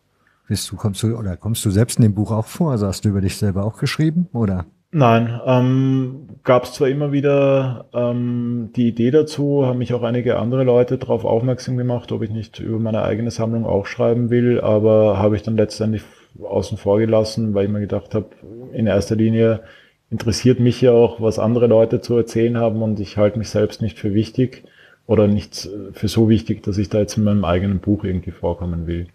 Bist 0.50 0.72
du, 0.72 0.78
kommst 0.78 1.04
du, 1.04 1.16
oder 1.16 1.38
kommst 1.38 1.64
du 1.64 1.70
selbst 1.70 2.00
in 2.00 2.02
dem 2.02 2.16
Buch 2.16 2.32
auch 2.32 2.48
vor? 2.48 2.72
Also 2.72 2.88
hast 2.88 3.06
du 3.06 3.10
über 3.10 3.22
dich 3.22 3.38
selber 3.38 3.64
auch 3.64 3.78
geschrieben, 3.78 4.28
oder? 4.34 4.66
Nein, 4.92 5.40
ähm, 5.46 6.28
gab 6.44 6.64
es 6.64 6.74
zwar 6.74 6.88
immer 6.88 7.12
wieder 7.12 7.86
ähm, 7.94 8.72
die 8.76 8.88
Idee 8.88 9.12
dazu, 9.12 9.68
haben 9.68 9.78
mich 9.78 9.94
auch 9.94 10.02
einige 10.02 10.40
andere 10.40 10.64
Leute 10.64 10.98
darauf 10.98 11.24
aufmerksam 11.24 11.78
gemacht, 11.78 12.12
ob 12.12 12.24
ich 12.24 12.32
nicht 12.32 12.60
über 12.60 12.80
meine 12.80 13.04
eigene 13.04 13.30
Sammlung 13.30 13.68
auch 13.68 13.86
schreiben 13.86 14.32
will, 14.32 14.60
aber 14.60 15.20
habe 15.20 15.36
ich 15.36 15.44
dann 15.44 15.56
letztendlich 15.56 16.02
außen 16.42 16.80
vor 16.80 16.98
gelassen, 16.98 17.54
weil 17.54 17.66
ich 17.66 17.72
mir 17.72 17.82
gedacht 17.82 18.16
habe, 18.16 18.30
in 18.74 18.88
erster 18.88 19.16
Linie 19.16 19.62
interessiert 20.10 20.60
mich 20.60 20.82
ja 20.82 20.94
auch, 20.94 21.22
was 21.22 21.38
andere 21.38 21.68
Leute 21.68 22.02
zu 22.02 22.18
erzählen 22.18 22.58
haben 22.58 22.82
und 22.82 23.00
ich 23.00 23.18
halte 23.18 23.38
mich 23.38 23.50
selbst 23.50 23.84
nicht 23.84 24.00
für 24.00 24.16
wichtig 24.16 24.64
oder 25.06 25.28
nicht 25.28 25.70
für 25.92 26.08
so 26.08 26.28
wichtig, 26.28 26.64
dass 26.64 26.80
ich 26.80 26.90
da 26.90 26.98
jetzt 26.98 27.18
in 27.18 27.24
meinem 27.24 27.46
eigenen 27.46 27.78
Buch 27.78 28.04
irgendwie 28.04 28.32
vorkommen 28.32 28.88
will. 28.88 29.10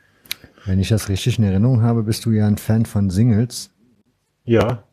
Wenn 0.66 0.80
ich 0.80 0.88
das 0.88 1.08
richtig 1.08 1.38
in 1.38 1.44
Erinnerung 1.44 1.82
habe, 1.82 2.02
bist 2.02 2.24
du 2.24 2.30
ja 2.30 2.46
ein 2.46 2.56
Fan 2.56 2.86
von 2.86 3.10
Singles. 3.10 3.70
Ja. 4.44 4.84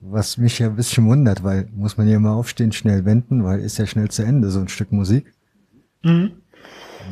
Was 0.00 0.38
mich 0.38 0.60
ja 0.60 0.68
ein 0.68 0.76
bisschen 0.76 1.06
wundert, 1.08 1.42
weil 1.42 1.68
muss 1.74 1.96
man 1.96 2.08
ja 2.08 2.16
immer 2.16 2.32
aufstehen, 2.32 2.70
schnell 2.72 3.04
wenden, 3.04 3.44
weil 3.44 3.60
ist 3.60 3.78
ja 3.78 3.86
schnell 3.86 4.08
zu 4.10 4.22
Ende, 4.22 4.50
so 4.50 4.60
ein 4.60 4.68
Stück 4.68 4.92
Musik. 4.92 5.32
Mhm. 6.02 6.32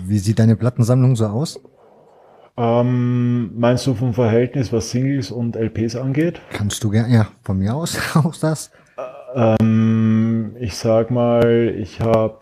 Wie 0.05 0.19
sieht 0.19 0.39
deine 0.39 0.57
Plattensammlung 0.57 1.17
so 1.17 1.27
aus? 1.27 1.61
Ähm, 2.57 3.59
meinst 3.59 3.87
du 3.87 3.95
vom 3.95 4.15
Verhältnis, 4.15 4.73
was 4.73 4.91
Singles 4.91 5.31
und 5.31 5.57
LPs 5.57 5.97
angeht? 5.97 6.41
Kannst 6.51 6.85
du 6.85 6.91
gerne, 6.91 7.13
ja, 7.13 7.29
von 7.43 7.59
mir 7.59 7.75
aus 7.75 7.99
auch 8.15 8.37
das. 8.37 8.71
Ähm, 9.35 10.55
ich 10.61 10.77
sag 10.77 11.11
mal, 11.11 11.75
ich 11.77 12.01
habe 12.01 12.39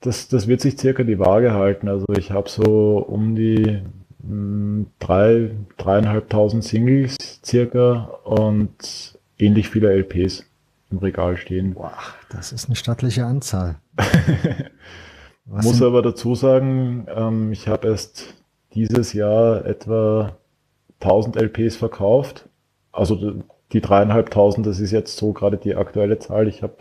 das, 0.00 0.28
das 0.28 0.48
wird 0.48 0.60
sich 0.60 0.78
circa 0.78 1.02
die 1.02 1.18
Waage 1.18 1.52
halten. 1.52 1.88
Also 1.88 2.06
ich 2.16 2.30
habe 2.30 2.48
so 2.48 2.98
um 2.98 3.34
die 3.34 3.82
mh, 4.22 4.28
hm, 4.28 4.86
drei, 4.98 5.50
dreieinhalbtausend 5.76 6.64
Singles 6.64 7.16
circa 7.44 8.10
und 8.24 9.18
ähnlich 9.38 9.68
viele 9.68 9.92
LPs 9.92 10.44
im 10.90 10.98
Regal 10.98 11.36
stehen. 11.36 11.74
Boah, 11.74 11.92
das 12.30 12.52
ist 12.52 12.66
eine 12.66 12.76
stattliche 12.76 13.24
Anzahl. 13.24 13.76
Muss 15.44 15.82
aber 15.82 16.02
dazu 16.02 16.34
sagen, 16.34 17.06
ähm, 17.14 17.52
ich 17.52 17.68
habe 17.68 17.88
erst 17.88 18.34
dieses 18.74 19.12
Jahr 19.12 19.64
etwa 19.66 20.36
1000 21.00 21.36
LPs 21.36 21.76
verkauft. 21.76 22.48
Also 22.92 23.42
die 23.72 23.80
dreieinhalbtausend, 23.80 24.66
das 24.66 24.80
ist 24.80 24.92
jetzt 24.92 25.16
so 25.16 25.32
gerade 25.32 25.56
die 25.56 25.74
aktuelle 25.74 26.18
Zahl. 26.18 26.48
Ich 26.48 26.62
habe 26.62 26.74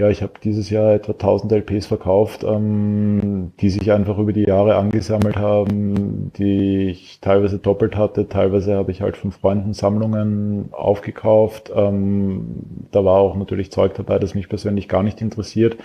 ja, 0.00 0.08
ich 0.08 0.22
habe 0.22 0.32
dieses 0.42 0.70
Jahr 0.70 0.94
etwa 0.94 1.12
1000 1.12 1.52
LPs 1.52 1.84
verkauft, 1.84 2.42
ähm, 2.42 3.52
die 3.60 3.68
sich 3.68 3.92
einfach 3.92 4.16
über 4.16 4.32
die 4.32 4.44
Jahre 4.46 4.76
angesammelt 4.76 5.36
haben, 5.36 6.32
die 6.38 6.88
ich 6.88 7.20
teilweise 7.20 7.58
doppelt 7.58 7.96
hatte, 7.96 8.26
teilweise 8.26 8.76
habe 8.76 8.92
ich 8.92 9.02
halt 9.02 9.18
von 9.18 9.30
Freunden 9.30 9.74
Sammlungen 9.74 10.70
aufgekauft. 10.72 11.70
Ähm, 11.74 12.46
da 12.92 13.04
war 13.04 13.18
auch 13.18 13.36
natürlich 13.36 13.70
Zeug 13.72 13.92
dabei, 13.94 14.18
das 14.18 14.34
mich 14.34 14.48
persönlich 14.48 14.88
gar 14.88 15.02
nicht 15.02 15.20
interessiert. 15.20 15.76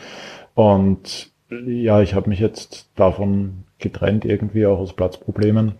Und 0.53 1.31
ja, 1.65 1.99
ich 2.01 2.13
habe 2.13 2.29
mich 2.29 2.39
jetzt 2.39 2.87
davon 2.95 3.65
getrennt, 3.79 4.23
irgendwie 4.23 4.65
auch 4.65 4.79
aus 4.79 4.93
Platzproblemen. 4.93 5.73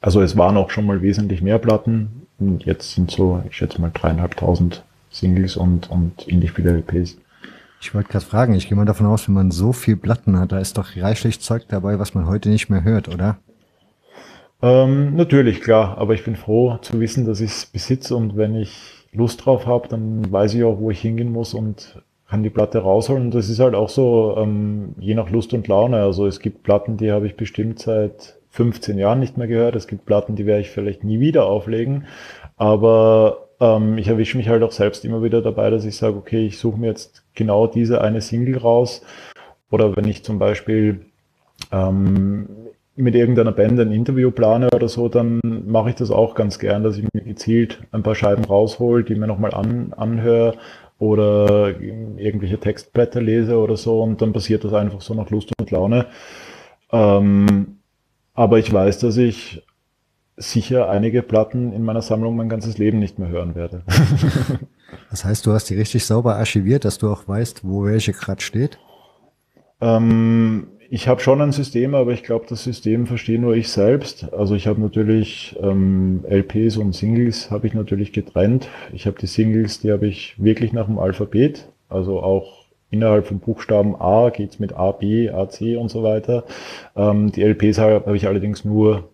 Also 0.00 0.22
es 0.22 0.36
waren 0.36 0.56
auch 0.56 0.70
schon 0.70 0.86
mal 0.86 1.02
wesentlich 1.02 1.42
mehr 1.42 1.58
Platten. 1.58 2.28
Und 2.38 2.64
jetzt 2.64 2.92
sind 2.92 3.10
so, 3.10 3.42
ich 3.48 3.56
schätze 3.56 3.80
mal, 3.80 3.90
dreieinhalbtausend 3.92 4.84
Singles 5.10 5.56
und, 5.56 5.90
und 5.90 6.28
ähnlich 6.28 6.52
viele 6.52 6.70
LPs. 6.70 7.16
Ich 7.80 7.94
wollte 7.94 8.08
gerade 8.08 8.24
fragen, 8.24 8.54
ich 8.54 8.68
gehe 8.68 8.76
mal 8.76 8.84
davon 8.84 9.06
aus, 9.06 9.28
wenn 9.28 9.34
man 9.34 9.50
so 9.50 9.72
viel 9.72 9.96
Platten 9.96 10.38
hat, 10.38 10.52
da 10.52 10.58
ist 10.58 10.78
doch 10.78 10.96
reichlich 10.96 11.40
Zeug 11.40 11.64
dabei, 11.68 11.98
was 11.98 12.14
man 12.14 12.26
heute 12.26 12.48
nicht 12.48 12.68
mehr 12.68 12.84
hört, 12.84 13.08
oder? 13.08 13.38
Ähm, 14.62 15.14
natürlich, 15.14 15.60
klar, 15.60 15.98
aber 15.98 16.14
ich 16.14 16.24
bin 16.24 16.36
froh 16.36 16.78
zu 16.80 16.98
wissen, 16.98 17.26
dass 17.26 17.40
ich 17.40 17.50
es 17.50 17.66
besitze 17.66 18.16
und 18.16 18.36
wenn 18.36 18.54
ich 18.54 19.06
Lust 19.12 19.44
drauf 19.44 19.66
habe, 19.66 19.88
dann 19.88 20.30
weiß 20.30 20.54
ich 20.54 20.64
auch, 20.64 20.78
wo 20.78 20.90
ich 20.90 21.00
hingehen 21.00 21.32
muss 21.32 21.54
und 21.54 22.02
kann 22.28 22.42
die 22.42 22.50
Platte 22.50 22.78
rausholen. 22.78 23.26
Und 23.26 23.34
das 23.34 23.48
ist 23.48 23.60
halt 23.60 23.74
auch 23.74 23.88
so, 23.88 24.36
ähm, 24.38 24.94
je 24.98 25.14
nach 25.14 25.30
Lust 25.30 25.52
und 25.54 25.68
Laune. 25.68 26.02
Also 26.02 26.26
es 26.26 26.40
gibt 26.40 26.62
Platten, 26.62 26.96
die 26.96 27.12
habe 27.12 27.26
ich 27.26 27.36
bestimmt 27.36 27.78
seit 27.78 28.36
15 28.50 28.98
Jahren 28.98 29.20
nicht 29.20 29.36
mehr 29.36 29.46
gehört. 29.46 29.76
Es 29.76 29.86
gibt 29.86 30.06
Platten, 30.06 30.34
die 30.34 30.46
werde 30.46 30.62
ich 30.62 30.70
vielleicht 30.70 31.04
nie 31.04 31.20
wieder 31.20 31.46
auflegen. 31.46 32.06
Aber 32.56 33.45
ähm, 33.60 33.98
ich 33.98 34.08
erwische 34.08 34.36
mich 34.36 34.48
halt 34.48 34.62
auch 34.62 34.72
selbst 34.72 35.04
immer 35.04 35.22
wieder 35.22 35.42
dabei, 35.42 35.70
dass 35.70 35.84
ich 35.84 35.96
sage, 35.96 36.16
okay, 36.16 36.46
ich 36.46 36.58
suche 36.58 36.78
mir 36.78 36.88
jetzt 36.88 37.24
genau 37.34 37.66
diese 37.66 38.00
eine 38.00 38.20
Single 38.20 38.58
raus. 38.58 39.02
Oder 39.70 39.96
wenn 39.96 40.06
ich 40.06 40.22
zum 40.24 40.38
Beispiel 40.38 41.06
ähm, 41.72 42.48
mit 42.96 43.14
irgendeiner 43.14 43.52
Band 43.52 43.78
ein 43.80 43.92
Interview 43.92 44.30
plane 44.30 44.68
oder 44.74 44.88
so, 44.88 45.08
dann 45.08 45.40
mache 45.66 45.90
ich 45.90 45.96
das 45.96 46.10
auch 46.10 46.34
ganz 46.34 46.58
gern, 46.58 46.82
dass 46.82 46.98
ich 46.98 47.04
mir 47.12 47.22
gezielt 47.22 47.80
ein 47.92 48.02
paar 48.02 48.14
Scheiben 48.14 48.44
raushol, 48.44 49.04
die 49.04 49.14
mir 49.14 49.26
nochmal 49.26 49.52
an, 49.54 49.92
anhöre 49.96 50.56
oder 50.98 51.78
irgendwelche 51.78 52.58
Textblätter 52.58 53.20
lese 53.20 53.58
oder 53.58 53.76
so 53.76 54.02
und 54.02 54.22
dann 54.22 54.32
passiert 54.32 54.64
das 54.64 54.72
einfach 54.72 55.02
so 55.02 55.12
nach 55.14 55.28
Lust 55.28 55.52
und 55.58 55.70
Laune. 55.70 56.06
Ähm, 56.90 57.78
aber 58.34 58.58
ich 58.58 58.72
weiß, 58.72 59.00
dass 59.00 59.16
ich 59.18 59.62
sicher 60.36 60.88
einige 60.90 61.22
Platten 61.22 61.72
in 61.72 61.82
meiner 61.82 62.02
Sammlung 62.02 62.36
mein 62.36 62.48
ganzes 62.48 62.78
Leben 62.78 62.98
nicht 62.98 63.18
mehr 63.18 63.28
hören 63.28 63.54
werde. 63.54 63.82
das 65.10 65.24
heißt, 65.24 65.46
du 65.46 65.52
hast 65.52 65.70
die 65.70 65.76
richtig 65.76 66.04
sauber 66.04 66.36
archiviert, 66.36 66.84
dass 66.84 66.98
du 66.98 67.10
auch 67.10 67.26
weißt, 67.26 67.62
wo 67.64 67.84
welche 67.84 68.12
gerade 68.12 68.42
steht? 68.42 68.78
Ähm, 69.80 70.68
ich 70.88 71.08
habe 71.08 71.20
schon 71.20 71.40
ein 71.40 71.52
System, 71.52 71.94
aber 71.94 72.12
ich 72.12 72.22
glaube, 72.22 72.46
das 72.48 72.62
System 72.62 73.06
verstehe 73.06 73.38
nur 73.38 73.54
ich 73.54 73.70
selbst. 73.70 74.32
Also 74.32 74.54
ich 74.54 74.66
habe 74.66 74.80
natürlich 74.80 75.56
ähm, 75.60 76.24
LPs 76.28 76.76
und 76.76 76.94
Singles 76.94 77.50
habe 77.50 77.66
ich 77.66 77.74
natürlich 77.74 78.12
getrennt. 78.12 78.68
Ich 78.92 79.06
habe 79.06 79.18
die 79.18 79.26
Singles, 79.26 79.80
die 79.80 79.90
habe 79.90 80.06
ich 80.06 80.34
wirklich 80.42 80.72
nach 80.72 80.86
dem 80.86 80.98
Alphabet, 80.98 81.68
also 81.88 82.20
auch 82.20 82.66
innerhalb 82.90 83.26
von 83.26 83.40
Buchstaben 83.40 83.96
A 83.96 84.30
geht's 84.30 84.58
mit 84.58 84.74
A, 84.74 84.92
B, 84.92 85.28
A, 85.28 85.48
C 85.48 85.76
und 85.76 85.88
so 85.90 86.02
weiter. 86.02 86.44
Ähm, 86.94 87.32
die 87.32 87.42
LPs 87.42 87.78
habe 87.78 88.04
hab 88.06 88.14
ich 88.14 88.28
allerdings 88.28 88.64
nur 88.64 89.08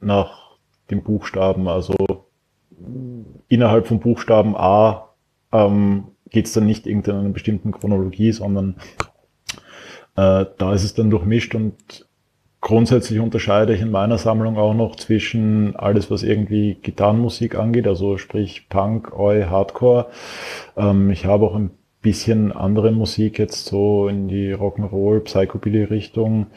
nach 0.00 0.41
dem 0.92 1.02
Buchstaben, 1.02 1.68
also 1.68 1.94
innerhalb 3.48 3.86
von 3.86 4.00
Buchstaben 4.00 4.54
A 4.56 5.08
ähm, 5.52 6.04
geht 6.30 6.46
es 6.46 6.52
dann 6.52 6.66
nicht 6.66 6.86
in 6.86 7.04
einer 7.04 7.28
bestimmten 7.28 7.72
Chronologie, 7.72 8.32
sondern 8.32 8.76
äh, 10.16 10.46
da 10.58 10.72
ist 10.72 10.84
es 10.84 10.94
dann 10.94 11.10
durchmischt 11.10 11.54
und 11.54 12.06
grundsätzlich 12.60 13.18
unterscheide 13.18 13.74
ich 13.74 13.80
in 13.80 13.90
meiner 13.90 14.18
Sammlung 14.18 14.56
auch 14.56 14.74
noch 14.74 14.96
zwischen 14.96 15.76
alles, 15.76 16.10
was 16.10 16.22
irgendwie 16.22 16.74
Gitarrenmusik 16.74 17.56
angeht, 17.56 17.86
also 17.86 18.18
sprich 18.18 18.68
Punk, 18.68 19.12
Oi, 19.18 19.44
Hardcore. 19.44 20.06
Ähm, 20.76 21.10
ich 21.10 21.26
habe 21.26 21.44
auch 21.44 21.56
ein 21.56 21.70
bisschen 22.02 22.52
andere 22.52 22.92
Musik 22.92 23.38
jetzt 23.38 23.66
so 23.66 24.08
in 24.08 24.28
die 24.28 24.52
Rock'n'Roll, 24.52 25.20
Psychobilly-Richtung. 25.20 26.48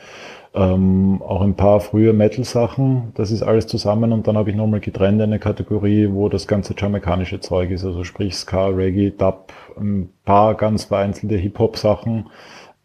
Ähm, 0.55 1.21
auch 1.21 1.41
ein 1.41 1.55
paar 1.55 1.81
frühe 1.81 2.13
Metal-Sachen, 2.13 3.11
das 3.15 3.29
ist 3.29 3.43
alles 3.43 3.67
zusammen 3.67 4.13
und 4.13 4.25
dann 4.25 4.37
habe 4.37 4.49
ich 4.49 4.55
nochmal 4.55 4.79
getrennt 4.79 5.21
eine 5.21 5.37
Kategorie, 5.37 6.07
wo 6.09 6.29
das 6.29 6.47
ganze 6.47 6.73
jamaikanische 6.77 7.41
Zeug 7.41 7.71
ist, 7.71 7.83
also 7.83 8.05
sprich 8.05 8.35
Ska, 8.35 8.67
Reggae, 8.67 9.11
Dub, 9.11 9.51
ein 9.77 10.09
paar 10.23 10.55
ganz 10.55 10.85
vereinzelte 10.85 11.35
Hip-Hop-Sachen, 11.35 12.29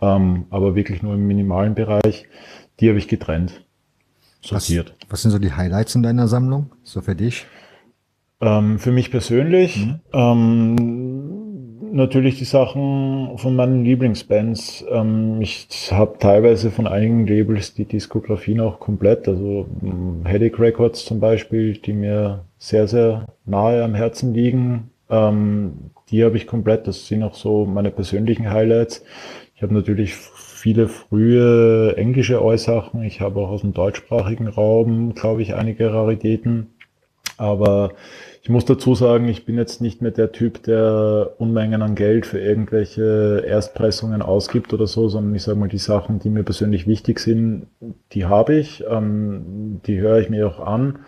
ähm, 0.00 0.46
aber 0.50 0.74
wirklich 0.74 1.00
nur 1.04 1.14
im 1.14 1.28
minimalen 1.28 1.76
Bereich. 1.76 2.26
Die 2.80 2.88
habe 2.88 2.98
ich 2.98 3.06
getrennt. 3.06 3.64
Sortiert. 4.40 4.96
Was, 5.02 5.12
was, 5.12 5.22
sind 5.22 5.30
so 5.30 5.38
die 5.38 5.52
Highlights 5.52 5.94
in 5.94 6.02
deiner 6.02 6.26
Sammlung, 6.26 6.72
so 6.82 7.02
für 7.02 7.14
dich? 7.14 7.46
Ähm, 8.40 8.80
für 8.80 8.90
mich 8.90 9.12
persönlich, 9.12 9.86
mhm. 9.86 10.00
ähm, 10.12 11.39
natürlich 11.80 12.38
die 12.38 12.44
Sachen 12.44 13.36
von 13.36 13.56
meinen 13.56 13.84
Lieblingsbands. 13.84 14.84
Ähm, 14.90 15.40
ich 15.40 15.68
habe 15.90 16.18
teilweise 16.18 16.70
von 16.70 16.86
einigen 16.86 17.26
Labels 17.26 17.74
die 17.74 17.84
Diskografie 17.84 18.54
noch 18.54 18.80
komplett, 18.80 19.26
also 19.28 19.66
ähm, 19.82 20.22
Headache 20.24 20.58
Records 20.58 21.04
zum 21.04 21.20
Beispiel, 21.20 21.74
die 21.74 21.92
mir 21.92 22.44
sehr, 22.58 22.86
sehr 22.88 23.26
nahe 23.46 23.82
am 23.82 23.94
Herzen 23.94 24.34
liegen. 24.34 24.90
Ähm, 25.08 25.90
die 26.10 26.24
habe 26.24 26.36
ich 26.36 26.46
komplett, 26.46 26.86
das 26.86 27.06
sind 27.06 27.22
auch 27.22 27.34
so 27.34 27.64
meine 27.64 27.90
persönlichen 27.90 28.50
Highlights. 28.50 29.04
Ich 29.54 29.62
habe 29.62 29.74
natürlich 29.74 30.14
viele 30.14 30.88
frühe 30.88 31.96
englische 31.96 32.42
Äußerungen. 32.42 33.06
Ich 33.06 33.20
habe 33.20 33.40
auch 33.40 33.50
aus 33.50 33.60
dem 33.62 33.72
deutschsprachigen 33.72 34.48
Raum, 34.48 35.14
glaube 35.14 35.42
ich, 35.42 35.54
einige 35.54 35.92
Raritäten. 35.92 36.70
Aber 37.36 37.92
ich 38.42 38.48
muss 38.48 38.64
dazu 38.64 38.94
sagen, 38.94 39.28
ich 39.28 39.44
bin 39.44 39.56
jetzt 39.56 39.82
nicht 39.82 40.00
mehr 40.00 40.12
der 40.12 40.32
Typ, 40.32 40.62
der 40.62 41.34
Unmengen 41.38 41.82
an 41.82 41.94
Geld 41.94 42.24
für 42.24 42.40
irgendwelche 42.40 43.44
Erstpressungen 43.46 44.22
ausgibt 44.22 44.72
oder 44.72 44.86
so, 44.86 45.08
sondern 45.08 45.34
ich 45.34 45.42
sage 45.42 45.58
mal, 45.58 45.68
die 45.68 45.78
Sachen, 45.78 46.20
die 46.20 46.30
mir 46.30 46.42
persönlich 46.42 46.86
wichtig 46.86 47.18
sind, 47.18 47.66
die 48.12 48.24
habe 48.24 48.54
ich, 48.54 48.82
ähm, 48.88 49.80
die 49.86 50.00
höre 50.00 50.20
ich 50.20 50.30
mir 50.30 50.48
auch 50.48 50.60
an. 50.60 51.00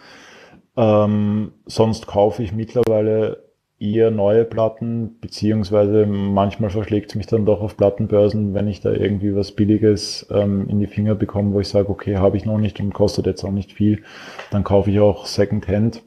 Ähm, 0.77 1.53
sonst 1.65 2.07
kaufe 2.07 2.43
ich 2.43 2.53
mittlerweile 2.53 3.43
eher 3.79 4.11
neue 4.11 4.45
Platten, 4.45 5.19
beziehungsweise 5.21 6.07
manchmal 6.07 6.71
verschlägt 6.71 7.11
es 7.11 7.17
mich 7.17 7.27
dann 7.27 7.47
doch 7.47 7.63
auf 7.63 7.77
Plattenbörsen, 7.77 8.53
wenn 8.55 8.69
ich 8.69 8.81
da 8.81 8.93
irgendwie 8.93 9.35
was 9.35 9.53
Billiges 9.53 10.27
ähm, 10.31 10.69
in 10.69 10.79
die 10.79 10.87
Finger 10.87 11.15
bekomme, 11.15 11.55
wo 11.55 11.61
ich 11.61 11.69
sage, 11.69 11.89
okay, 11.89 12.19
habe 12.19 12.37
ich 12.37 12.45
noch 12.45 12.59
nicht 12.59 12.79
und 12.79 12.93
kostet 12.93 13.27
jetzt 13.27 13.43
auch 13.43 13.51
nicht 13.51 13.73
viel, 13.73 14.03
dann 14.51 14.65
kaufe 14.65 14.91
ich 14.91 15.01
auch 15.01 15.25
Secondhand. 15.27 16.03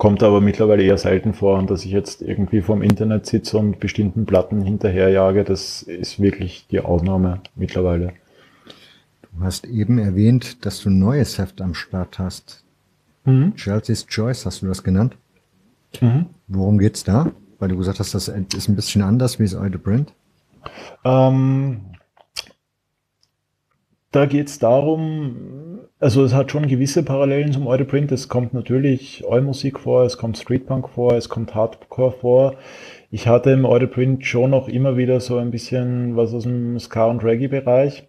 Kommt 0.00 0.22
aber 0.22 0.40
mittlerweile 0.40 0.82
eher 0.82 0.96
selten 0.96 1.34
vor 1.34 1.58
und 1.58 1.68
dass 1.68 1.84
ich 1.84 1.92
jetzt 1.92 2.22
irgendwie 2.22 2.62
vom 2.62 2.80
Internet 2.80 3.26
sitze 3.26 3.58
und 3.58 3.80
bestimmten 3.80 4.24
Platten 4.24 4.62
hinterherjage, 4.62 5.44
das 5.44 5.82
ist 5.82 6.18
wirklich 6.18 6.66
die 6.70 6.80
Ausnahme 6.80 7.42
mittlerweile. 7.54 8.14
Du 9.30 9.44
hast 9.44 9.66
eben 9.66 9.98
erwähnt, 9.98 10.64
dass 10.64 10.80
du 10.80 10.88
ein 10.88 10.98
neues 10.98 11.36
Heft 11.36 11.60
am 11.60 11.74
Start 11.74 12.18
hast. 12.18 12.64
Mhm. 13.26 13.54
Chelsea's 13.56 14.06
Choice 14.06 14.46
hast 14.46 14.62
du 14.62 14.68
das 14.68 14.82
genannt? 14.82 15.18
Mhm. 16.00 16.28
Worum 16.48 16.78
geht's 16.78 17.04
da? 17.04 17.30
Weil 17.58 17.68
du 17.68 17.76
gesagt 17.76 18.00
hast, 18.00 18.14
das 18.14 18.28
ist 18.28 18.68
ein 18.70 18.76
bisschen 18.76 19.02
anders 19.02 19.38
wie 19.38 19.44
das 19.44 19.54
alte 19.54 19.78
Print. 19.78 20.14
Ähm, 21.04 21.82
da 24.12 24.26
geht's 24.26 24.58
darum, 24.58 25.80
also 26.00 26.24
es 26.24 26.34
hat 26.34 26.50
schon 26.50 26.66
gewisse 26.66 27.04
Parallelen 27.04 27.52
zum 27.52 27.66
Euro 27.66 27.84
Print. 27.84 28.10
Es 28.10 28.28
kommt 28.28 28.54
natürlich 28.54 29.24
Eu-Musik 29.24 29.78
vor, 29.78 30.04
es 30.04 30.16
kommt 30.16 30.38
Streetpunk 30.38 30.88
vor, 30.88 31.12
es 31.12 31.28
kommt 31.28 31.54
Hardcore 31.54 32.12
vor. 32.12 32.54
Ich 33.10 33.28
hatte 33.28 33.50
im 33.50 33.64
Euro 33.64 33.86
Print 33.86 34.24
schon 34.26 34.50
noch 34.50 34.68
immer 34.68 34.96
wieder 34.96 35.20
so 35.20 35.36
ein 35.36 35.50
bisschen 35.50 36.16
was 36.16 36.34
aus 36.34 36.44
dem 36.44 36.78
Ska- 36.78 37.06
und 37.06 37.22
Reggae-Bereich. 37.22 38.08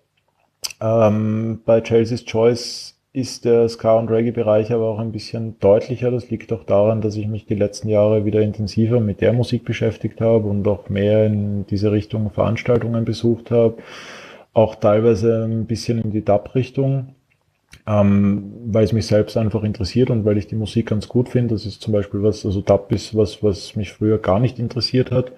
Ähm, 0.79 1.61
bei 1.65 1.81
Chelsea's 1.81 2.25
Choice 2.25 2.97
ist 3.13 3.45
der 3.45 3.67
Ska- 3.67 3.99
und 3.99 4.09
Reggae-Bereich 4.09 4.71
aber 4.71 4.85
auch 4.85 4.99
ein 4.99 5.11
bisschen 5.11 5.59
deutlicher. 5.59 6.09
Das 6.09 6.29
liegt 6.29 6.51
auch 6.53 6.63
daran, 6.63 7.01
dass 7.01 7.15
ich 7.15 7.27
mich 7.27 7.45
die 7.45 7.55
letzten 7.55 7.89
Jahre 7.89 8.25
wieder 8.25 8.41
intensiver 8.41 8.99
mit 8.99 9.21
der 9.21 9.33
Musik 9.33 9.65
beschäftigt 9.65 10.21
habe 10.21 10.47
und 10.47 10.67
auch 10.67 10.89
mehr 10.89 11.25
in 11.27 11.67
diese 11.67 11.91
Richtung 11.91 12.31
Veranstaltungen 12.31 13.05
besucht 13.05 13.51
habe. 13.51 13.77
Auch 14.53 14.75
teilweise 14.75 15.45
ein 15.45 15.65
bisschen 15.65 16.01
in 16.01 16.11
die 16.11 16.25
Dub-Richtung, 16.25 17.15
ähm, 17.87 18.51
weil 18.65 18.83
es 18.83 18.93
mich 18.93 19.07
selbst 19.07 19.37
einfach 19.37 19.63
interessiert 19.63 20.09
und 20.09 20.25
weil 20.25 20.37
ich 20.37 20.47
die 20.47 20.55
Musik 20.55 20.87
ganz 20.87 21.07
gut 21.07 21.29
finde. 21.29 21.55
Das 21.55 21.65
ist 21.65 21.81
zum 21.81 21.93
Beispiel 21.93 22.21
was, 22.21 22.45
also 22.45 22.61
Dub 22.61 22.91
ist 22.91 23.15
was, 23.15 23.41
was 23.41 23.75
mich 23.75 23.93
früher 23.93 24.17
gar 24.17 24.39
nicht 24.39 24.59
interessiert 24.59 25.11
hat. 25.11 25.31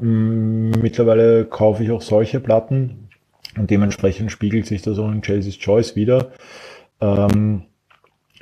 Ähm, 0.00 0.70
mittlerweile 0.70 1.44
kaufe 1.44 1.84
ich 1.84 1.90
auch 1.90 2.02
solche 2.02 2.40
Platten 2.40 3.08
und 3.56 3.70
dementsprechend 3.70 4.32
spiegelt 4.32 4.66
sich 4.66 4.82
das 4.82 4.98
auch 4.98 5.10
in 5.10 5.22
Chelsea's 5.22 5.58
Choice 5.58 5.96
wieder. 5.96 6.32
Ähm, 7.00 7.62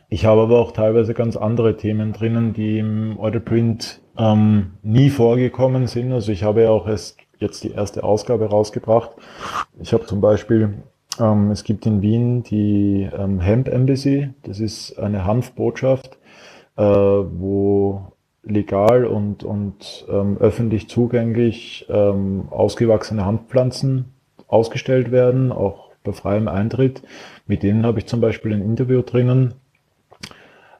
ich 0.08 0.24
habe 0.24 0.42
aber 0.42 0.60
auch 0.60 0.72
teilweise 0.72 1.14
ganz 1.14 1.36
andere 1.36 1.76
Themen 1.76 2.12
drinnen, 2.12 2.52
die 2.52 2.78
im 2.78 3.18
Orderprint 3.18 4.00
ähm, 4.16 4.74
nie 4.82 5.10
vorgekommen 5.10 5.88
sind. 5.88 6.12
Also 6.12 6.32
ich 6.32 6.44
habe 6.44 6.62
ja 6.62 6.70
auch 6.70 6.86
erst 6.86 7.18
jetzt 7.38 7.64
die 7.64 7.72
erste 7.72 8.04
Ausgabe 8.04 8.46
rausgebracht. 8.46 9.10
Ich 9.80 9.92
habe 9.92 10.06
zum 10.06 10.20
Beispiel, 10.20 10.74
ähm, 11.20 11.50
es 11.50 11.64
gibt 11.64 11.86
in 11.86 12.02
Wien 12.02 12.42
die 12.42 13.08
ähm, 13.16 13.40
Hemp 13.40 13.68
Embassy. 13.68 14.30
Das 14.42 14.60
ist 14.60 14.98
eine 14.98 15.24
Hanfbotschaft, 15.24 16.18
äh, 16.76 16.82
wo 16.82 18.12
legal 18.42 19.04
und, 19.04 19.42
und 19.42 20.06
ähm, 20.08 20.38
öffentlich 20.38 20.88
zugänglich 20.88 21.86
ähm, 21.88 22.48
ausgewachsene 22.50 23.24
Hanfpflanzen 23.24 24.12
ausgestellt 24.46 25.10
werden, 25.10 25.52
auch 25.52 25.90
bei 26.04 26.12
freiem 26.12 26.48
Eintritt. 26.48 27.02
Mit 27.46 27.62
denen 27.62 27.84
habe 27.84 27.98
ich 27.98 28.06
zum 28.06 28.20
Beispiel 28.20 28.52
ein 28.52 28.62
Interview 28.62 29.02
drinnen. 29.02 29.54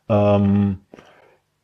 Ähm, 0.08 0.78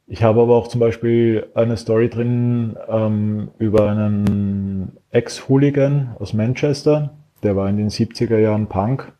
ich 0.06 0.22
habe 0.22 0.42
aber 0.42 0.56
auch 0.56 0.68
zum 0.68 0.80
Beispiel 0.80 1.46
eine 1.54 1.76
Story 1.76 2.08
drin 2.08 2.76
ähm, 2.88 3.50
über 3.58 3.90
einen 3.90 4.98
Ex-Hooligan 5.10 6.16
aus 6.18 6.32
Manchester. 6.32 7.14
Der 7.42 7.56
war 7.56 7.68
in 7.68 7.76
den 7.76 7.88
70er 7.88 8.38
Jahren 8.38 8.68
Punk, 8.68 9.12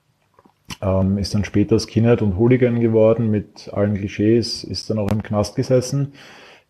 ähm, 0.81 1.19
ist 1.19 1.35
dann 1.35 1.45
später 1.45 1.79
Skinhead 1.79 2.23
und 2.23 2.37
Hooligan 2.37 2.81
geworden 2.81 3.31
mit 3.31 3.71
allen 3.73 3.95
Klischees, 3.95 4.65
ist 4.65 4.91
dann 4.91 4.99
auch 4.99 5.11
im 5.11 5.23
Knast 5.23 5.57
gesessen. 5.57 6.13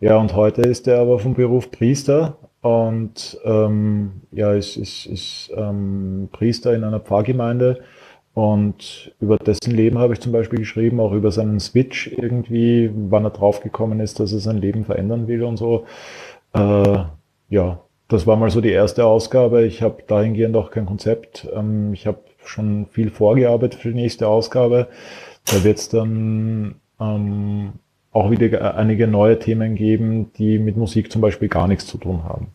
Ja, 0.01 0.17
und 0.17 0.35
heute 0.35 0.63
ist 0.63 0.89
er 0.89 1.01
aber 1.01 1.19
vom 1.19 1.35
Beruf 1.35 1.71
Priester 1.71 2.39
und 2.61 3.39
ähm, 3.45 4.23
ja, 4.31 4.53
ist, 4.53 4.77
ist, 4.77 5.07
ist 5.07 5.51
ähm, 5.57 6.29
Priester 6.33 6.75
in 6.75 6.85
einer 6.85 7.01
Pfarrgemeinde 7.01 7.81
und 8.35 9.15
über 9.21 9.37
dessen 9.37 9.73
Leben 9.73 9.99
habe 9.99 10.15
ich 10.15 10.21
zum 10.21 10.33
Beispiel 10.33 10.59
geschrieben, 10.59 11.01
auch 11.01 11.13
über 11.13 11.31
seinen 11.31 11.61
Switch 11.61 12.07
irgendwie, 12.07 12.91
wann 12.95 13.25
er 13.25 13.31
draufgekommen 13.31 14.01
ist, 14.01 14.21
dass 14.21 14.33
er 14.33 14.39
sein 14.39 14.59
Leben 14.59 14.85
verändern 14.85 15.29
will 15.29 15.43
und 15.43 15.59
so. 15.59 15.85
Äh, 16.55 17.05
ja, 17.51 17.81
das 18.09 18.27
war 18.27 18.37
mal 18.37 18.51
so 18.51 18.61
die 18.61 18.71
erste 18.71 19.05
Ausgabe. 19.05 19.65
Ich 19.65 19.83
habe 19.83 20.03
dahingehend 20.07 20.57
auch 20.57 20.71
kein 20.71 20.87
Konzept. 20.87 21.47
Ähm, 21.55 21.93
ich 21.93 22.07
habe 22.07 22.21
schon 22.45 22.87
viel 22.87 23.11
vorgearbeitet 23.11 23.81
für 23.81 23.89
die 23.89 24.01
nächste 24.01 24.29
Ausgabe. 24.29 24.89
Da 25.45 25.63
wird 25.63 25.79
es 25.79 25.89
dann 25.91 26.77
ähm, 27.01 27.73
auch 28.13 28.31
wieder 28.31 28.77
einige 28.77 29.07
neue 29.09 29.39
Themen 29.39 29.75
geben, 29.75 30.33
die 30.39 30.59
mit 30.59 30.77
Musik 30.77 31.13
zum 31.13 31.21
Beispiel 31.21 31.49
gar 31.49 31.69
nichts 31.69 31.87
zu 31.87 31.99
tun 31.99 32.25
haben. 32.25 32.49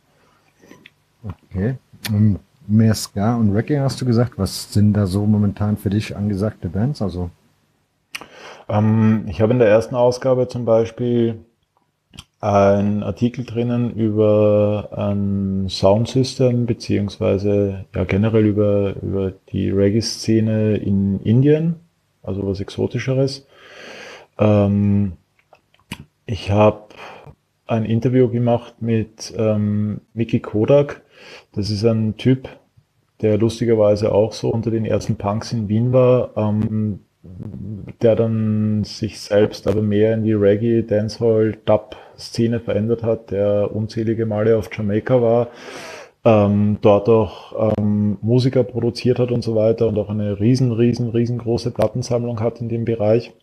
Okay. 1.51 1.75
Um 2.09 2.39
mehr 2.68 2.93
Ska 2.93 3.36
und 3.36 3.53
Reggae 3.53 3.80
hast 3.80 4.01
du 4.01 4.05
gesagt. 4.05 4.34
Was 4.38 4.74
sind 4.74 4.93
da 4.93 5.07
so 5.07 5.26
momentan 5.26 5.78
für 5.78 5.89
dich 5.89 6.15
angesagte 6.15 6.70
Bands? 6.70 7.01
Also 7.01 7.30
ähm, 8.70 9.26
ich 9.28 9.41
habe 9.41 9.53
in 9.53 9.59
der 9.59 9.70
ersten 9.70 9.95
Ausgabe 9.95 10.47
zum 10.47 10.65
Beispiel 10.65 11.39
einen 12.39 13.01
Artikel 13.01 13.45
drinnen 13.45 13.91
über 13.93 14.89
ein 14.95 15.68
Soundsystem 15.70 16.65
beziehungsweise 16.65 17.86
ja 17.95 18.03
generell 18.03 18.45
über, 18.45 18.95
über 19.01 19.34
die 19.51 19.72
Reggae-Szene 19.72 20.78
in 20.78 21.20
Indien, 21.22 21.76
also 22.22 22.45
was 22.45 22.59
Exotischeres. 22.59 23.47
Ähm, 24.38 25.13
ich 26.26 26.51
habe 26.51 26.84
ein 27.65 27.86
Interview 27.86 28.30
gemacht 28.30 28.76
mit 28.82 29.34
ähm, 29.36 30.01
Mickey 30.13 30.39
Kodak, 30.39 31.01
das 31.53 31.70
ist 31.70 31.84
ein 31.84 32.18
Typ, 32.18 32.49
der 33.22 33.38
lustigerweise 33.38 34.11
auch 34.11 34.34
so 34.34 34.49
unter 34.49 34.72
den 34.72 34.86
ersten 34.86 35.15
Punks 35.15 35.51
in 35.53 35.68
Wien 35.68 35.91
war, 35.93 36.32
ähm, 36.36 36.99
der 38.01 38.15
dann 38.15 38.84
sich 38.84 39.20
selbst 39.20 39.68
aber 39.68 39.82
mehr 39.82 40.13
in 40.13 40.24
die 40.24 40.34
Reggae, 40.34 40.84
Dancehall, 40.84 41.57
Dub-Szene 41.65 42.59
verändert 42.59 43.03
hat, 43.03 43.32
der 43.32 43.76
unzählige 43.76 44.26
Male 44.26 44.57
auf 44.57 44.70
Jamaika 44.72 45.22
war, 45.22 45.47
ähm, 46.24 46.78
dort 46.82 47.09
auch 47.09 47.74
ähm, 47.78 48.18
Musiker 48.22 48.63
produziert 48.63 49.20
hat 49.20 49.32
und 49.32 49.43
so 49.43 49.55
weiter 49.55 49.88
und 49.88 49.97
auch 49.97 50.09
eine 50.09 50.39
riesen, 50.39 50.72
riesen, 50.72 51.09
riesengroße 51.09 51.72
Plattensammlung 51.72 52.39
hat 52.39 52.61
in 52.61 52.70
dem 52.70 52.86
Bereich. 52.86 53.34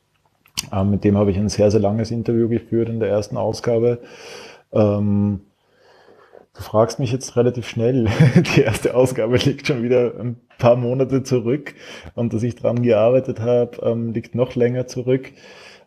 Ähm, 0.73 0.91
mit 0.91 1.05
dem 1.05 1.17
habe 1.17 1.31
ich 1.31 1.39
ein 1.39 1.49
sehr, 1.49 1.71
sehr 1.71 1.81
langes 1.81 2.11
Interview 2.11 2.49
geführt 2.49 2.89
in 2.89 3.01
der 3.01 3.09
ersten 3.09 3.37
Ausgabe. 3.37 3.99
Ähm, 4.73 5.41
Du 6.57 6.63
fragst 6.63 7.01
mich 7.01 7.11
jetzt 7.11 7.37
relativ 7.37 7.69
schnell. 7.69 8.07
Die 8.57 8.61
erste 8.61 8.95
Ausgabe 8.95 9.37
liegt 9.37 9.67
schon 9.67 9.83
wieder 9.83 10.15
ein 10.19 10.37
paar 10.59 10.77
Monate 10.77 11.25
zurück 11.25 11.75
und 12.15 12.33
dass 12.33 12.45
ich 12.45 12.55
dran 12.55 12.83
gearbeitet 12.83 13.41
habe, 13.41 13.79
ähm, 13.83 14.13
liegt 14.13 14.37
noch 14.37 14.55
länger 14.55 14.87
zurück. 14.87 15.33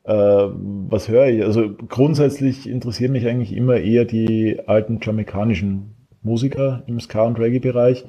Ähm, 0.05 0.87
was 0.89 1.07
höre 1.07 1.27
ich? 1.27 1.43
Also 1.43 1.69
grundsätzlich 1.87 2.67
interessieren 2.67 3.13
mich 3.13 3.27
eigentlich 3.27 3.53
immer 3.53 3.77
eher 3.77 4.03
die 4.03 4.59
alten 4.67 4.99
jamaikanischen 5.01 5.95
Musiker 6.21 6.83
im 6.87 6.99
Ska- 6.99 7.23
und 7.25 7.39
Reggae-Bereich. 7.39 8.05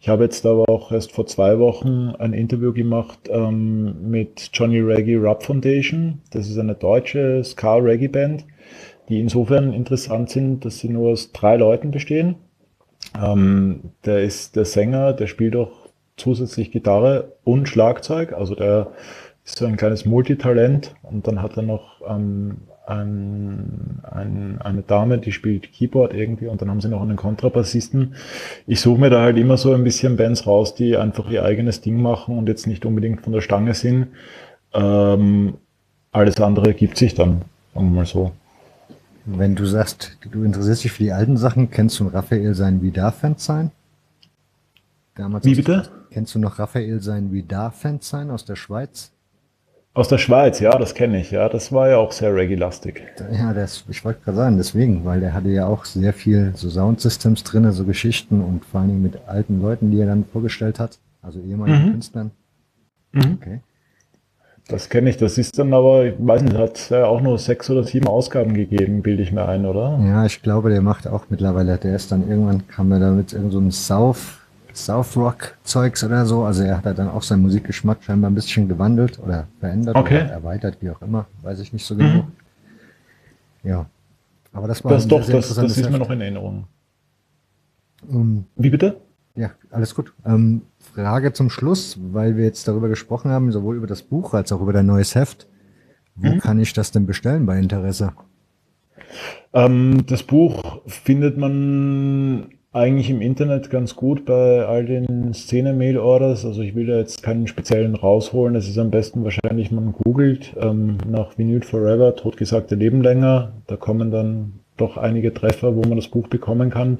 Ich 0.00 0.08
habe 0.08 0.24
jetzt 0.24 0.46
aber 0.46 0.68
auch 0.68 0.92
erst 0.92 1.12
vor 1.12 1.26
zwei 1.26 1.58
Wochen 1.58 2.14
ein 2.18 2.32
Interview 2.32 2.72
gemacht 2.72 3.18
ähm, 3.28 4.08
mit 4.08 4.48
Johnny 4.54 4.78
Reggae 4.78 5.16
Rap 5.16 5.42
Foundation. 5.42 6.22
Das 6.30 6.48
ist 6.48 6.56
eine 6.56 6.74
deutsche 6.74 7.42
Ska-Reggae-Band 7.44 8.46
die 9.08 9.20
insofern 9.20 9.72
interessant 9.72 10.30
sind, 10.30 10.64
dass 10.64 10.78
sie 10.78 10.88
nur 10.88 11.10
aus 11.10 11.32
drei 11.32 11.56
Leuten 11.56 11.90
bestehen. 11.90 12.36
Ähm, 13.20 13.92
der 14.04 14.22
ist 14.22 14.56
der 14.56 14.64
Sänger, 14.64 15.12
der 15.12 15.26
spielt 15.26 15.56
auch 15.56 15.70
zusätzlich 16.16 16.70
Gitarre 16.70 17.32
und 17.44 17.68
Schlagzeug, 17.68 18.32
also 18.32 18.54
der 18.54 18.88
ist 19.44 19.58
so 19.58 19.66
ein 19.66 19.76
kleines 19.76 20.04
Multitalent 20.04 20.94
und 21.02 21.26
dann 21.26 21.40
hat 21.40 21.56
er 21.56 21.62
noch 21.62 22.02
ähm, 22.06 22.58
ein, 22.86 24.00
ein, 24.10 24.60
eine 24.60 24.82
Dame, 24.82 25.18
die 25.18 25.32
spielt 25.32 25.72
Keyboard 25.72 26.14
irgendwie 26.14 26.48
und 26.48 26.60
dann 26.60 26.70
haben 26.70 26.80
sie 26.80 26.88
noch 26.88 27.02
einen 27.02 27.16
Kontrabassisten. 27.16 28.14
Ich 28.66 28.80
suche 28.80 29.00
mir 29.00 29.10
da 29.10 29.22
halt 29.22 29.36
immer 29.36 29.56
so 29.56 29.72
ein 29.72 29.84
bisschen 29.84 30.16
Bands 30.16 30.46
raus, 30.46 30.74
die 30.74 30.96
einfach 30.96 31.30
ihr 31.30 31.44
eigenes 31.44 31.80
Ding 31.80 32.00
machen 32.00 32.36
und 32.36 32.48
jetzt 32.48 32.66
nicht 32.66 32.84
unbedingt 32.84 33.22
von 33.22 33.32
der 33.32 33.40
Stange 33.40 33.74
sind. 33.74 34.08
Ähm, 34.74 35.54
alles 36.12 36.40
andere 36.40 36.74
gibt 36.74 36.96
sich 36.96 37.14
dann, 37.14 37.42
sagen 37.74 37.90
wir 37.90 37.96
mal 37.96 38.06
so. 38.06 38.32
Wenn 39.30 39.54
du 39.54 39.66
sagst, 39.66 40.16
du 40.30 40.42
interessierst 40.42 40.84
dich 40.84 40.92
für 40.92 41.02
die 41.02 41.12
alten 41.12 41.36
Sachen, 41.36 41.70
kennst 41.70 42.00
du 42.00 42.08
Raphael 42.08 42.54
sein 42.54 42.80
Vidar-Fans 42.80 43.44
sein? 43.44 43.70
Damals 45.14 45.44
Wie 45.44 45.54
bitte? 45.54 45.82
Kennst 46.10 46.34
du 46.34 46.38
noch 46.38 46.58
Raphael 46.58 47.02
sein 47.02 47.30
Vidar-Fans 47.30 48.08
sein 48.08 48.30
aus 48.30 48.46
der 48.46 48.56
Schweiz? 48.56 49.12
Aus 49.92 50.08
der 50.08 50.16
Schweiz, 50.16 50.60
ja, 50.60 50.78
das 50.78 50.94
kenne 50.94 51.20
ich, 51.20 51.30
ja. 51.30 51.48
Das 51.50 51.72
war 51.72 51.90
ja 51.90 51.98
auch 51.98 52.12
sehr 52.12 52.34
reggae-lastig. 52.34 53.02
Ja, 53.32 53.52
das, 53.52 53.84
ich 53.88 54.02
wollte 54.02 54.20
gerade 54.24 54.36
sagen, 54.36 54.56
deswegen, 54.56 55.04
weil 55.04 55.20
der 55.20 55.34
hatte 55.34 55.48
ja 55.48 55.66
auch 55.66 55.84
sehr 55.84 56.14
viel 56.14 56.52
so 56.54 56.70
Soundsystems 56.70 57.42
drin, 57.44 57.70
so 57.72 57.84
Geschichten 57.84 58.40
und 58.40 58.64
vor 58.64 58.80
allen 58.80 58.90
Dingen 58.90 59.02
mit 59.02 59.18
alten 59.26 59.60
Leuten, 59.60 59.90
die 59.90 60.00
er 60.00 60.06
dann 60.06 60.24
vorgestellt 60.24 60.78
hat, 60.78 60.98
also 61.20 61.40
ehemaligen 61.40 61.84
mhm. 61.84 61.90
Künstlern. 61.92 62.30
Mhm. 63.12 63.38
Okay. 63.40 63.60
Das 64.68 64.90
kenne 64.90 65.08
ich. 65.08 65.16
Das 65.16 65.38
ist 65.38 65.58
dann 65.58 65.72
aber, 65.72 66.04
ich 66.04 66.14
weiß 66.18 66.42
nicht, 66.42 66.56
hat 66.56 66.90
ja 66.90 67.06
auch 67.06 67.22
nur 67.22 67.38
sechs 67.38 67.70
oder 67.70 67.84
sieben 67.84 68.06
Ausgaben 68.06 68.52
gegeben, 68.52 69.00
bilde 69.02 69.22
ich 69.22 69.32
mir 69.32 69.48
ein, 69.48 69.64
oder? 69.64 69.98
Ja, 70.04 70.26
ich 70.26 70.42
glaube, 70.42 70.68
der 70.68 70.82
macht 70.82 71.08
auch 71.08 71.24
mittlerweile, 71.30 71.78
der 71.78 71.96
ist 71.96 72.12
dann 72.12 72.28
irgendwann, 72.28 72.68
kam 72.68 72.92
er 72.92 73.00
da 73.00 73.10
mit 73.10 73.32
irgendeinem 73.32 73.70
so 73.70 73.78
South, 73.78 74.38
South 74.74 75.16
Rock 75.16 75.56
Zeugs 75.64 76.04
oder 76.04 76.26
so. 76.26 76.44
Also 76.44 76.64
er 76.64 76.76
hat 76.76 76.98
dann 76.98 77.08
auch 77.08 77.22
seinen 77.22 77.42
Musikgeschmack 77.42 78.04
scheinbar 78.04 78.30
ein 78.30 78.34
bisschen 78.34 78.68
gewandelt 78.68 79.18
oder 79.18 79.48
verändert 79.58 79.96
okay. 79.96 80.24
oder 80.24 80.32
erweitert, 80.32 80.76
wie 80.80 80.90
auch 80.90 81.00
immer. 81.00 81.24
Weiß 81.42 81.60
ich 81.60 81.72
nicht 81.72 81.86
so 81.86 81.96
genau. 81.96 82.24
Mhm. 82.24 82.32
Ja. 83.62 83.86
Aber 84.52 84.68
das 84.68 84.84
war 84.84 84.92
das 84.92 85.08
doch, 85.08 85.26
das, 85.26 85.54
das 85.54 85.78
ist 85.78 85.90
mir 85.90 85.98
noch 85.98 86.10
in 86.10 86.20
Erinnerung. 86.20 86.64
Um, 88.06 88.44
wie 88.56 88.70
bitte? 88.70 89.00
Ja, 89.38 89.52
alles 89.70 89.94
gut. 89.94 90.12
Ähm, 90.26 90.62
Frage 90.80 91.32
zum 91.32 91.48
Schluss, 91.48 91.96
weil 92.12 92.36
wir 92.36 92.44
jetzt 92.44 92.66
darüber 92.66 92.88
gesprochen 92.88 93.30
haben, 93.30 93.52
sowohl 93.52 93.76
über 93.76 93.86
das 93.86 94.02
Buch 94.02 94.34
als 94.34 94.50
auch 94.50 94.60
über 94.60 94.72
dein 94.72 94.86
neues 94.86 95.14
Heft. 95.14 95.46
Wo 96.16 96.32
mhm. 96.32 96.38
kann 96.38 96.58
ich 96.58 96.72
das 96.72 96.90
denn 96.90 97.06
bestellen 97.06 97.46
bei 97.46 97.56
Interesse? 97.56 98.12
Ähm, 99.52 100.02
das 100.08 100.24
Buch 100.24 100.80
findet 100.86 101.38
man 101.38 102.48
eigentlich 102.72 103.10
im 103.10 103.20
Internet 103.20 103.70
ganz 103.70 103.94
gut 103.94 104.24
bei 104.24 104.66
all 104.66 104.84
den 104.84 105.32
Szene-Mail-Orders. 105.32 106.44
Also 106.44 106.60
ich 106.62 106.74
will 106.74 106.86
da 106.86 106.96
jetzt 106.96 107.22
keinen 107.22 107.46
speziellen 107.46 107.94
rausholen. 107.94 108.56
Es 108.56 108.68
ist 108.68 108.76
am 108.76 108.90
besten 108.90 109.22
wahrscheinlich, 109.22 109.70
man 109.70 109.92
googelt 109.92 110.56
ähm, 110.60 110.98
nach 111.08 111.38
Vinyl 111.38 111.62
Forever, 111.62 112.16
totgesagte 112.16 112.74
Leben 112.74 113.02
länger. 113.02 113.52
Da 113.68 113.76
kommen 113.76 114.10
dann 114.10 114.54
doch 114.76 114.96
einige 114.96 115.32
Treffer, 115.32 115.76
wo 115.76 115.82
man 115.82 115.96
das 115.96 116.08
Buch 116.08 116.26
bekommen 116.26 116.70
kann. 116.70 116.98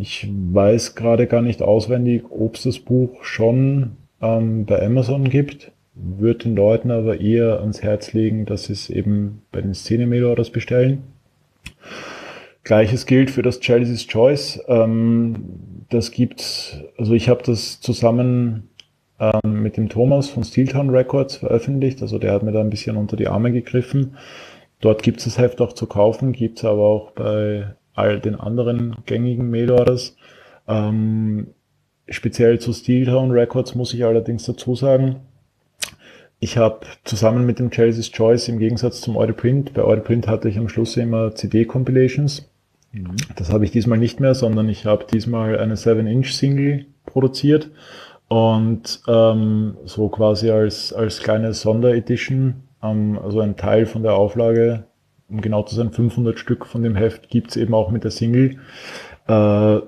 Ich 0.00 0.26
weiß 0.30 0.94
gerade 0.94 1.26
gar 1.26 1.42
nicht 1.42 1.60
auswendig, 1.60 2.24
ob 2.30 2.54
es 2.54 2.62
das 2.62 2.78
Buch 2.78 3.22
schon 3.22 3.98
ähm, 4.22 4.64
bei 4.64 4.82
Amazon 4.82 5.28
gibt. 5.28 5.72
Würde 5.94 6.44
den 6.44 6.56
Leuten 6.56 6.90
aber 6.90 7.20
eher 7.20 7.60
ans 7.60 7.82
Herz 7.82 8.14
legen, 8.14 8.46
dass 8.46 8.64
sie 8.64 8.72
es 8.72 8.88
eben 8.88 9.42
bei 9.52 9.60
den 9.60 9.74
Szene-Mail-Orders 9.74 10.48
bestellen. 10.48 11.02
Gleiches 12.64 13.04
gilt 13.04 13.30
für 13.30 13.42
das 13.42 13.60
Chelsea's 13.60 14.06
Choice. 14.06 14.64
Ähm, 14.68 15.34
das 15.90 16.12
gibt's, 16.12 16.78
also 16.96 17.12
ich 17.12 17.28
habe 17.28 17.42
das 17.44 17.80
zusammen 17.80 18.70
ähm, 19.18 19.62
mit 19.62 19.76
dem 19.76 19.90
Thomas 19.90 20.30
von 20.30 20.44
Steeltown 20.44 20.88
Records 20.88 21.36
veröffentlicht. 21.36 22.00
Also 22.00 22.18
der 22.18 22.32
hat 22.32 22.42
mir 22.42 22.52
da 22.52 22.60
ein 22.60 22.70
bisschen 22.70 22.96
unter 22.96 23.16
die 23.16 23.28
Arme 23.28 23.52
gegriffen. 23.52 24.16
Dort 24.80 25.02
gibt 25.02 25.18
es 25.18 25.24
das 25.24 25.36
Heft 25.36 25.60
auch 25.60 25.74
zu 25.74 25.86
kaufen, 25.86 26.32
gibt 26.32 26.58
es 26.58 26.64
aber 26.64 26.80
auch 26.80 27.10
bei 27.10 27.74
all 28.00 28.20
den 28.20 28.34
anderen 28.34 28.96
gängigen 29.06 29.50
Mailorders. 29.50 30.16
Ähm, 30.66 31.48
speziell 32.08 32.58
zu 32.58 32.72
Steeltown 32.72 33.30
Records 33.30 33.74
muss 33.74 33.94
ich 33.94 34.04
allerdings 34.04 34.44
dazu 34.44 34.74
sagen, 34.74 35.16
ich 36.42 36.56
habe 36.56 36.86
zusammen 37.04 37.44
mit 37.44 37.58
dem 37.58 37.70
Chelsea's 37.70 38.10
Choice 38.10 38.48
im 38.48 38.58
Gegensatz 38.58 39.02
zum 39.02 39.14
Print, 39.36 39.74
bei 39.74 39.96
Print 39.96 40.26
hatte 40.26 40.48
ich 40.48 40.56
am 40.56 40.70
Schluss 40.70 40.96
immer 40.96 41.34
CD-Compilations. 41.34 42.50
Mhm. 42.92 43.16
Das 43.36 43.52
habe 43.52 43.66
ich 43.66 43.70
diesmal 43.70 43.98
nicht 43.98 44.20
mehr, 44.20 44.34
sondern 44.34 44.68
ich 44.68 44.86
habe 44.86 45.04
diesmal 45.04 45.58
eine 45.58 45.74
7-Inch-Single 45.74 46.86
produziert 47.04 47.70
und 48.28 49.02
ähm, 49.06 49.76
so 49.84 50.08
quasi 50.08 50.50
als, 50.50 50.92
als 50.92 51.20
kleine 51.20 51.52
Sonderedition, 51.52 52.62
ähm, 52.82 53.18
also 53.22 53.40
ein 53.40 53.56
Teil 53.56 53.84
von 53.84 54.02
der 54.02 54.14
Auflage, 54.14 54.84
um 55.30 55.40
genau 55.40 55.62
zu 55.62 55.74
sein, 55.74 55.90
500 55.90 56.38
Stück 56.38 56.66
von 56.66 56.82
dem 56.82 56.96
Heft 56.96 57.28
gibt 57.28 57.50
es 57.50 57.56
eben 57.56 57.74
auch 57.74 57.90
mit 57.90 58.04
der 58.04 58.10
Single. 58.10 58.56
Äh, 59.26 59.80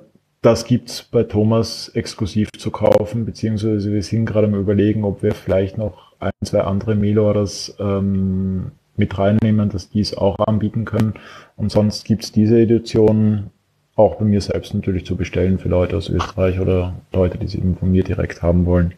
das 0.43 0.65
gibt's 0.65 1.03
bei 1.05 1.23
Thomas 1.23 1.89
exklusiv 1.91 2.51
zu 2.59 2.71
kaufen, 2.71 3.25
beziehungsweise 3.25 3.93
wir 3.93 4.03
sind 4.03 4.27
gerade 4.27 4.49
am 4.49 4.55
überlegen, 4.55 5.05
ob 5.05 5.23
wir 5.23 5.35
vielleicht 5.35 5.79
noch 5.79 6.13
ein, 6.19 6.33
zwei 6.45 6.63
andere 6.63 6.97
Mailorders 6.97 7.77
ähm, 7.79 8.73
mit 8.97 9.17
reinnehmen, 9.19 9.71
dass 9.71 9.91
die 9.91 10.01
es 10.01 10.17
auch 10.17 10.39
anbieten 10.41 10.85
können. 10.85 11.15
Und 11.57 11.71
sonst 11.71 12.05
gibt's 12.05 12.33
diese 12.33 12.61
Edition 12.61 13.51
auch 13.95 14.17
bei 14.17 14.25
mir 14.25 14.41
selbst 14.41 14.75
natürlich 14.75 15.07
zu 15.07 15.17
bestellen 15.17 15.59
für 15.59 15.69
Leute 15.69 15.97
aus 15.97 16.09
Österreich 16.09 16.59
oder 16.59 16.95
Leute, 17.13 17.39
die 17.39 17.47
sie 17.47 17.59
eben 17.59 17.77
von 17.77 17.91
mir 17.91 18.03
direkt 18.03 18.43
haben 18.43 18.67
wollen. 18.67 18.95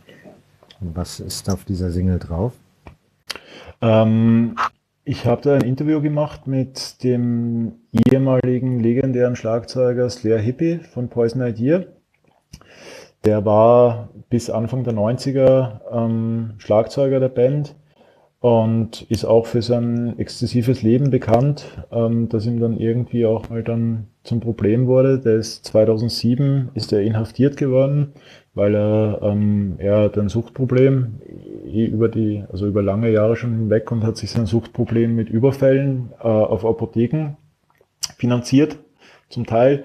Was 0.80 1.20
ist 1.20 1.50
auf 1.50 1.64
dieser 1.64 1.90
Single 1.90 2.18
drauf? 2.18 2.52
Ähm, 3.80 4.56
ich 5.04 5.26
habe 5.26 5.42
da 5.42 5.54
ein 5.54 5.62
Interview 5.62 6.00
gemacht 6.00 6.46
mit 6.46 7.02
dem 7.04 7.72
ehemaligen 7.92 8.80
legendären 8.80 9.36
Schlagzeuger 9.36 10.08
Slayer 10.08 10.38
Hippie 10.38 10.78
von 10.78 11.08
Poison 11.08 11.42
Idea. 11.42 11.84
Der 13.24 13.44
war 13.44 14.08
bis 14.30 14.48
Anfang 14.48 14.84
der 14.84 14.94
90er 14.94 15.80
ähm, 15.92 16.54
Schlagzeuger 16.58 17.20
der 17.20 17.28
Band 17.28 17.74
und 18.40 19.02
ist 19.10 19.24
auch 19.24 19.46
für 19.46 19.62
sein 19.62 20.18
exzessives 20.18 20.82
Leben 20.82 21.10
bekannt, 21.10 21.66
ähm, 21.90 22.28
das 22.30 22.46
ihm 22.46 22.60
dann 22.60 22.78
irgendwie 22.78 23.26
auch 23.26 23.48
mal 23.50 23.62
dann 23.62 24.08
zum 24.22 24.40
Problem 24.40 24.86
wurde. 24.86 25.18
Der 25.18 25.36
ist 25.36 25.66
2007 25.66 26.70
ist 26.74 26.92
er 26.92 27.02
inhaftiert 27.02 27.56
geworden, 27.58 28.12
weil 28.54 28.74
er 28.74 29.20
ähm, 29.22 29.74
er 29.78 29.98
hat 30.02 30.18
ein 30.18 30.28
Suchtproblem 30.28 31.20
über 31.64 32.08
die 32.08 32.44
also 32.50 32.66
über 32.66 32.82
lange 32.82 33.10
Jahre 33.10 33.36
schon 33.36 33.52
hinweg 33.52 33.90
und 33.90 34.04
hat 34.04 34.16
sich 34.16 34.30
sein 34.30 34.46
Suchtproblem 34.46 35.14
mit 35.14 35.28
Überfällen 35.28 36.12
äh, 36.20 36.26
auf 36.26 36.64
Apotheken 36.64 37.36
finanziert 38.16 38.78
zum 39.28 39.46
Teil 39.46 39.84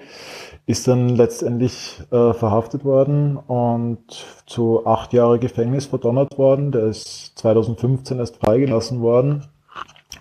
ist 0.70 0.88
dann 0.88 1.10
letztendlich 1.10 2.00
äh, 2.12 2.32
verhaftet 2.34 2.86
worden 2.86 3.38
und 3.38 4.04
zu 4.46 4.86
acht 4.86 5.14
Jahre 5.14 5.40
Gefängnis 5.40 5.88
verdonnert 5.88 6.38
worden. 6.38 6.72
Der 6.72 6.84
ist 6.84 7.40
2015 7.40 8.20
erst 8.20 8.38
freigelassen 8.38 9.02
worden 9.02 9.48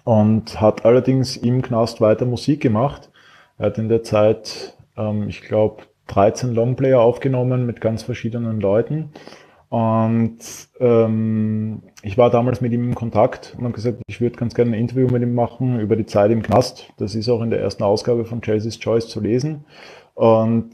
und 0.04 0.58
hat 0.58 0.86
allerdings 0.86 1.36
im 1.36 1.60
Knast 1.60 2.00
weiter 2.00 2.24
Musik 2.24 2.62
gemacht. 2.62 3.10
Er 3.58 3.66
hat 3.66 3.76
in 3.76 3.90
der 3.90 4.02
Zeit, 4.02 4.74
ähm, 4.96 5.28
ich 5.28 5.42
glaube, 5.42 5.82
13 6.08 6.54
Longplayer 6.54 7.00
aufgenommen 7.00 7.64
mit 7.64 7.80
ganz 7.80 8.02
verschiedenen 8.02 8.60
Leuten. 8.60 9.10
Und 9.68 10.38
ähm, 10.80 11.82
ich 12.02 12.16
war 12.16 12.30
damals 12.30 12.60
mit 12.60 12.72
ihm 12.72 12.88
in 12.88 12.94
Kontakt 12.94 13.54
und 13.56 13.64
habe 13.64 13.74
gesagt, 13.74 13.98
ich 14.06 14.20
würde 14.20 14.36
ganz 14.36 14.54
gerne 14.54 14.70
ein 14.70 14.80
Interview 14.80 15.08
mit 15.08 15.22
ihm 15.22 15.34
machen 15.34 15.78
über 15.78 15.94
die 15.94 16.06
Zeit 16.06 16.30
im 16.30 16.42
Knast. 16.42 16.90
Das 16.96 17.14
ist 17.14 17.28
auch 17.28 17.42
in 17.42 17.50
der 17.50 17.60
ersten 17.60 17.82
Ausgabe 17.82 18.24
von 18.24 18.40
Chelsea's 18.40 18.78
Choice 18.78 19.08
zu 19.08 19.20
lesen. 19.20 19.64
Und 20.14 20.70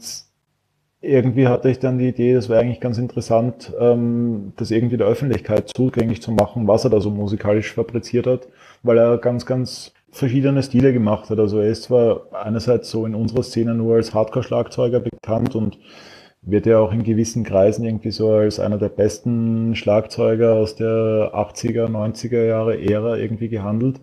irgendwie 1.01 1.47
hatte 1.47 1.69
ich 1.69 1.79
dann 1.79 1.99
die 1.99 2.07
Idee, 2.07 2.33
das 2.33 2.49
wäre 2.49 2.61
eigentlich 2.61 2.79
ganz 2.79 2.97
interessant, 2.97 3.73
ähm, 3.79 4.53
das 4.55 4.71
irgendwie 4.71 4.97
der 4.97 5.07
Öffentlichkeit 5.07 5.69
zugänglich 5.75 6.21
zu 6.21 6.31
machen, 6.31 6.67
was 6.67 6.83
er 6.83 6.89
da 6.89 6.99
so 6.99 7.11
musikalisch 7.11 7.73
fabriziert 7.73 8.27
hat, 8.27 8.47
weil 8.81 8.97
er 8.97 9.17
ganz, 9.17 9.45
ganz 9.45 9.93
verschiedene 10.15 10.63
Stile 10.63 10.93
gemacht 10.93 11.29
hat. 11.29 11.39
Also 11.39 11.59
er 11.59 11.69
ist 11.69 11.83
zwar 11.83 12.27
einerseits 12.31 12.89
so 12.89 13.05
in 13.05 13.15
unserer 13.15 13.43
Szene 13.43 13.75
nur 13.75 13.95
als 13.95 14.13
Hardcore-Schlagzeuger 14.13 15.01
bekannt 15.01 15.55
und 15.55 15.77
wird 16.41 16.65
ja 16.67 16.79
auch 16.79 16.93
in 16.93 17.03
gewissen 17.03 17.43
Kreisen 17.43 17.83
irgendwie 17.83 18.11
so 18.11 18.31
als 18.31 18.59
einer 18.59 18.77
der 18.77 18.89
besten 18.89 19.75
Schlagzeuger 19.75 20.53
aus 20.53 20.75
der 20.75 21.31
80er, 21.33 21.87
90er 21.87 22.45
Jahre 22.45 22.79
Ära 22.81 23.17
irgendwie 23.17 23.49
gehandelt. 23.49 23.99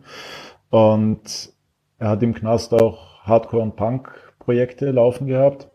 Und 0.71 1.53
er 1.99 2.11
hat 2.11 2.23
im 2.23 2.35
Knast 2.35 2.75
auch 2.75 3.23
Hardcore 3.23 3.63
und 3.63 3.77
Punk 3.77 4.11
Projekte 4.39 4.91
laufen 4.91 5.27
gehabt. 5.29 5.69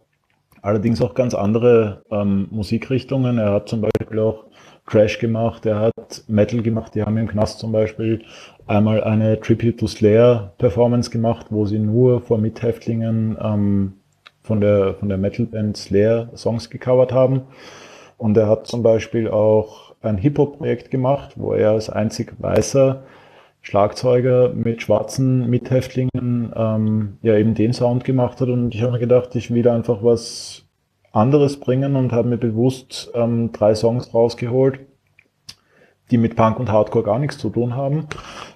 Allerdings 0.62 1.02
auch 1.02 1.16
ganz 1.16 1.34
andere 1.34 2.04
ähm, 2.12 2.48
Musikrichtungen. 2.52 3.40
Er 3.40 3.54
hat 3.54 3.70
zum 3.70 3.82
Beispiel 3.82 4.20
auch 4.20 4.46
Crash 4.86 5.20
gemacht, 5.20 5.66
er 5.66 5.80
hat 5.80 6.24
Metal 6.28 6.62
gemacht. 6.62 6.94
Die 6.94 7.02
haben 7.02 7.18
im 7.18 7.28
Knast 7.28 7.60
zum 7.60 7.72
Beispiel 7.72 8.24
einmal 8.68 9.04
eine 9.04 9.40
Tribute 9.40 9.80
to 9.80 9.88
Slayer 9.88 10.54
Performance 10.58 11.10
gemacht, 11.10 11.48
wo 11.50 11.66
sie 11.66 11.80
nur 11.80 12.22
vor 12.22 12.38
Mithäftlingen 12.38 13.38
ähm, 13.42 13.94
von 14.44 14.62
der, 14.62 14.96
von 14.96 15.10
der 15.10 15.18
Metalband 15.18 15.78
Slayer 15.78 16.30
Songs 16.36 16.70
gecovert 16.70 17.12
haben. 17.12 17.42
Und 18.18 18.38
er 18.38 18.48
hat 18.48 18.68
zum 18.68 18.84
Beispiel 18.84 19.30
auch 19.30 19.96
ein 20.02 20.18
Hip-Hop-Projekt 20.18 20.92
gemacht, 20.92 21.34
wo 21.36 21.54
er 21.54 21.72
als 21.72 21.90
einzig 21.90 22.34
Weißer 22.40 23.04
Schlagzeuger 23.62 24.54
mit 24.54 24.82
schwarzen 24.82 25.50
Mithäftlingen 25.50 26.54
ähm, 26.56 27.18
ja 27.22 27.36
eben 27.36 27.54
den 27.54 27.74
Sound 27.74 28.06
gemacht 28.06 28.40
hat 28.40 28.48
und 28.48 28.74
ich 28.74 28.82
habe 28.82 28.94
mir 28.94 29.00
gedacht, 29.00 29.36
ich 29.36 29.54
will 29.54 29.68
einfach 29.68 30.04
was 30.04 30.64
anderes 31.12 31.60
bringen 31.60 31.98
und 31.98 32.14
habe 32.14 32.30
mir 32.30 32.38
bewusst 32.38 33.12
ähm, 33.14 33.52
drei 33.52 33.76
Songs 33.76 34.14
rausgeholt, 34.14 34.80
die 36.12 36.18
mit 36.18 36.36
Punk 36.36 36.60
und 36.60 36.72
Hardcore 36.72 37.04
gar 37.04 37.20
nichts 37.20 37.38
zu 37.38 37.50
tun 37.50 37.76
haben, 37.76 38.08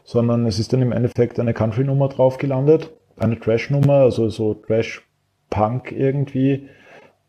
sondern 0.04 0.46
es 0.46 0.60
ist 0.60 0.74
dann 0.74 0.82
im 0.82 0.92
Endeffekt 0.92 1.40
eine 1.40 1.54
Country-Nummer 1.54 2.10
drauf 2.10 2.38
gelandet, 2.38 2.92
eine 3.18 3.40
Trash-Nummer, 3.40 3.96
also 3.96 4.30
so 4.30 4.54
Trash-Punk 4.54 5.92
irgendwie 5.92 6.70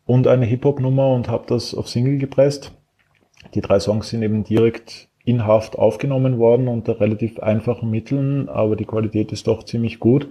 und 0.05 0.27
eine 0.27 0.45
Hip-Hop-Nummer 0.45 1.13
und 1.13 1.29
habe 1.29 1.45
das 1.47 1.75
auf 1.75 1.89
Single 1.89 2.17
gepresst. 2.17 2.71
Die 3.53 3.61
drei 3.61 3.79
Songs 3.79 4.09
sind 4.09 4.23
eben 4.23 4.43
direkt 4.43 5.09
in 5.25 5.45
Haft 5.45 5.77
aufgenommen 5.77 6.37
worden 6.37 6.67
unter 6.67 6.99
relativ 6.99 7.39
einfachen 7.39 7.89
Mitteln, 7.89 8.49
aber 8.49 8.75
die 8.75 8.85
Qualität 8.85 9.31
ist 9.31 9.47
doch 9.47 9.63
ziemlich 9.63 9.99
gut 9.99 10.27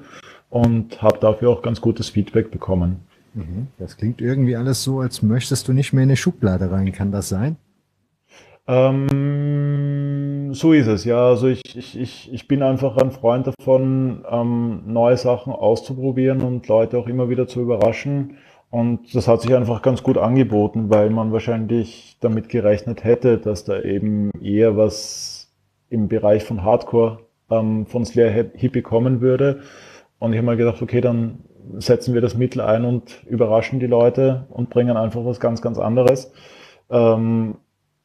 und 0.50 1.00
habe 1.00 1.18
dafür 1.18 1.50
auch 1.50 1.62
ganz 1.62 1.80
gutes 1.80 2.10
Feedback 2.10 2.50
bekommen. 2.50 3.00
Mhm. 3.34 3.68
Das 3.78 3.96
klingt 3.96 4.20
irgendwie 4.20 4.56
alles 4.56 4.82
so, 4.82 5.00
als 5.00 5.22
möchtest 5.22 5.68
du 5.68 5.72
nicht 5.72 5.92
mehr 5.92 6.04
in 6.04 6.10
eine 6.10 6.16
Schublade 6.16 6.70
rein. 6.70 6.92
Kann 6.92 7.10
das 7.10 7.30
sein? 7.30 7.56
Ähm, 8.66 10.54
so 10.54 10.72
ist 10.72 10.86
es, 10.86 11.04
ja. 11.04 11.26
Also 11.28 11.48
ich, 11.48 11.62
ich, 11.76 11.98
ich, 11.98 12.32
ich 12.32 12.48
bin 12.48 12.62
einfach 12.62 12.96
ein 12.96 13.10
Freund 13.10 13.46
davon, 13.48 14.24
ähm, 14.30 14.82
neue 14.86 15.16
Sachen 15.16 15.52
auszuprobieren 15.52 16.42
und 16.42 16.68
Leute 16.68 16.98
auch 16.98 17.08
immer 17.08 17.28
wieder 17.28 17.46
zu 17.48 17.60
überraschen. 17.60 18.38
Und 18.70 19.14
das 19.14 19.28
hat 19.28 19.42
sich 19.42 19.54
einfach 19.54 19.82
ganz 19.82 20.02
gut 20.02 20.16
angeboten, 20.16 20.88
weil 20.88 21.10
man 21.10 21.32
wahrscheinlich 21.32 22.16
damit 22.20 22.48
gerechnet 22.48 23.04
hätte, 23.04 23.38
dass 23.38 23.64
da 23.64 23.80
eben 23.80 24.30
eher 24.40 24.76
was 24.76 25.52
im 25.90 26.08
Bereich 26.08 26.44
von 26.44 26.62
Hardcore 26.62 27.18
ähm, 27.50 27.86
von 27.86 28.06
Slayer 28.06 28.30
Hippie 28.54 28.82
kommen 28.82 29.20
würde. 29.20 29.60
Und 30.18 30.32
ich 30.32 30.38
habe 30.38 30.46
mal 30.46 30.56
gedacht, 30.56 30.80
okay, 30.80 31.00
dann 31.02 31.40
setzen 31.78 32.14
wir 32.14 32.20
das 32.20 32.36
Mittel 32.36 32.60
ein 32.60 32.84
und 32.84 33.22
überraschen 33.26 33.78
die 33.78 33.86
Leute 33.86 34.46
und 34.50 34.70
bringen 34.70 34.96
einfach 34.96 35.24
was 35.24 35.38
ganz, 35.38 35.60
ganz 35.60 35.78
anderes. 35.78 36.32
Ähm, 36.90 37.56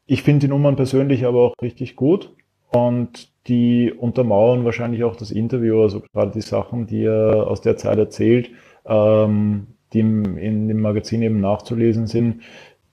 ich 0.07 0.23
finde 0.23 0.47
die 0.47 0.49
Nummern 0.49 0.75
persönlich 0.75 1.25
aber 1.25 1.41
auch 1.43 1.53
richtig 1.61 1.95
gut 1.95 2.33
und 2.71 3.29
die 3.47 3.93
untermauern 3.93 4.65
wahrscheinlich 4.65 5.03
auch 5.03 5.15
das 5.15 5.31
Interview, 5.31 5.81
also 5.81 6.01
gerade 6.13 6.31
die 6.31 6.41
Sachen, 6.41 6.87
die 6.87 7.03
er 7.03 7.47
aus 7.47 7.61
der 7.61 7.77
Zeit 7.77 7.97
erzählt. 7.97 8.49
Ähm, 8.85 9.67
die 9.93 9.99
in 9.99 10.67
dem 10.67 10.81
Magazin 10.81 11.21
eben 11.21 11.39
nachzulesen 11.39 12.07
sind, 12.07 12.41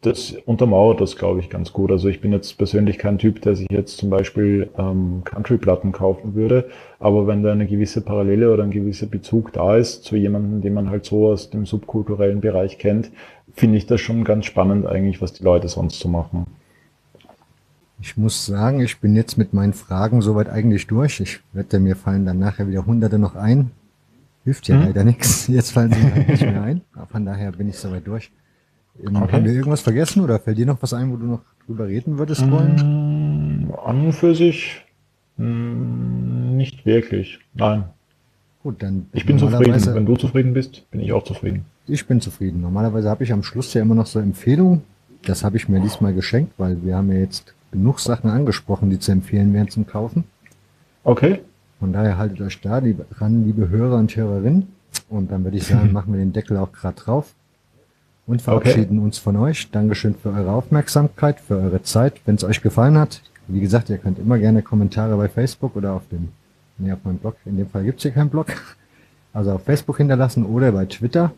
das 0.03 0.33
untermauert 0.45 1.01
das, 1.01 1.17
glaube 1.17 1.41
ich, 1.41 1.49
ganz 1.49 1.73
gut. 1.73 1.91
Also 1.91 2.09
ich 2.09 2.21
bin 2.21 2.31
jetzt 2.31 2.59
persönlich 2.59 2.99
kein 2.99 3.17
Typ, 3.17 3.41
der 3.41 3.57
sich 3.57 3.69
jetzt 3.71 3.97
zum 3.97 4.11
Beispiel 4.11 4.69
ähm, 4.77 5.23
Country-Platten 5.25 5.93
kaufen 5.93 6.35
würde, 6.35 6.69
aber 6.99 7.27
wenn 7.27 7.43
da 7.43 7.53
eine 7.53 7.67
gewisse 7.67 8.03
Parallele 8.03 8.53
oder 8.53 8.65
ein 8.65 8.71
gewisser 8.71 9.07
Bezug 9.07 9.53
da 9.55 9.77
ist 9.77 10.05
zu 10.05 10.17
jemandem, 10.17 10.61
den 10.61 10.75
man 10.75 10.91
halt 10.91 11.07
so 11.07 11.29
aus 11.29 11.49
dem 11.49 11.65
subkulturellen 11.65 12.43
Bereich 12.43 12.79
kennt, 12.79 13.11
finde 13.55 13.79
ich 13.79 13.87
das 13.87 14.01
schon 14.01 14.25
ganz 14.25 14.45
spannend 14.45 14.87
eigentlich, 14.87 15.23
was 15.23 15.33
die 15.33 15.45
Leute 15.45 15.69
sonst 15.69 15.99
so 15.99 16.09
machen. 16.09 16.47
Ich 18.05 18.19
muss 18.19 18.45
sagen, 18.45 18.81
ich 18.81 19.01
bin 19.01 19.17
jetzt 19.17 19.39
mit 19.39 19.55
meinen 19.55 19.73
Fragen 19.73 20.21
soweit 20.21 20.51
eigentlich 20.51 20.87
durch. 20.87 21.21
Ich 21.21 21.41
wette, 21.55 21.81
mir 21.81 21.97
fallen 21.97 22.27
dann 22.27 22.39
nachher 22.39 22.69
wieder 22.69 22.85
Hunderte 22.85 23.19
noch 23.19 23.35
ein. 23.35 23.71
Hilft 24.45 24.69
ja 24.69 24.77
hm? 24.77 24.85
leider 24.85 25.05
nichts. 25.05 25.47
Jetzt 25.49 25.71
fallen 25.71 25.91
sie 25.91 26.01
mir 26.01 26.15
halt 26.15 26.29
nicht 26.29 26.43
mehr 26.43 26.63
ein. 26.63 26.83
Von 27.11 27.25
daher 27.25 27.53
bin 27.53 27.71
ich 27.71 27.79
soweit 27.79 28.07
durch. 28.07 28.31
Ähm, 29.03 29.17
okay. 29.17 29.33
Haben 29.33 29.45
wir 29.47 29.53
irgendwas 29.53 29.81
vergessen 29.81 30.23
oder 30.23 30.39
fällt 30.39 30.59
dir 30.59 30.67
noch 30.67 30.83
was 30.83 30.93
ein, 30.93 31.11
wo 31.11 31.17
du 31.17 31.25
noch 31.25 31.41
drüber 31.65 31.87
reden 31.87 32.19
würdest 32.19 32.43
wollen? 32.51 33.69
Mm, 33.69 33.73
an 33.73 34.05
und 34.05 34.13
für 34.13 34.35
sich 34.35 34.85
mm, 35.39 36.59
nicht 36.59 36.85
wirklich. 36.85 37.39
Nein. 37.55 37.85
Gut, 38.63 38.83
dann. 38.83 39.07
Ich 39.15 39.25
bin 39.25 39.39
zufrieden. 39.39 39.95
Wenn 39.95 40.05
du 40.05 40.17
zufrieden 40.17 40.53
bist, 40.53 40.91
bin 40.91 41.01
ich 41.01 41.11
auch 41.15 41.25
zufrieden. 41.25 41.65
Ich 41.87 42.07
bin 42.07 42.21
zufrieden. 42.21 42.61
Normalerweise 42.61 43.09
habe 43.09 43.25
ich 43.25 43.33
am 43.33 43.43
Schluss 43.43 43.73
ja 43.73 43.81
immer 43.81 43.95
noch 43.95 44.07
so 44.07 44.19
Empfehlungen. 44.19 44.83
Das 45.23 45.43
habe 45.43 45.57
ich 45.57 45.71
mir 45.71 45.81
diesmal 45.81 46.13
geschenkt, 46.13 46.53
weil 46.59 46.85
wir 46.85 46.97
haben 46.97 47.11
ja 47.11 47.17
jetzt 47.17 47.55
genug 47.75 47.99
Sachen 47.99 48.31
angesprochen, 48.31 48.89
die 48.89 49.01
zu 49.01 49.11
empfehlen 49.11 49.53
wären 49.53 49.69
zum 49.69 49.87
Kaufen. 49.87 50.25
Okay. 51.03 51.41
Von 51.81 51.93
daher 51.93 52.17
haltet 52.17 52.41
euch 52.41 52.61
da 52.61 52.79
liebe, 52.79 53.05
ran, 53.19 53.45
liebe 53.45 53.69
Hörer 53.69 53.97
und 53.97 54.15
Hörerinnen. 54.15 54.69
Und 55.09 55.31
dann 55.33 55.43
würde 55.43 55.57
ich 55.57 55.67
sagen, 55.67 55.93
machen 55.93 56.13
wir 56.13 56.21
den 56.21 56.33
Deckel 56.33 56.57
auch 56.57 56.73
gerade 56.73 56.97
drauf 56.97 57.35
und 58.27 58.41
verabschieden 58.41 58.99
okay. 58.99 59.05
uns 59.05 59.19
von 59.19 59.37
euch. 59.37 59.71
Dankeschön 59.73 60.15
für 60.15 60.31
eure 60.31 60.53
Aufmerksamkeit, 60.53 61.41
für 61.41 61.57
eure 61.57 61.83
Zeit. 61.83 62.21
Wenn 62.25 62.37
es 62.37 62.45
euch 62.45 62.63
gefallen 62.63 62.97
hat, 62.97 63.23
wie 63.49 63.61
gesagt, 63.61 63.91
ihr 63.91 63.99
könnt 63.99 64.21
immer 64.21 64.39
gerne 64.39 64.63
Kommentare 64.63 65.17
bei 65.17 65.29
Facebook 65.29 65.75
oder 65.77 65.95
auf 65.95 66.09
dem, 66.11 66.29
nee, 66.79 66.93
auf 66.93 67.05
meinem 67.05 67.19
Blog. 67.19 67.37
In 67.45 67.57
dem 67.57 67.69
Fall 67.69 67.83
gibt's 67.85 68.03
hier 68.03 68.13
keinen 68.13 68.31
Blog. 68.31 68.47
Also 69.33 69.51
auf 69.51 69.65
Facebook 69.65 69.97
hinterlassen 69.97 70.47
oder 70.47 70.71
bei 70.71 70.85
Twitter, 70.85 71.33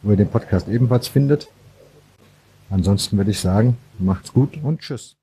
wo 0.00 0.12
ihr 0.12 0.16
den 0.16 0.30
Podcast 0.30 0.68
ebenfalls 0.68 1.06
findet. 1.06 1.48
Ansonsten 2.70 3.18
würde 3.18 3.30
ich 3.30 3.40
sagen, 3.40 3.76
macht's 3.98 4.32
gut 4.32 4.58
und 4.62 4.80
tschüss. 4.80 5.14